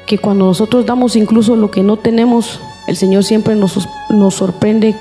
que 0.07 0.19
cuando 0.19 0.45
nosotros 0.45 0.85
damos 0.85 1.17
incluso 1.17 1.57
lo 1.57 1.71
que 1.71 1.83
no 1.83 1.97
tenemos, 1.97 2.61
el 2.87 2.97
Señor 2.97 3.25
siempre 3.25 3.55
nos, 3.55 3.89
nos 4.11 4.35
sorprende 4.35 4.95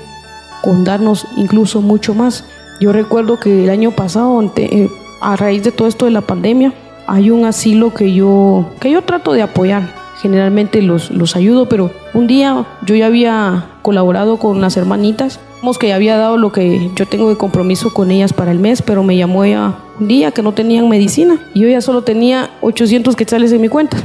con 0.62 0.84
darnos 0.84 1.26
incluso 1.36 1.80
mucho 1.80 2.14
más. 2.14 2.44
Yo 2.80 2.92
recuerdo 2.92 3.38
que 3.38 3.64
el 3.64 3.70
año 3.70 3.90
pasado, 3.92 4.42
eh, 4.56 4.90
a 5.20 5.36
raíz 5.36 5.62
de 5.62 5.72
todo 5.72 5.88
esto 5.88 6.04
de 6.04 6.10
la 6.10 6.20
pandemia, 6.20 6.72
hay 7.06 7.30
un 7.30 7.44
asilo 7.44 7.94
que 7.94 8.12
yo, 8.12 8.70
que 8.80 8.90
yo 8.90 9.02
trato 9.02 9.32
de 9.32 9.42
apoyar. 9.42 9.94
Generalmente 10.20 10.80
los, 10.82 11.10
los 11.10 11.36
ayudo, 11.36 11.68
pero 11.68 11.90
un 12.14 12.26
día 12.26 12.66
yo 12.86 12.94
ya 12.94 13.06
había 13.06 13.66
colaborado 13.82 14.38
con 14.38 14.60
las 14.60 14.76
hermanitas, 14.76 15.40
que 15.80 15.88
ya 15.88 15.96
había 15.96 16.16
dado 16.16 16.36
lo 16.36 16.52
que 16.52 16.90
yo 16.94 17.06
tengo 17.06 17.28
de 17.28 17.36
compromiso 17.36 17.92
con 17.92 18.12
ellas 18.12 18.32
para 18.32 18.52
el 18.52 18.60
mes, 18.60 18.82
pero 18.82 19.02
me 19.02 19.16
llamó 19.16 19.42
ella 19.42 19.74
un 19.98 20.06
día 20.06 20.30
que 20.30 20.42
no 20.42 20.52
tenían 20.52 20.88
medicina 20.88 21.40
y 21.54 21.60
yo 21.60 21.68
ya 21.68 21.80
solo 21.80 22.02
tenía 22.02 22.50
800 22.60 23.16
quetzales 23.16 23.50
en 23.50 23.60
mi 23.60 23.68
cuenta 23.68 23.96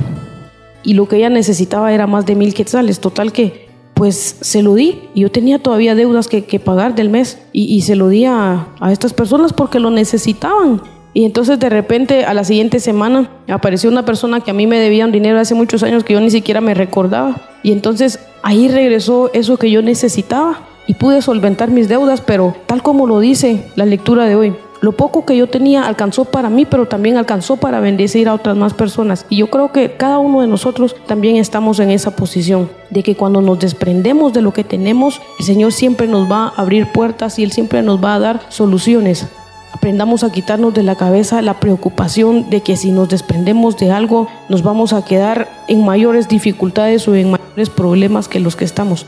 y 0.84 0.96
lo 0.96 1.08
que 1.08 1.18
ella 1.18 1.30
necesitaba 1.30 1.94
era 1.94 2.08
más 2.08 2.26
de 2.26 2.36
mil 2.36 2.54
quetzales. 2.54 3.00
Total 3.00 3.32
que 3.32 3.70
pues 3.94 4.38
se 4.42 4.64
lo 4.64 4.76
di. 4.76 5.10
Yo 5.16 5.32
tenía 5.32 5.60
todavía 5.60 5.96
deudas 5.96 6.28
que, 6.28 6.60
pagar 6.60 6.96
del 6.96 7.10
mes 7.10 7.40
y, 7.52 7.82
se 7.82 7.96
lo 7.96 8.10
di 8.10 8.26
a, 8.26 8.68
estas 8.90 9.14
personas 9.14 9.54
porque 9.54 9.80
lo 9.80 9.92
necesitaban. 9.92 10.82
Y 11.14 11.26
entonces 11.26 11.60
de 11.60 11.70
repente 11.70 12.24
a 12.24 12.34
la 12.34 12.46
siguiente 12.46 12.80
semana 12.80 13.30
apareció 13.50 13.90
una 13.90 14.06
persona 14.06 14.40
que 14.40 14.52
a 14.52 14.54
mí 14.54 14.66
me 14.66 14.80
debía 14.80 15.06
un 15.06 15.12
dinero 15.12 15.40
hace 15.40 15.54
muchos 15.56 15.84
años 15.84 16.06
que 16.06 16.14
yo 16.14 16.22
ni 16.22 16.32
siquiera 16.32 16.62
me 16.62 16.74
recordaba. 16.74 17.36
Y 17.64 17.74
entonces 17.74 18.20
ahí 18.44 18.70
regresó 18.70 19.30
eso 19.34 19.58
que 19.58 19.70
yo 19.70 19.82
necesitaba 19.82 20.60
y 20.88 20.94
pude 20.94 21.22
solventar 21.22 21.70
mis 21.70 21.90
deudas, 21.90 22.22
pero 22.22 22.56
tal 22.66 22.82
como 22.82 23.08
lo 23.08 23.20
dice 23.20 23.66
la 23.76 23.86
lectura 23.86 24.26
de 24.26 24.36
hoy, 24.36 24.54
lo 24.82 24.94
poco 24.94 25.26
que 25.26 25.38
yo 25.38 25.48
tenía 25.48 25.86
alcanzó 25.86 26.26
para 26.26 26.50
mí, 26.50 26.66
pero 26.66 26.88
también 26.88 27.16
alcanzó 27.16 27.58
para 27.58 27.80
bendecir 27.80 28.28
a 28.28 28.34
otras 28.34 28.58
más 28.58 28.74
personas. 28.74 29.28
Y 29.30 29.38
yo 29.38 29.48
creo 29.48 29.72
que 29.72 29.94
cada 29.94 30.18
uno 30.18 30.42
de 30.42 30.48
nosotros 30.48 30.96
también 31.06 31.36
estamos 31.36 31.80
en 31.80 31.92
esa 31.92 32.16
posición, 32.16 32.70
de 32.90 33.04
que 33.04 33.16
cuando 33.16 33.42
nos 33.42 33.60
desprendemos 33.60 34.34
de 34.34 34.42
lo 34.42 34.54
que 34.54 34.64
tenemos, 34.64 35.22
el 35.40 35.46
Señor 35.46 35.72
siempre 35.72 36.08
nos 36.08 36.30
va 36.30 36.48
a 36.48 36.62
abrir 36.62 36.92
puertas 36.92 37.38
y 37.38 37.44
Él 37.44 37.52
siempre 37.52 37.84
nos 37.84 38.04
va 38.04 38.16
a 38.16 38.20
dar 38.20 38.42
soluciones. 38.50 39.28
Aprendamos 39.72 40.24
a 40.24 40.32
quitarnos 40.32 40.74
de 40.74 40.84
la 40.84 40.96
cabeza 40.96 41.42
la 41.42 41.60
preocupación 41.60 42.50
de 42.50 42.62
que 42.62 42.76
si 42.76 42.92
nos 42.92 43.08
desprendemos 43.08 43.78
de 43.78 43.92
algo 43.92 44.28
nos 44.50 44.64
vamos 44.64 44.94
a 44.94 45.06
quedar 45.06 45.48
en 45.68 45.86
mayores 45.86 46.28
dificultades 46.28 47.08
o 47.08 47.16
en 47.16 47.32
mayores 47.32 47.70
problemas 47.70 48.28
que 48.28 48.40
los 48.40 48.56
que 48.56 48.66
estamos. 48.66 49.06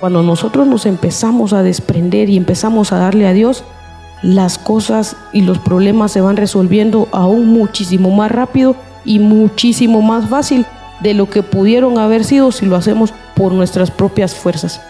Cuando 0.00 0.22
nosotros 0.22 0.66
nos 0.66 0.86
empezamos 0.86 1.52
a 1.52 1.62
desprender 1.62 2.28
y 2.28 2.36
empezamos 2.36 2.92
a 2.92 2.98
darle 2.98 3.26
a 3.26 3.32
Dios, 3.32 3.64
las 4.24 4.56
cosas 4.56 5.16
y 5.34 5.42
los 5.42 5.58
problemas 5.58 6.10
se 6.10 6.22
van 6.22 6.38
resolviendo 6.38 7.08
aún 7.12 7.48
muchísimo 7.48 8.10
más 8.10 8.32
rápido 8.32 8.74
y 9.04 9.18
muchísimo 9.18 10.00
más 10.00 10.30
fácil 10.30 10.64
de 11.00 11.12
lo 11.12 11.28
que 11.28 11.42
pudieron 11.42 11.98
haber 11.98 12.24
sido 12.24 12.50
si 12.50 12.64
lo 12.64 12.76
hacemos 12.76 13.12
por 13.36 13.52
nuestras 13.52 13.90
propias 13.90 14.34
fuerzas. 14.34 14.80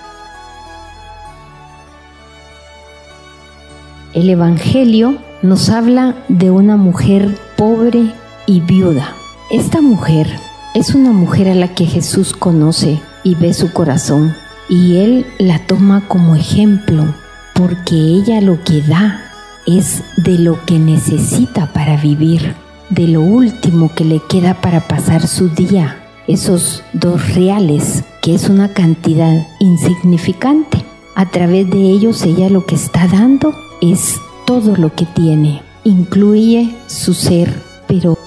El 4.13 4.31
Evangelio 4.31 5.17
nos 5.43 5.69
habla 5.69 6.15
de 6.29 6.53
una 6.53 6.77
mujer 6.77 7.37
pobre 7.57 8.13
y 8.47 8.61
viuda. 8.61 9.17
Esta 9.51 9.81
mujer 9.81 10.29
es 10.77 10.95
una 10.95 11.11
mujer 11.11 11.49
a 11.49 11.57
la 11.57 11.75
que 11.75 11.87
Jesús 11.87 12.35
conoce 12.35 13.01
y 13.25 13.35
ve 13.35 13.53
su 13.53 13.73
corazón 13.73 14.33
y 14.69 14.99
Él 14.99 15.27
la 15.39 15.59
toma 15.59 16.07
como 16.07 16.37
ejemplo 16.37 17.13
porque 17.55 17.95
ella 17.95 18.41
lo 18.41 18.63
que 18.65 18.83
da 18.83 19.33
es 19.67 20.03
de 20.17 20.39
lo 20.39 20.63
que 20.67 20.79
necesita 20.79 21.73
para 21.73 21.97
vivir, 21.97 22.55
de 22.91 23.09
lo 23.09 23.23
último 23.23 23.91
que 23.95 24.05
le 24.05 24.21
queda 24.29 24.61
para 24.61 24.87
pasar 24.87 25.27
su 25.27 25.49
día, 25.49 26.05
esos 26.27 26.83
dos 26.93 27.35
reales, 27.35 28.05
que 28.21 28.35
es 28.35 28.49
una 28.49 28.73
cantidad 28.73 29.47
insignificante. 29.61 30.85
A 31.15 31.31
través 31.31 31.71
de 31.71 31.79
ellos 31.79 32.23
ella 32.23 32.51
lo 32.51 32.67
que 32.67 32.75
está 32.75 33.07
dando 33.07 33.55
es 33.81 34.17
todo 34.47 34.77
lo 34.77 34.95
que 34.95 35.07
tiene, 35.07 35.63
incluye 35.85 36.75
su 36.89 37.15
ser, 37.15 37.63
pero 37.87 38.19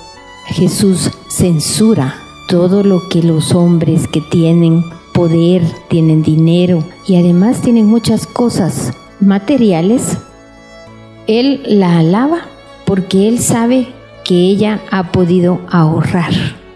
Jesús 0.45 1.11
censura 1.27 2.15
todo 2.47 2.81
lo 2.81 3.09
que 3.09 3.21
los 3.21 3.53
hombres 3.53 4.07
que 4.07 4.21
tienen 4.21 4.85
poder, 5.13 5.63
tienen 5.89 6.21
dinero 6.21 6.83
y 7.05 7.17
además 7.17 7.61
tienen 7.61 7.85
muchas 7.87 8.25
cosas 8.25 8.93
materiales. 9.19 10.17
Él 11.27 11.61
la 11.65 11.99
alaba 11.99 12.47
porque 12.85 13.27
él 13.27 13.39
sabe 13.39 13.87
que 14.23 14.35
ella 14.35 14.81
ha 14.91 15.11
podido 15.11 15.61
ahorrar 15.69 16.31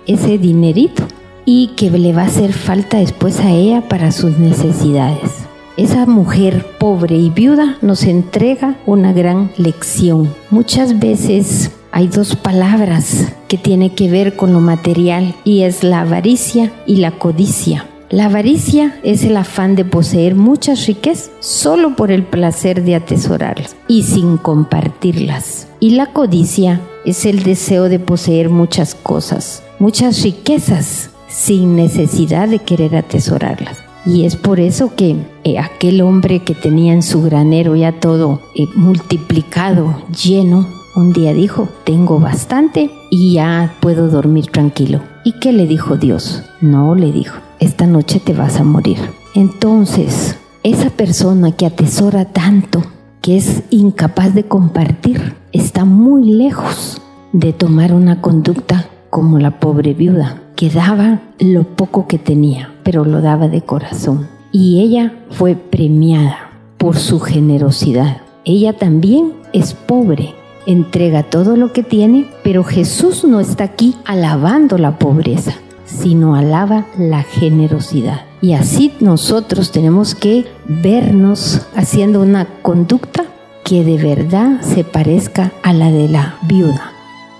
ese 0.08 0.38
dinerito 0.38 1.04
y 1.46 1.72
que 1.76 1.90
le 1.90 2.14
va 2.14 2.24
a 2.24 2.26
hacer 2.26 2.54
falta 2.54 2.98
después 2.98 3.40
a 3.40 3.52
ella 3.52 3.88
para 3.88 4.12
sus 4.12 4.38
necesidades. 4.38 5.48
Esa 5.78 6.06
mujer 6.06 6.66
pobre 6.80 7.16
y 7.16 7.30
viuda 7.30 7.78
nos 7.82 8.04
entrega 8.04 8.76
una 8.86 9.14
gran 9.14 9.52
lección. 9.58 10.34
Muchas 10.50 11.00
veces 11.00 11.72
hay 11.92 12.08
dos 12.08 12.36
palabras 12.36 13.34
que 13.48 13.58
tienen 13.58 13.90
que 13.90 14.10
ver 14.10 14.36
con 14.36 14.54
lo 14.54 14.60
material 14.60 15.36
y 15.44 15.64
es 15.64 15.84
la 15.84 16.02
avaricia 16.02 16.72
y 16.86 16.98
la 16.98 17.12
codicia. 17.12 17.86
La 18.12 18.26
avaricia 18.26 19.00
es 19.04 19.24
el 19.24 19.38
afán 19.38 19.78
de 19.78 19.86
poseer 19.86 20.36
muchas 20.36 20.86
riquezas 20.86 21.32
solo 21.40 21.96
por 21.96 22.12
el 22.12 22.24
placer 22.24 22.84
de 22.84 22.96
atesorarlas 22.96 23.78
y 23.88 24.04
sin 24.04 24.36
compartirlas. 24.36 25.70
Y 25.80 25.92
la 25.92 26.08
codicia 26.08 26.82
es 27.06 27.26
el 27.26 27.44
deseo 27.44 27.88
de 27.88 28.00
poseer 28.00 28.50
muchas 28.50 28.96
cosas, 28.96 29.64
muchas 29.80 30.24
riquezas 30.24 31.12
sin 31.30 31.78
necesidad 31.78 32.50
de 32.50 32.60
querer 32.60 32.98
atesorarlas. 32.98 33.78
Y 34.06 34.26
es 34.26 34.36
por 34.36 34.60
eso 34.60 34.94
que 34.94 35.16
eh, 35.46 35.58
aquel 35.58 36.02
hombre 36.02 36.40
que 36.40 36.54
tenía 36.54 36.92
en 36.92 37.04
su 37.04 37.22
granero 37.22 37.78
ya 37.78 37.94
todo 37.94 38.42
eh, 38.56 38.68
multiplicado, 38.76 40.04
lleno, 40.22 40.68
un 40.98 41.14
día 41.14 41.34
dijo, 41.34 41.70
tengo 41.86 42.20
bastante 42.20 42.92
y 43.10 43.36
ya 43.36 43.74
puedo 43.80 44.10
dormir 44.10 44.48
tranquilo. 44.48 45.00
¿Y 45.24 45.40
qué 45.40 45.54
le 45.54 45.66
dijo 45.66 45.96
Dios? 45.96 46.44
No 46.60 46.96
le 46.96 47.14
dijo, 47.14 47.38
esta 47.62 47.86
noche 47.86 48.20
te 48.20 48.34
vas 48.34 48.60
a 48.60 48.64
morir. 48.64 48.98
Entonces, 49.36 50.36
esa 50.64 50.90
persona 50.90 51.54
que 51.54 51.66
atesora 51.66 52.26
tanto, 52.26 52.84
que 53.22 53.38
es 53.38 53.64
incapaz 53.70 54.34
de 54.34 54.44
compartir, 54.44 55.36
está 55.54 55.86
muy 55.86 56.32
lejos 56.32 57.02
de 57.32 57.54
tomar 57.54 57.94
una 57.94 58.20
conducta 58.20 58.90
como 59.10 59.40
la 59.40 59.60
pobre 59.60 59.94
viuda, 59.94 60.42
que 60.56 60.70
daba 60.70 61.22
lo 61.40 61.64
poco 61.64 62.08
que 62.08 62.18
tenía, 62.18 62.74
pero 62.84 63.06
lo 63.06 63.22
daba 63.22 63.48
de 63.48 63.62
corazón. 63.62 64.28
Y 64.52 64.82
ella 64.82 65.14
fue 65.30 65.56
premiada 65.56 66.50
por 66.78 66.98
su 66.98 67.20
generosidad. 67.20 68.18
Ella 68.44 68.74
también 68.74 69.34
es 69.54 69.76
pobre, 69.76 70.34
entrega 70.66 71.24
todo 71.24 71.56
lo 71.56 71.74
que 71.74 71.84
tiene, 71.84 72.26
pero 72.44 72.64
Jesús 72.64 73.24
no 73.24 73.40
está 73.40 73.66
aquí 73.66 73.96
alabando 74.06 74.80
la 74.80 74.98
pobreza, 74.98 75.54
sino 75.92 76.36
alaba 76.36 76.86
la 76.98 77.24
generosidad. 77.24 78.26
Y 78.42 78.54
así 78.54 78.94
nosotros 79.00 79.72
tenemos 79.72 80.16
que 80.16 80.46
vernos 80.68 81.62
haciendo 81.76 82.22
una 82.22 82.46
conducta 82.62 83.26
que 83.64 83.84
de 83.84 83.98
verdad 83.98 84.62
se 84.62 84.84
parezca 84.84 85.52
a 85.64 85.74
la 85.74 85.92
de 85.92 86.08
la 86.08 86.38
viuda. 86.44 86.92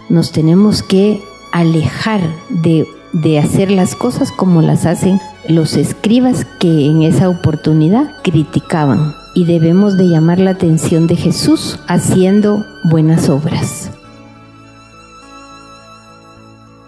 Nos 0.10 0.32
tenemos 0.32 0.84
que 0.84 1.22
alejar 1.52 2.22
de 2.50 2.86
de 3.14 3.40
hacer 3.40 3.72
las 3.72 3.96
cosas 3.96 4.32
como 4.32 4.62
las 4.62 4.86
hacen 4.86 5.20
los 5.48 5.76
escribas 5.76 6.46
que 6.60 6.86
en 6.86 7.02
esa 7.02 7.30
oportunidad 7.30 8.22
criticaban. 8.24 9.14
Y 9.34 9.46
debemos 9.46 9.98
de 9.98 10.10
llamar 10.10 10.40
la 10.40 10.52
atención 10.52 11.08
de 11.08 11.16
Jesús 11.16 11.80
haciendo 11.88 12.66
buenas 12.84 13.30
obras. 13.30 13.92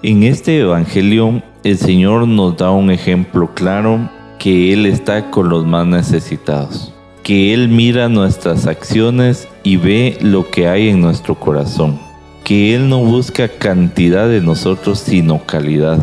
En 0.02 0.24
este 0.24 0.60
Evangelio 0.60 1.42
el 1.64 1.78
Señor 1.78 2.28
nos 2.28 2.58
da 2.58 2.72
un 2.72 2.92
ejemplo 2.92 3.52
claro 3.54 4.10
que 4.40 4.74
Él 4.74 4.86
está 4.86 5.32
con 5.32 5.50
los 5.50 5.66
más 5.66 5.86
necesitados, 5.86 6.94
que 7.24 7.54
Él 7.54 7.70
mira 7.70 8.10
nuestras 8.10 8.68
acciones 8.68 9.48
y 9.64 9.78
ve 9.78 10.18
lo 10.22 10.50
que 10.50 10.68
hay 10.68 10.90
en 10.90 11.02
nuestro 11.02 11.36
corazón 11.36 12.00
que 12.44 12.76
Él 12.76 12.90
no 12.90 13.00
busca 13.00 13.48
cantidad 13.48 14.28
de 14.28 14.42
nosotros, 14.42 15.00
sino 15.00 15.46
calidad. 15.46 16.00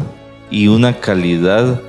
Y 0.51 0.69
una 0.69 0.95
calidad 0.95 1.81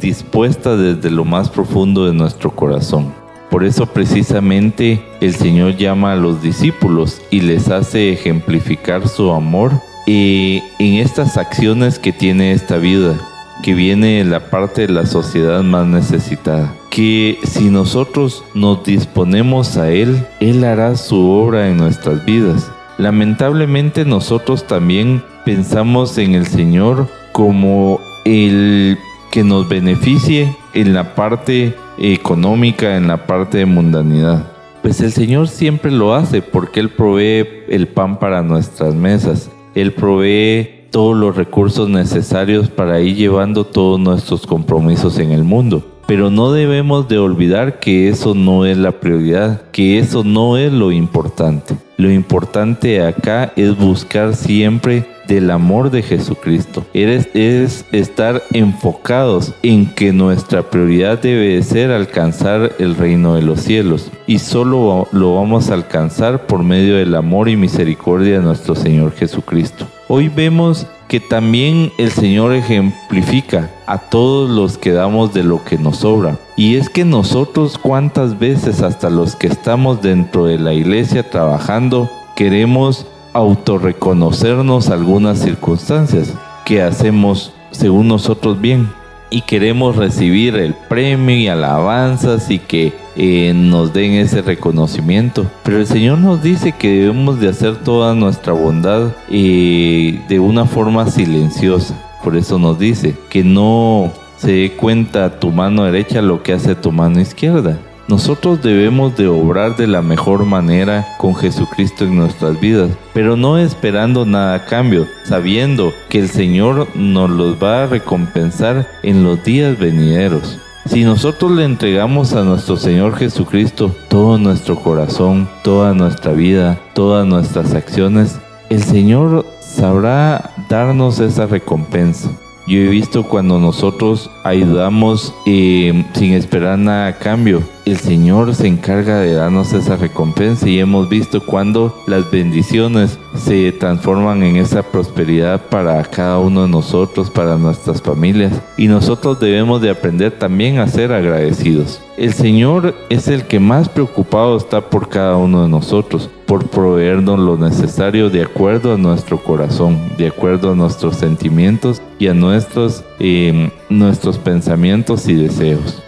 dispuesta 0.00 0.76
desde 0.76 1.10
lo 1.10 1.24
más 1.24 1.50
profundo 1.50 2.06
de 2.06 2.14
nuestro 2.14 2.50
corazón. 2.54 3.12
Por 3.50 3.64
eso 3.64 3.86
precisamente 3.86 5.02
el 5.20 5.34
Señor 5.34 5.76
llama 5.76 6.12
a 6.12 6.16
los 6.16 6.42
discípulos 6.42 7.20
y 7.30 7.40
les 7.40 7.68
hace 7.68 8.12
ejemplificar 8.12 9.06
su 9.08 9.30
amor 9.32 9.72
eh, 10.06 10.62
en 10.78 10.94
estas 10.94 11.36
acciones 11.36 11.98
que 11.98 12.12
tiene 12.12 12.52
esta 12.52 12.76
vida, 12.76 13.14
que 13.62 13.74
viene 13.74 14.24
la 14.24 14.50
parte 14.50 14.86
de 14.86 14.92
la 14.92 15.06
sociedad 15.06 15.62
más 15.62 15.86
necesitada. 15.86 16.74
Que 16.90 17.38
si 17.44 17.64
nosotros 17.64 18.42
nos 18.54 18.84
disponemos 18.84 19.76
a 19.76 19.90
Él, 19.90 20.26
Él 20.40 20.64
hará 20.64 20.96
su 20.96 21.30
obra 21.30 21.68
en 21.68 21.76
nuestras 21.76 22.24
vidas 22.24 22.70
Lamentablemente 22.98 24.06
nosotros 24.06 24.66
también 24.66 25.22
pensamos 25.44 26.16
en 26.16 26.34
el 26.34 26.46
Señor 26.46 27.08
como 27.32 28.00
el 28.24 28.98
que 29.30 29.44
nos 29.44 29.68
beneficie 29.68 30.56
en 30.72 30.94
la 30.94 31.14
parte 31.14 31.74
económica, 31.98 32.96
en 32.96 33.06
la 33.06 33.26
parte 33.26 33.58
de 33.58 33.66
mundanidad. 33.66 34.50
Pues 34.80 35.02
el 35.02 35.12
Señor 35.12 35.48
siempre 35.48 35.90
lo 35.90 36.14
hace 36.14 36.40
porque 36.40 36.80
Él 36.80 36.88
provee 36.88 37.46
el 37.68 37.86
pan 37.86 38.18
para 38.18 38.42
nuestras 38.42 38.94
mesas. 38.94 39.50
Él 39.76 39.92
provee 39.92 40.86
todos 40.90 41.14
los 41.14 41.36
recursos 41.36 41.86
necesarios 41.90 42.70
para 42.70 42.98
ir 43.00 43.14
llevando 43.14 43.64
todos 43.64 44.00
nuestros 44.00 44.46
compromisos 44.46 45.18
en 45.18 45.32
el 45.32 45.44
mundo. 45.44 45.95
Pero 46.06 46.30
no 46.30 46.52
debemos 46.52 47.08
de 47.08 47.18
olvidar 47.18 47.80
que 47.80 48.08
eso 48.08 48.34
no 48.34 48.64
es 48.64 48.76
la 48.76 48.92
prioridad, 48.92 49.62
que 49.72 49.98
eso 49.98 50.22
no 50.22 50.56
es 50.56 50.72
lo 50.72 50.92
importante. 50.92 51.76
Lo 51.96 52.12
importante 52.12 53.02
acá 53.02 53.52
es 53.56 53.76
buscar 53.76 54.36
siempre 54.36 55.04
del 55.26 55.50
amor 55.50 55.90
de 55.90 56.02
Jesucristo. 56.02 56.84
Es, 56.94 57.28
es 57.34 57.84
estar 57.90 58.42
enfocados 58.52 59.52
en 59.62 59.86
que 59.86 60.12
nuestra 60.12 60.70
prioridad 60.70 61.18
debe 61.20 61.60
ser 61.62 61.90
alcanzar 61.90 62.72
el 62.78 62.94
reino 62.94 63.34
de 63.34 63.42
los 63.42 63.60
cielos. 63.60 64.12
Y 64.28 64.38
solo 64.38 65.08
lo 65.10 65.34
vamos 65.34 65.70
a 65.70 65.74
alcanzar 65.74 66.46
por 66.46 66.62
medio 66.62 66.96
del 66.96 67.14
amor 67.16 67.48
y 67.48 67.56
misericordia 67.56 68.38
de 68.38 68.44
nuestro 68.44 68.74
Señor 68.74 69.12
Jesucristo. 69.12 69.88
Hoy 70.08 70.28
vemos 70.28 70.86
que 71.08 71.20
también 71.20 71.92
el 71.98 72.10
Señor 72.10 72.52
ejemplifica 72.52 73.70
a 73.86 73.98
todos 73.98 74.50
los 74.50 74.78
que 74.78 74.92
damos 74.92 75.32
de 75.32 75.44
lo 75.44 75.64
que 75.64 75.78
nos 75.78 75.98
sobra. 75.98 76.38
Y 76.56 76.76
es 76.76 76.88
que 76.88 77.04
nosotros 77.04 77.78
cuántas 77.78 78.38
veces 78.38 78.82
hasta 78.82 79.10
los 79.10 79.36
que 79.36 79.46
estamos 79.46 80.02
dentro 80.02 80.46
de 80.46 80.58
la 80.58 80.72
iglesia 80.72 81.28
trabajando, 81.28 82.10
queremos 82.34 83.06
autorreconocernos 83.32 84.88
algunas 84.88 85.38
circunstancias 85.38 86.32
que 86.64 86.82
hacemos 86.82 87.52
según 87.70 88.08
nosotros 88.08 88.60
bien 88.60 88.88
y 89.30 89.42
queremos 89.42 89.96
recibir 89.96 90.56
el 90.56 90.74
premio 90.88 91.36
y 91.36 91.48
alabanzas 91.48 92.50
y 92.50 92.58
que 92.58 92.92
eh, 93.16 93.52
nos 93.54 93.92
den 93.92 94.12
ese 94.12 94.42
reconocimiento. 94.42 95.46
Pero 95.64 95.78
el 95.78 95.86
Señor 95.86 96.18
nos 96.18 96.42
dice 96.42 96.72
que 96.72 96.88
debemos 96.88 97.40
de 97.40 97.48
hacer 97.48 97.76
toda 97.76 98.14
nuestra 98.14 98.52
bondad 98.52 99.10
eh, 99.30 100.20
de 100.28 100.38
una 100.38 100.66
forma 100.66 101.10
silenciosa. 101.10 101.94
Por 102.22 102.36
eso 102.36 102.58
nos 102.58 102.78
dice 102.78 103.14
que 103.30 103.42
no 103.44 104.12
se 104.36 104.52
dé 104.52 104.72
cuenta 104.72 105.38
tu 105.38 105.50
mano 105.50 105.84
derecha 105.84 106.20
lo 106.22 106.42
que 106.42 106.52
hace 106.52 106.74
tu 106.74 106.92
mano 106.92 107.20
izquierda. 107.20 107.78
Nosotros 108.08 108.62
debemos 108.62 109.16
de 109.16 109.26
obrar 109.26 109.76
de 109.76 109.88
la 109.88 110.00
mejor 110.00 110.44
manera 110.44 111.04
con 111.18 111.34
Jesucristo 111.34 112.04
en 112.04 112.14
nuestras 112.14 112.60
vidas, 112.60 112.90
pero 113.12 113.36
no 113.36 113.58
esperando 113.58 114.24
nada 114.24 114.54
a 114.54 114.64
cambio, 114.64 115.08
sabiendo 115.24 115.92
que 116.08 116.20
el 116.20 116.28
Señor 116.28 116.86
nos 116.94 117.30
los 117.30 117.60
va 117.60 117.82
a 117.82 117.86
recompensar 117.86 118.86
en 119.02 119.24
los 119.24 119.42
días 119.42 119.76
venideros. 119.76 120.60
Si 120.86 121.02
nosotros 121.02 121.50
le 121.50 121.64
entregamos 121.64 122.32
a 122.34 122.44
nuestro 122.44 122.76
Señor 122.76 123.16
Jesucristo 123.16 123.92
todo 124.08 124.38
nuestro 124.38 124.76
corazón, 124.76 125.48
toda 125.64 125.92
nuestra 125.92 126.30
vida, 126.30 126.78
todas 126.94 127.26
nuestras 127.26 127.74
acciones, 127.74 128.38
el 128.70 128.84
Señor 128.84 129.44
sabrá 129.60 130.52
darnos 130.68 131.18
esa 131.18 131.46
recompensa. 131.46 132.30
Yo 132.68 132.78
he 132.78 132.86
visto 132.86 133.24
cuando 133.24 133.58
nosotros 133.58 134.30
ayudamos 134.44 135.34
eh, 135.44 136.04
sin 136.14 136.34
esperar 136.34 136.78
nada 136.78 137.08
a 137.08 137.18
cambio, 137.18 137.62
el 137.86 137.98
Señor 137.98 138.52
se 138.56 138.66
encarga 138.66 139.20
de 139.20 139.34
darnos 139.34 139.72
esa 139.72 139.94
recompensa 139.94 140.68
y 140.68 140.80
hemos 140.80 141.08
visto 141.08 141.40
cuando 141.40 141.96
las 142.08 142.28
bendiciones 142.32 143.16
se 143.36 143.70
transforman 143.70 144.42
en 144.42 144.56
esa 144.56 144.82
prosperidad 144.82 145.62
para 145.66 146.02
cada 146.02 146.40
uno 146.40 146.62
de 146.62 146.68
nosotros, 146.68 147.30
para 147.30 147.56
nuestras 147.56 148.02
familias. 148.02 148.52
Y 148.76 148.88
nosotros 148.88 149.38
debemos 149.38 149.80
de 149.80 149.90
aprender 149.90 150.32
también 150.32 150.80
a 150.80 150.88
ser 150.88 151.12
agradecidos. 151.12 152.00
El 152.16 152.32
Señor 152.32 152.92
es 153.08 153.28
el 153.28 153.44
que 153.44 153.60
más 153.60 153.88
preocupado 153.88 154.56
está 154.56 154.80
por 154.90 155.08
cada 155.08 155.36
uno 155.36 155.62
de 155.62 155.68
nosotros, 155.68 156.28
por 156.44 156.66
proveernos 156.66 157.38
lo 157.38 157.56
necesario 157.56 158.30
de 158.30 158.42
acuerdo 158.42 158.94
a 158.94 158.98
nuestro 158.98 159.40
corazón, 159.40 159.96
de 160.18 160.26
acuerdo 160.26 160.72
a 160.72 160.74
nuestros 160.74 161.16
sentimientos 161.18 162.02
y 162.18 162.26
a 162.26 162.34
nuestros, 162.34 163.04
eh, 163.20 163.70
nuestros 163.88 164.38
pensamientos 164.38 165.28
y 165.28 165.34
deseos. 165.34 166.05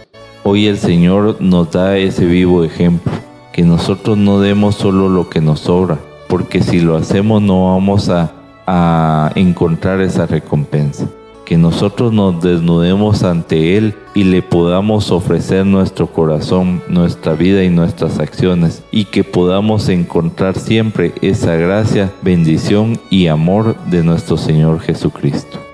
Hoy 0.51 0.65
el 0.65 0.79
Señor 0.79 1.37
nos 1.39 1.69
da 1.69 1.95
ese 1.99 2.25
vivo 2.25 2.63
ejemplo, 2.63 3.11
que 3.53 3.61
nosotros 3.61 4.17
no 4.17 4.39
demos 4.39 4.73
solo 4.73 5.07
lo 5.07 5.29
que 5.29 5.41
nos 5.41 5.59
sobra, 5.59 5.99
porque 6.27 6.63
si 6.63 6.79
lo 6.79 6.97
hacemos 6.97 7.39
no 7.39 7.71
vamos 7.71 8.09
a, 8.09 9.31
encontrar 9.35 10.01
esa 10.01 10.25
recompensa. 10.25 11.07
Que 11.45 11.55
nosotros 11.55 12.13
nos 12.13 12.41
desnudemos 12.41 13.21
ante 13.21 13.77
Él 13.77 13.93
y 14.15 14.23
le 14.23 14.41
podamos 14.41 15.11
ofrecer 15.11 15.67
nuestro 15.67 16.07
corazón, 16.07 16.81
nuestra 16.89 17.33
vida 17.33 17.63
y 17.63 17.69
nuestras 17.69 18.17
acciones, 18.17 18.81
y 18.89 19.05
que 19.05 19.23
podamos 19.23 19.87
encontrar 19.87 20.57
siempre 20.57 21.13
esa 21.21 21.57
gracia, 21.57 22.11
bendición 22.23 22.99
y 23.11 23.27
amor 23.27 23.75
de 23.85 24.01
nuestro 24.01 24.35
Señor 24.35 24.79
Jesucristo. 24.79 25.68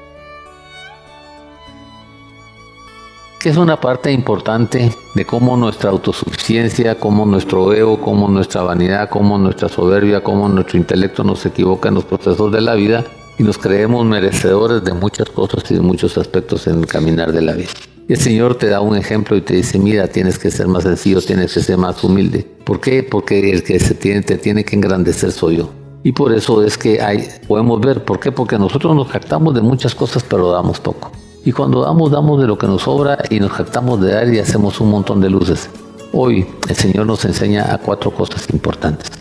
Es 3.49 3.57
una 3.57 3.79
parte 3.79 4.11
importante 4.11 4.91
de 5.13 5.25
cómo 5.25 5.55
nuestra 5.55 5.91
autosuficiencia, 5.91 6.99
cómo 6.99 7.25
nuestro 7.25 7.73
ego, 7.73 8.01
cómo 8.01 8.27
nuestra 8.27 8.63
vanidad, 8.63 9.09
cómo 9.09 9.37
nuestra 9.37 9.69
soberbia, 9.69 10.23
cómo 10.23 10.49
nuestro 10.49 10.77
intelecto 10.77 11.23
nos 11.23 11.45
equivoca 11.45 11.89
en 11.89 11.95
los 11.95 12.05
procesos 12.05 12.51
de 12.51 12.61
la 12.61 12.73
vida 12.73 13.03
y 13.37 13.43
nos 13.43 13.57
creemos 13.57 14.05
merecedores 14.05 14.83
de 14.83 14.93
muchas 14.93 15.29
cosas 15.29 15.69
y 15.69 15.75
de 15.75 15.81
muchos 15.81 16.17
aspectos 16.17 16.65
en 16.67 16.79
el 16.79 16.87
caminar 16.87 17.31
de 17.31 17.41
la 17.41 17.53
vida. 17.53 17.69
Y 18.07 18.13
el 18.13 18.19
Señor 18.19 18.55
te 18.55 18.67
da 18.67 18.81
un 18.81 18.95
ejemplo 18.95 19.37
y 19.37 19.41
te 19.41 19.55
dice, 19.55 19.77
mira, 19.77 20.07
tienes 20.07 20.39
que 20.39 20.49
ser 20.49 20.67
más 20.67 20.83
sencillo, 20.83 21.21
tienes 21.21 21.53
que 21.53 21.61
ser 21.61 21.77
más 21.77 22.03
humilde. 22.03 22.47
¿Por 22.63 22.79
qué? 22.79 23.03
Porque 23.03 23.51
el 23.51 23.63
que 23.63 23.79
se 23.79 23.93
tiene, 23.93 24.21
te 24.21 24.37
tiene 24.37 24.63
que 24.63 24.75
engrandecer 24.75 25.31
soy 25.31 25.57
yo. 25.57 25.69
Y 26.03 26.11
por 26.11 26.33
eso 26.33 26.63
es 26.63 26.77
que 26.77 27.01
hay, 27.01 27.27
podemos 27.47 27.81
ver, 27.81 28.03
¿por 28.03 28.19
qué? 28.19 28.31
Porque 28.31 28.57
nosotros 28.57 28.95
nos 28.95 29.07
jactamos 29.07 29.53
de 29.53 29.61
muchas 29.61 29.93
cosas, 29.93 30.23
pero 30.23 30.51
damos 30.51 30.79
poco. 30.79 31.11
Y 31.45 31.51
cuando 31.51 31.83
damos, 31.83 32.09
damos 32.09 32.41
de 32.41 32.47
lo 32.47 32.57
que 32.57 32.65
nos 32.65 32.81
sobra 32.81 33.19
y 33.29 33.39
nos 33.39 33.51
jactamos 33.51 34.01
de 34.01 34.13
dar 34.13 34.33
y 34.33 34.39
hacemos 34.39 34.81
un 34.81 34.89
montón 34.89 35.21
de 35.21 35.29
luces. 35.29 35.69
Hoy 36.11 36.47
el 36.67 36.75
Señor 36.75 37.05
nos 37.05 37.23
enseña 37.23 37.71
a 37.71 37.77
cuatro 37.77 38.09
cosas 38.09 38.49
importantes. 38.51 39.11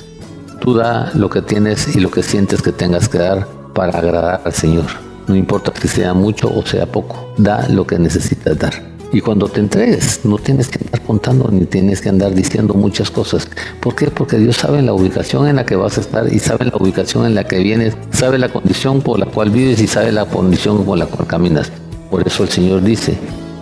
Tú 0.58 0.72
da 0.72 1.12
lo 1.14 1.28
que 1.28 1.42
tienes 1.42 1.94
y 1.94 2.00
lo 2.00 2.10
que 2.10 2.22
sientes 2.22 2.62
que 2.62 2.72
tengas 2.72 3.10
que 3.10 3.18
dar 3.18 3.46
para 3.74 3.98
agradar 3.98 4.40
al 4.42 4.54
Señor. 4.54 4.86
No 5.26 5.36
importa 5.36 5.70
si 5.78 5.86
sea 5.86 6.14
mucho 6.14 6.50
o 6.50 6.64
sea 6.64 6.86
poco, 6.86 7.34
da 7.36 7.68
lo 7.68 7.86
que 7.86 7.98
necesitas 7.98 8.58
dar. 8.58 8.72
Y 9.12 9.20
cuando 9.20 9.46
te 9.46 9.60
entregues, 9.60 10.20
no 10.24 10.38
tienes 10.38 10.68
que 10.68 10.82
andar 10.82 11.02
contando 11.02 11.50
ni 11.52 11.66
tienes 11.66 12.00
que 12.00 12.08
andar 12.08 12.34
diciendo 12.34 12.72
muchas 12.72 13.10
cosas. 13.10 13.48
¿Por 13.80 13.94
qué? 13.94 14.10
Porque 14.10 14.38
Dios 14.38 14.56
sabe 14.56 14.80
la 14.80 14.94
ubicación 14.94 15.46
en 15.46 15.56
la 15.56 15.66
que 15.66 15.76
vas 15.76 15.98
a 15.98 16.00
estar 16.00 16.32
y 16.32 16.38
sabe 16.38 16.64
la 16.64 16.76
ubicación 16.78 17.26
en 17.26 17.34
la 17.34 17.44
que 17.44 17.58
vienes, 17.58 17.94
sabe 18.12 18.38
la 18.38 18.48
condición 18.48 19.02
por 19.02 19.18
la 19.18 19.26
cual 19.26 19.50
vives 19.50 19.82
y 19.82 19.86
sabe 19.86 20.10
la 20.10 20.24
condición 20.24 20.86
por 20.86 20.96
la 20.96 21.04
cual 21.04 21.28
caminas. 21.28 21.70
Por 22.14 22.24
eso 22.24 22.44
el 22.44 22.48
Señor 22.48 22.80
dice, 22.80 23.18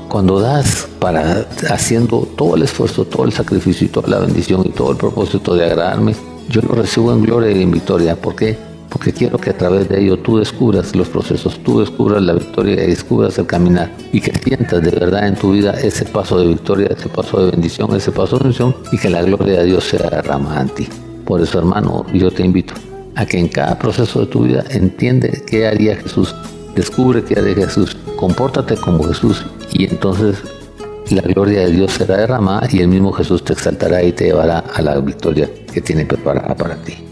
cuando 0.08 0.38
das 0.38 0.86
para 0.98 1.46
haciendo 1.70 2.28
todo 2.36 2.56
el 2.56 2.64
esfuerzo, 2.64 3.06
todo 3.06 3.24
el 3.24 3.32
sacrificio 3.32 3.86
y 3.86 3.88
toda 3.88 4.10
la 4.10 4.18
bendición 4.18 4.60
y 4.66 4.68
todo 4.68 4.90
el 4.90 4.98
propósito 4.98 5.54
de 5.54 5.64
agradarme, 5.64 6.14
yo 6.50 6.60
lo 6.60 6.74
recibo 6.74 7.14
en 7.14 7.22
gloria 7.22 7.50
y 7.50 7.62
en 7.62 7.70
victoria. 7.70 8.14
¿Por 8.14 8.36
qué? 8.36 8.58
Porque 8.90 9.14
quiero 9.14 9.38
que 9.38 9.48
a 9.48 9.56
través 9.56 9.88
de 9.88 10.02
ello 10.02 10.18
tú 10.18 10.36
descubras 10.36 10.94
los 10.94 11.08
procesos, 11.08 11.60
tú 11.64 11.80
descubras 11.80 12.20
la 12.20 12.34
victoria 12.34 12.74
y 12.84 12.88
descubras 12.88 13.38
el 13.38 13.46
caminar 13.46 13.90
y 14.12 14.20
que 14.20 14.38
sientas 14.38 14.82
de 14.82 14.90
verdad 14.90 15.28
en 15.28 15.36
tu 15.36 15.52
vida 15.52 15.70
ese 15.80 16.04
paso 16.04 16.38
de 16.38 16.48
victoria, 16.48 16.88
ese 16.94 17.08
paso 17.08 17.42
de 17.42 17.52
bendición, 17.52 17.96
ese 17.96 18.12
paso 18.12 18.36
de 18.36 18.42
bendición 18.42 18.76
y 18.92 18.98
que 18.98 19.08
la 19.08 19.22
gloria 19.22 19.60
de 19.60 19.64
Dios 19.64 19.84
sea 19.84 20.10
derramada 20.10 20.60
en 20.60 20.68
ti. 20.68 20.88
Por 21.24 21.40
eso, 21.40 21.58
hermano, 21.58 22.04
yo 22.12 22.30
te 22.30 22.44
invito 22.44 22.74
a 23.14 23.24
que 23.24 23.38
en 23.38 23.48
cada 23.48 23.78
proceso 23.78 24.20
de 24.20 24.26
tu 24.26 24.42
vida 24.42 24.62
entiende 24.68 25.42
qué 25.46 25.66
haría 25.66 25.96
Jesús 25.96 26.34
Descubre 26.74 27.22
que 27.22 27.34
de 27.34 27.54
Jesús, 27.54 27.96
compórtate 28.16 28.76
como 28.76 29.04
Jesús 29.04 29.44
y 29.72 29.84
entonces 29.84 30.42
la 31.10 31.22
gloria 31.22 31.60
de 31.60 31.72
Dios 31.72 31.92
será 31.92 32.16
derramada 32.16 32.66
y 32.70 32.78
el 32.78 32.88
mismo 32.88 33.12
Jesús 33.12 33.44
te 33.44 33.52
exaltará 33.52 34.02
y 34.02 34.12
te 34.12 34.24
llevará 34.26 34.60
a 34.60 34.80
la 34.80 34.98
victoria 35.00 35.50
que 35.72 35.80
tiene 35.82 36.06
preparada 36.06 36.54
para 36.54 36.76
ti. 36.76 37.11